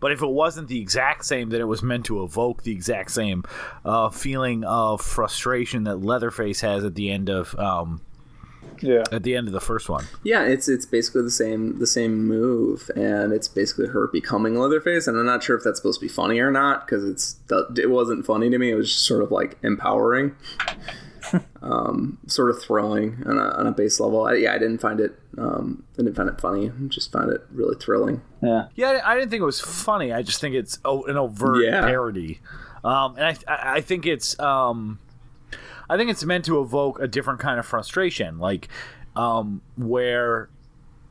[0.00, 3.10] but if it wasn't the exact same, then it was meant to evoke the exact
[3.10, 3.44] same
[3.84, 8.00] uh, feeling of frustration that Leatherface has at the end of um,
[8.80, 9.04] Yeah.
[9.12, 10.04] at the end of the first one.
[10.24, 15.06] Yeah, it's it's basically the same the same move, and it's basically her becoming Leatherface.
[15.06, 17.36] And I'm not sure if that's supposed to be funny or not because it's
[17.76, 18.70] it wasn't funny to me.
[18.70, 20.34] It was just sort of like empowering,
[21.62, 24.26] um, sort of thrilling on a, on a base level.
[24.26, 26.68] I, yeah, I didn't find it um, I didn't find it funny.
[26.70, 28.20] I just found it really thrilling.
[28.42, 28.68] Yeah.
[28.74, 30.12] Yeah, I didn't think it was funny.
[30.12, 31.82] I just think it's an overt Yeah.
[31.82, 32.40] parody.
[32.84, 34.98] Um, and I, I I think it's, um,
[35.90, 38.68] I think it's meant to evoke a different kind of frustration, like
[39.16, 40.48] um, where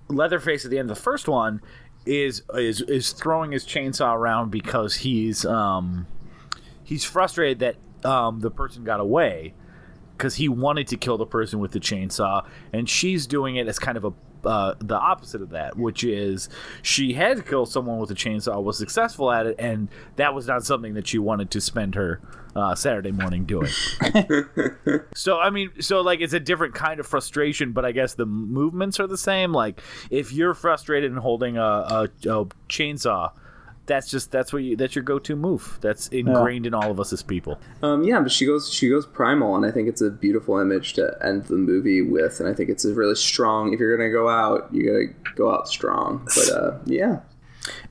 [0.10, 1.62] Leatherface at the end of the first one
[2.06, 6.08] is is is throwing his chainsaw around because he's um,
[6.84, 9.54] he's frustrated that um, the person got away
[10.18, 13.78] because he wanted to kill the person with the chainsaw, and she's doing it as
[13.80, 14.14] kind of a
[14.46, 16.48] uh, the opposite of that, which is
[16.82, 20.48] she had to kill someone with a chainsaw, was successful at it, and that was
[20.48, 22.22] not something that she wanted to spend her
[22.56, 23.70] uh, Saturday morning doing.
[25.16, 28.26] so I mean, so like it's a different kind of frustration, but I guess the
[28.26, 29.52] movements are the same.
[29.52, 33.32] Like if you're frustrated and holding a, a, a chainsaw.
[33.88, 35.80] That's just that's what you that's your go-to move.
[35.82, 37.60] That's ingrained in all of us as people.
[37.82, 40.94] Um, yeah, but she goes she goes primal, and I think it's a beautiful image
[40.94, 43.74] to end the movie with, and I think it's a really strong.
[43.74, 46.28] If you're gonna go out, you gotta go out strong.
[46.36, 47.22] But uh, yeah,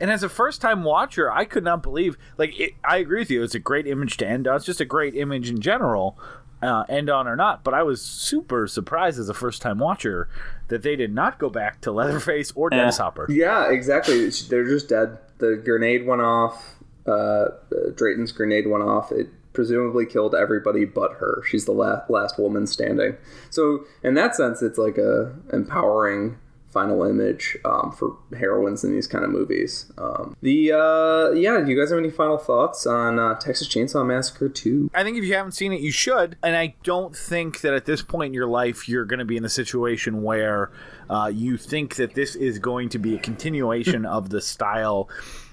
[0.00, 2.16] And as a first time watcher, I could not believe.
[2.38, 3.42] Like, it, I agree with you.
[3.42, 4.56] It's a great image to end on.
[4.56, 6.18] It's just a great image in general,
[6.62, 7.64] uh, end on or not.
[7.64, 10.28] But I was super surprised as a first time watcher
[10.68, 13.26] that they did not go back to Leatherface or Dennis Hopper.
[13.30, 14.28] Yeah, exactly.
[14.48, 15.18] They're just dead.
[15.38, 16.76] The grenade went off.
[17.06, 17.48] Uh, uh,
[17.94, 19.12] Drayton's grenade went off.
[19.12, 21.42] It presumably killed everybody but her.
[21.46, 23.16] She's the last last woman standing.
[23.50, 26.38] So in that sense, it's like a empowering
[26.76, 29.90] final image um, for heroines in these kind of movies.
[29.96, 34.06] Um, the uh, yeah, do you guys have any final thoughts on uh, Texas Chainsaw
[34.06, 34.90] Massacre Two?
[34.92, 36.36] I think if you haven't seen it, you should.
[36.42, 39.38] And I don't think that at this point in your life, you're going to be
[39.38, 40.70] in a situation where
[41.08, 45.08] uh, you think that this is going to be a continuation of the style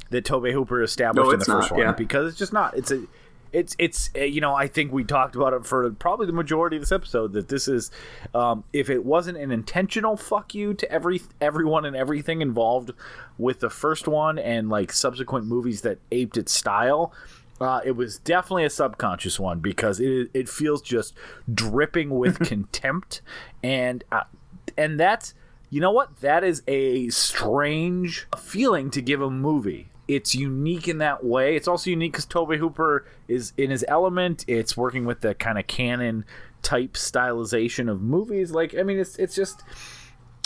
[0.09, 1.91] that Tobe Hooper established No, in the it's first not, one yeah.
[1.93, 2.75] because it's just not.
[2.77, 3.01] It's a.
[3.53, 6.75] It's it's uh, you know I think we talked about it for probably the majority
[6.75, 7.91] of this episode that this is
[8.33, 12.91] um, if it wasn't an intentional fuck you to every everyone and everything involved
[13.37, 17.13] with the first one and like subsequent movies that aped its style
[17.61, 21.13] uh, it was definitely a subconscious one because it it feels just
[21.51, 23.21] dripping with contempt,
[23.63, 24.23] and uh,
[24.77, 25.33] and that's
[25.69, 29.89] you know what that is a strange feeling to give a movie.
[30.07, 31.55] It's unique in that way.
[31.55, 34.43] It's also unique because Tobe Hooper is in his element.
[34.47, 36.25] It's working with the kind of Cannon
[36.61, 38.51] type stylization of movies.
[38.51, 39.63] Like I mean, it's it's just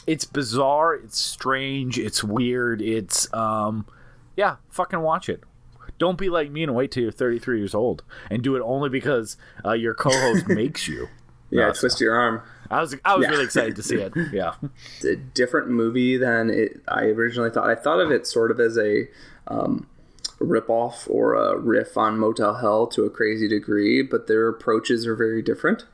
[0.06, 0.94] it's bizarre.
[0.94, 1.98] It's strange.
[1.98, 2.82] It's weird.
[2.82, 3.86] It's um
[4.36, 5.44] yeah, fucking watch it.
[5.98, 8.90] Don't be like me and wait till you're 33 years old and do it only
[8.90, 9.36] because
[9.66, 11.08] uh, your co-host makes you.
[11.50, 12.44] Yeah, No, twist your arm.
[12.70, 13.32] I was I was Yeah.
[13.32, 14.14] really excited to see it.
[14.34, 14.54] Yeah.
[14.98, 17.70] It's a different movie than it, I originally thought.
[17.70, 19.08] I thought of it sort of as a
[19.48, 19.88] um,
[20.40, 25.16] ripoff or a riff on Motel Hell to a crazy degree, but their approaches are
[25.16, 25.86] very different.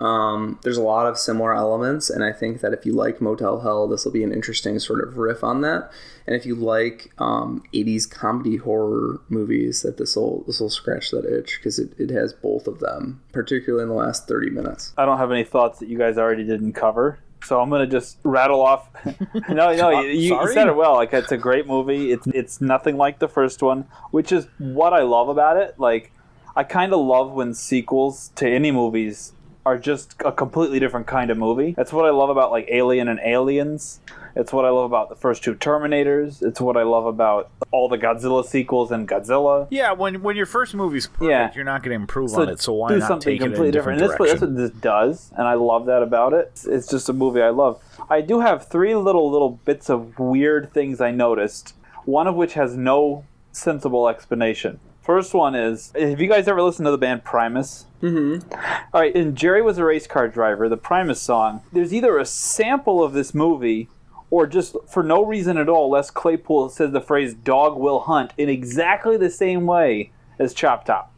[0.00, 3.60] Um, there's a lot of similar elements, and I think that if you like Motel
[3.60, 5.90] Hell, this will be an interesting sort of riff on that.
[6.26, 11.10] And if you like um, 80s comedy horror movies, that this will this will scratch
[11.10, 14.94] that itch because it, it has both of them, particularly in the last 30 minutes.
[14.96, 17.18] I don't have any thoughts that you guys already didn't cover.
[17.44, 18.88] So I'm gonna just rattle off.
[19.48, 20.94] no, no, you, you said it well.
[20.94, 22.10] Like it's a great movie.
[22.10, 25.78] It's it's nothing like the first one, which is what I love about it.
[25.78, 26.12] Like
[26.56, 29.32] I kind of love when sequels to any movies
[29.66, 31.74] are just a completely different kind of movie.
[31.76, 34.00] That's what I love about like Alien and Aliens.
[34.34, 36.42] It's what I love about the first two Terminators.
[36.42, 39.66] It's what I love about all the Godzilla sequels and Godzilla.
[39.70, 41.52] Yeah, when when your first movie's perfect, Yeah.
[41.54, 42.60] you're not going to improve on it.
[42.60, 44.02] So why do not something take it in a completely different, different?
[44.02, 44.56] And that's what, direction?
[44.56, 46.48] that's what this does, and I love that about it.
[46.52, 47.82] It's, it's just a movie I love.
[48.08, 51.74] I do have three little little bits of weird things I noticed.
[52.06, 54.80] One of which has no sensible explanation.
[55.10, 57.86] First one is Have you guys ever listened to the band Primus?
[58.00, 58.48] Mm-hmm.
[58.94, 62.24] All right, and Jerry Was a Race Car Driver, the Primus song, there's either a
[62.24, 63.88] sample of this movie
[64.30, 68.32] or just for no reason at all, Les Claypool says the phrase dog will hunt
[68.38, 71.12] in exactly the same way as Chop Top.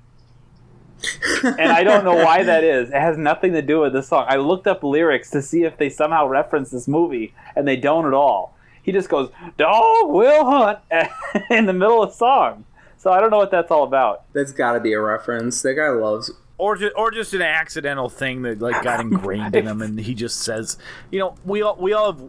[1.43, 2.89] and I don't know why that is.
[2.89, 4.25] It has nothing to do with the song.
[4.27, 8.07] I looked up lyrics to see if they somehow reference this movie, and they don't
[8.07, 8.57] at all.
[8.83, 10.79] He just goes, Dog will hunt
[11.51, 12.65] in the middle of the song.
[13.03, 14.33] So I don't know what that's all about.
[14.33, 15.61] That's got to be a reference.
[15.63, 16.31] That guy loves.
[16.57, 20.15] or just, or just an accidental thing that like got ingrained in him, and he
[20.15, 20.79] just says,
[21.11, 22.23] you know, we all we all have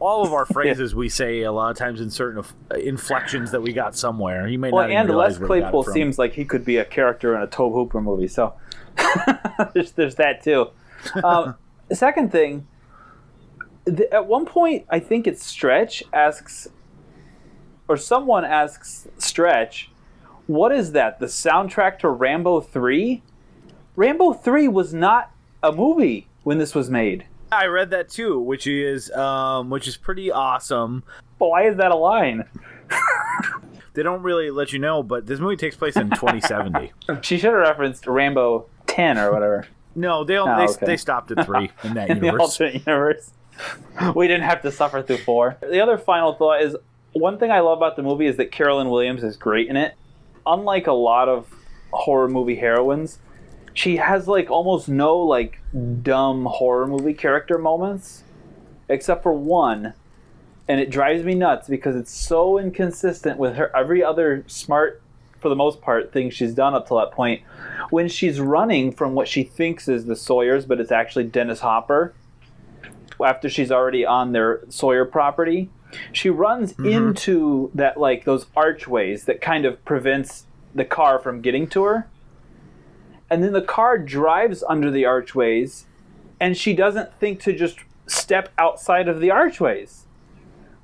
[0.00, 2.42] all of our phrases we say a lot of times in certain
[2.82, 4.46] inflections that we got somewhere.
[4.46, 6.32] He may Well, not even and realize Les where he got it Claypool seems like
[6.32, 8.28] he could be a character in a Tobe Hooper movie.
[8.28, 8.54] So
[9.74, 10.70] there's, there's that too.
[11.22, 11.56] Um,
[11.88, 12.66] the second thing,
[13.84, 16.66] th- at one point, I think it's Stretch asks,
[17.88, 19.90] or someone asks Stretch,
[20.46, 21.18] "What is that?
[21.20, 23.22] The soundtrack to Rambo 3?
[23.96, 25.30] Rambo 3 was not
[25.62, 27.26] a movie when this was made.
[27.52, 31.04] I read that too, which is um, which is pretty awesome.
[31.38, 32.44] But why is that a line?
[33.94, 36.92] They don't really let you know, but this movie takes place in 2070.
[37.22, 40.86] She should have referenced Rambo 10 or whatever." No, they Oh, they, okay.
[40.86, 42.40] they stopped at three in that in the universe.
[42.60, 43.30] alternate universe.
[44.16, 45.56] we didn't have to suffer through four.
[45.60, 46.74] The other final thought is
[47.12, 49.94] one thing I love about the movie is that Carolyn Williams is great in it.
[50.46, 51.48] Unlike a lot of
[51.90, 53.18] horror movie heroines,
[53.72, 55.60] she has like almost no like
[56.02, 58.24] dumb horror movie character moments,
[58.88, 59.94] except for one,
[60.68, 65.02] and it drives me nuts because it's so inconsistent with her every other smart,
[65.40, 67.42] for the most part, thing she's done up to that point.
[67.90, 72.14] When she's running from what she thinks is the Sawyers, but it's actually Dennis Hopper
[73.24, 75.70] after she's already on their Sawyer property,
[76.12, 76.86] she runs mm-hmm.
[76.86, 82.08] into that like those archways that kind of prevents the car from getting to her.
[83.30, 85.86] And then the car drives under the archways
[86.40, 90.04] and she doesn't think to just step outside of the archways.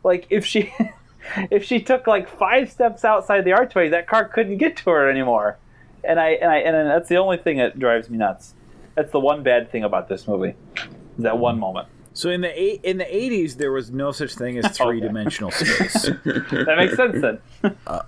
[0.03, 0.73] Like if she
[1.51, 5.11] if she took like 5 steps outside the archway, that car couldn't get to her
[5.11, 5.59] anymore.
[6.03, 8.55] And I and I and that's the only thing that drives me nuts.
[8.95, 10.55] That's the one bad thing about this movie.
[11.17, 11.89] Is that one moment.
[12.13, 15.53] So in the eight, in the 80s, there was no such thing as three dimensional
[15.53, 16.11] space.
[16.25, 17.39] That makes sense then.
[17.87, 18.01] Oh.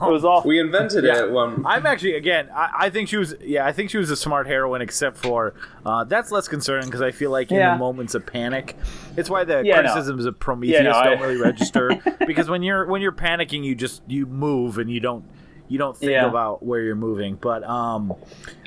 [0.08, 0.42] It was all.
[0.46, 1.24] We invented Yeah.
[1.24, 1.66] it when.
[1.66, 2.48] I'm actually again.
[2.54, 3.34] I, I think she was.
[3.40, 5.54] Yeah, I think she was a smart heroine, except for
[5.84, 8.76] uh, that's less concerning because I feel like in the moments of panic,
[9.16, 9.80] it's why the Yeah, no.
[9.92, 11.90] criticisms of Prometheus Yeah, no, don't really register
[12.26, 15.24] because when you're when you're panicking, you just you move and you don't
[15.68, 16.26] you don't think Yeah.
[16.26, 17.34] about where you're moving.
[17.34, 18.14] But um,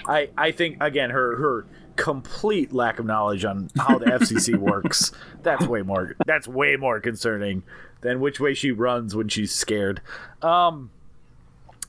[0.06, 1.66] I I think again her her
[2.04, 5.12] complete lack of knowledge on how the FCC works.
[5.44, 6.16] That's way more.
[6.26, 7.64] That's way more concerning
[8.02, 10.02] than which way she runs when she's scared.
[10.42, 10.92] Um.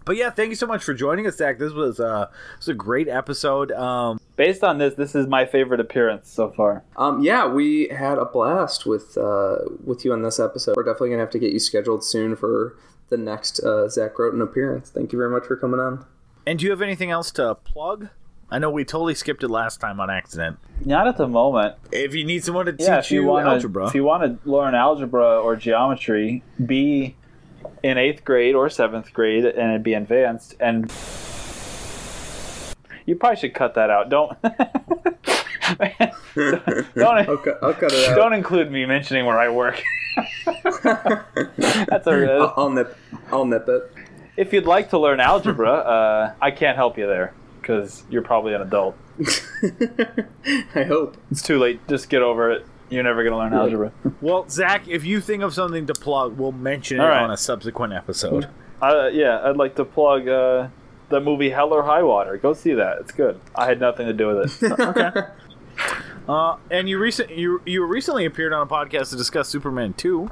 [0.04, 1.60] But yeah, thank you so much for joining us, Zach.
[1.60, 2.26] This was uh,
[2.56, 3.70] this was a great episode.
[3.70, 6.82] Um, Based on this, this is my favorite appearance so far.
[6.96, 10.74] Um, yeah, we had a blast with uh, with you on this episode.
[10.76, 12.76] We're definitely gonna have to get you scheduled soon for
[13.10, 14.90] the next uh, Zach Groton appearance.
[14.90, 16.04] Thank you very much for coming on.
[16.46, 18.08] and do you have anything else to plug?
[18.52, 20.58] I know we totally skipped it last time on accident.
[20.84, 21.76] Not at the moment.
[21.90, 24.24] If you need someone to Yeah, teach if you you want algebra, if you want
[24.24, 27.16] to learn algebra or geometry, be
[27.82, 30.54] in eighth grade or seventh grade, and it'd be advanced.
[30.60, 30.92] And
[33.06, 34.10] you probably should cut that out.
[34.10, 34.36] Don't.
[34.42, 34.50] don't
[37.00, 38.16] I'll, cut, I'll cut it out.
[38.16, 39.82] don't include me mentioning where I work.
[40.84, 42.52] That's I'll, a.
[42.58, 42.98] I'll nip.
[43.30, 43.94] I'll nip it.
[44.36, 47.32] If you'd like to learn algebra, uh, I can't help you there
[47.62, 48.96] because you're probably an adult.
[50.74, 51.16] I hope.
[51.30, 51.86] It's too late.
[51.88, 52.66] Just get over it.
[52.90, 53.92] You're never gonna learn algebra.
[54.20, 57.22] well, Zach, if you think of something to plug, we'll mention it All right.
[57.22, 58.48] on a subsequent episode.
[58.82, 60.68] Uh, yeah, I'd like to plug uh,
[61.08, 62.36] the movie Hell or High Water.
[62.36, 62.98] Go see that.
[63.00, 63.40] It's good.
[63.54, 64.72] I had nothing to do with it.
[64.80, 65.20] okay.
[66.28, 70.30] Uh, and you recent you you recently appeared on a podcast to discuss Superman two.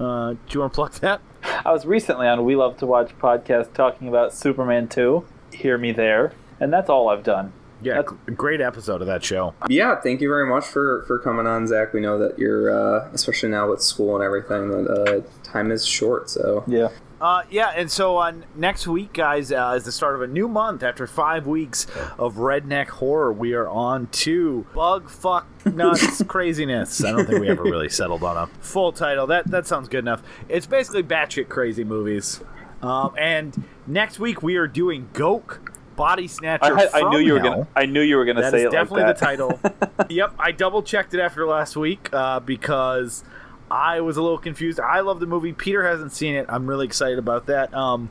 [0.00, 1.20] Uh, do you want to plug that?
[1.64, 5.24] I was recently on We Love to Watch podcast talking about Superman 2.
[5.52, 6.32] Hear me there.
[6.60, 7.52] And that's all I've done.
[7.80, 9.54] Yeah, That's- g- great episode of that show.
[9.68, 11.92] Yeah, thank you very much for for coming on, Zach.
[11.92, 15.86] We know that you're, uh, especially now with school and everything, that uh, time is
[15.86, 16.28] short.
[16.28, 16.88] So Yeah.
[17.20, 20.46] Uh, yeah, and so on next week, guys, uh, is the start of a new
[20.46, 20.84] month.
[20.84, 21.86] After five weeks
[22.16, 27.04] of redneck horror, we are on to bug fuck nuts craziness.
[27.04, 29.26] I don't think we ever really settled on a full title.
[29.28, 30.22] That that sounds good enough.
[30.48, 32.40] It's basically batshit crazy movies.
[32.82, 36.74] Um, and next week we are doing Goke Body Snatcher.
[36.74, 37.50] I, had, I knew you were Hell.
[37.50, 37.68] gonna.
[37.76, 39.60] I knew you were gonna That say is it definitely like the title.
[40.08, 43.24] yep, I double checked it after last week uh, because
[43.70, 44.80] I was a little confused.
[44.80, 45.52] I love the movie.
[45.52, 46.46] Peter hasn't seen it.
[46.48, 47.74] I'm really excited about that.
[47.74, 48.08] Um,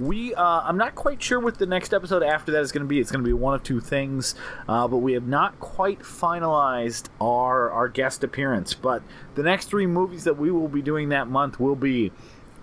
[0.00, 2.88] we, uh, I'm not quite sure what the next episode after that is going to
[2.88, 2.98] be.
[2.98, 4.34] It's going to be one of two things,
[4.68, 8.74] uh, but we have not quite finalized our our guest appearance.
[8.74, 9.02] But
[9.34, 12.12] the next three movies that we will be doing that month will be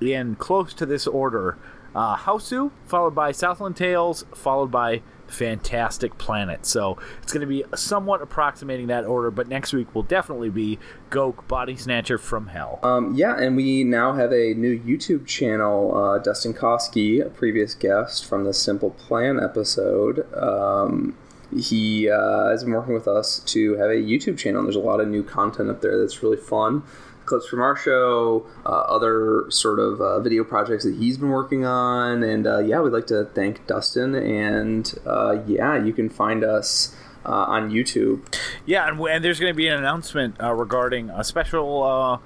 [0.02, 1.58] in close to this order:
[1.96, 2.38] uh,
[2.86, 6.66] followed by Southland Tales, followed by Fantastic Planet.
[6.66, 10.78] So it's going to be somewhat approximating that order, but next week will definitely be
[11.10, 12.80] Goke Body Snatcher from Hell.
[12.84, 15.96] Um, yeah, and we now have a new YouTube channel.
[15.96, 21.18] Uh, Dustin Koski, a previous guest from the Simple Plan episode, um,
[21.54, 24.64] he uh, has been working with us to have a YouTube channel.
[24.64, 26.84] There's a lot of new content up there that's really fun.
[27.32, 31.64] Clips from our show, uh, other sort of uh, video projects that he's been working
[31.64, 34.16] on, and uh, yeah, we'd like to thank Dustin.
[34.16, 36.94] And uh, yeah, you can find us
[37.26, 38.22] uh, on YouTube.
[38.66, 42.18] Yeah, and, and there's going to be an announcement uh, regarding a special uh,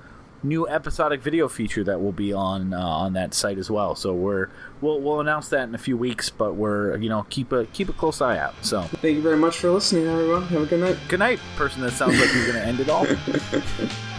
[0.42, 3.94] new episodic video feature that will be on uh, on that site as well.
[3.94, 4.50] So we're
[4.82, 7.90] we'll, we'll announce that in a few weeks, but we're you know keep a keep
[7.90, 8.56] a close eye out.
[8.64, 10.48] So Thank you very much for listening, everyone.
[10.48, 10.98] Have a good night.
[11.08, 13.06] good night, person that sounds like you're going to end it all.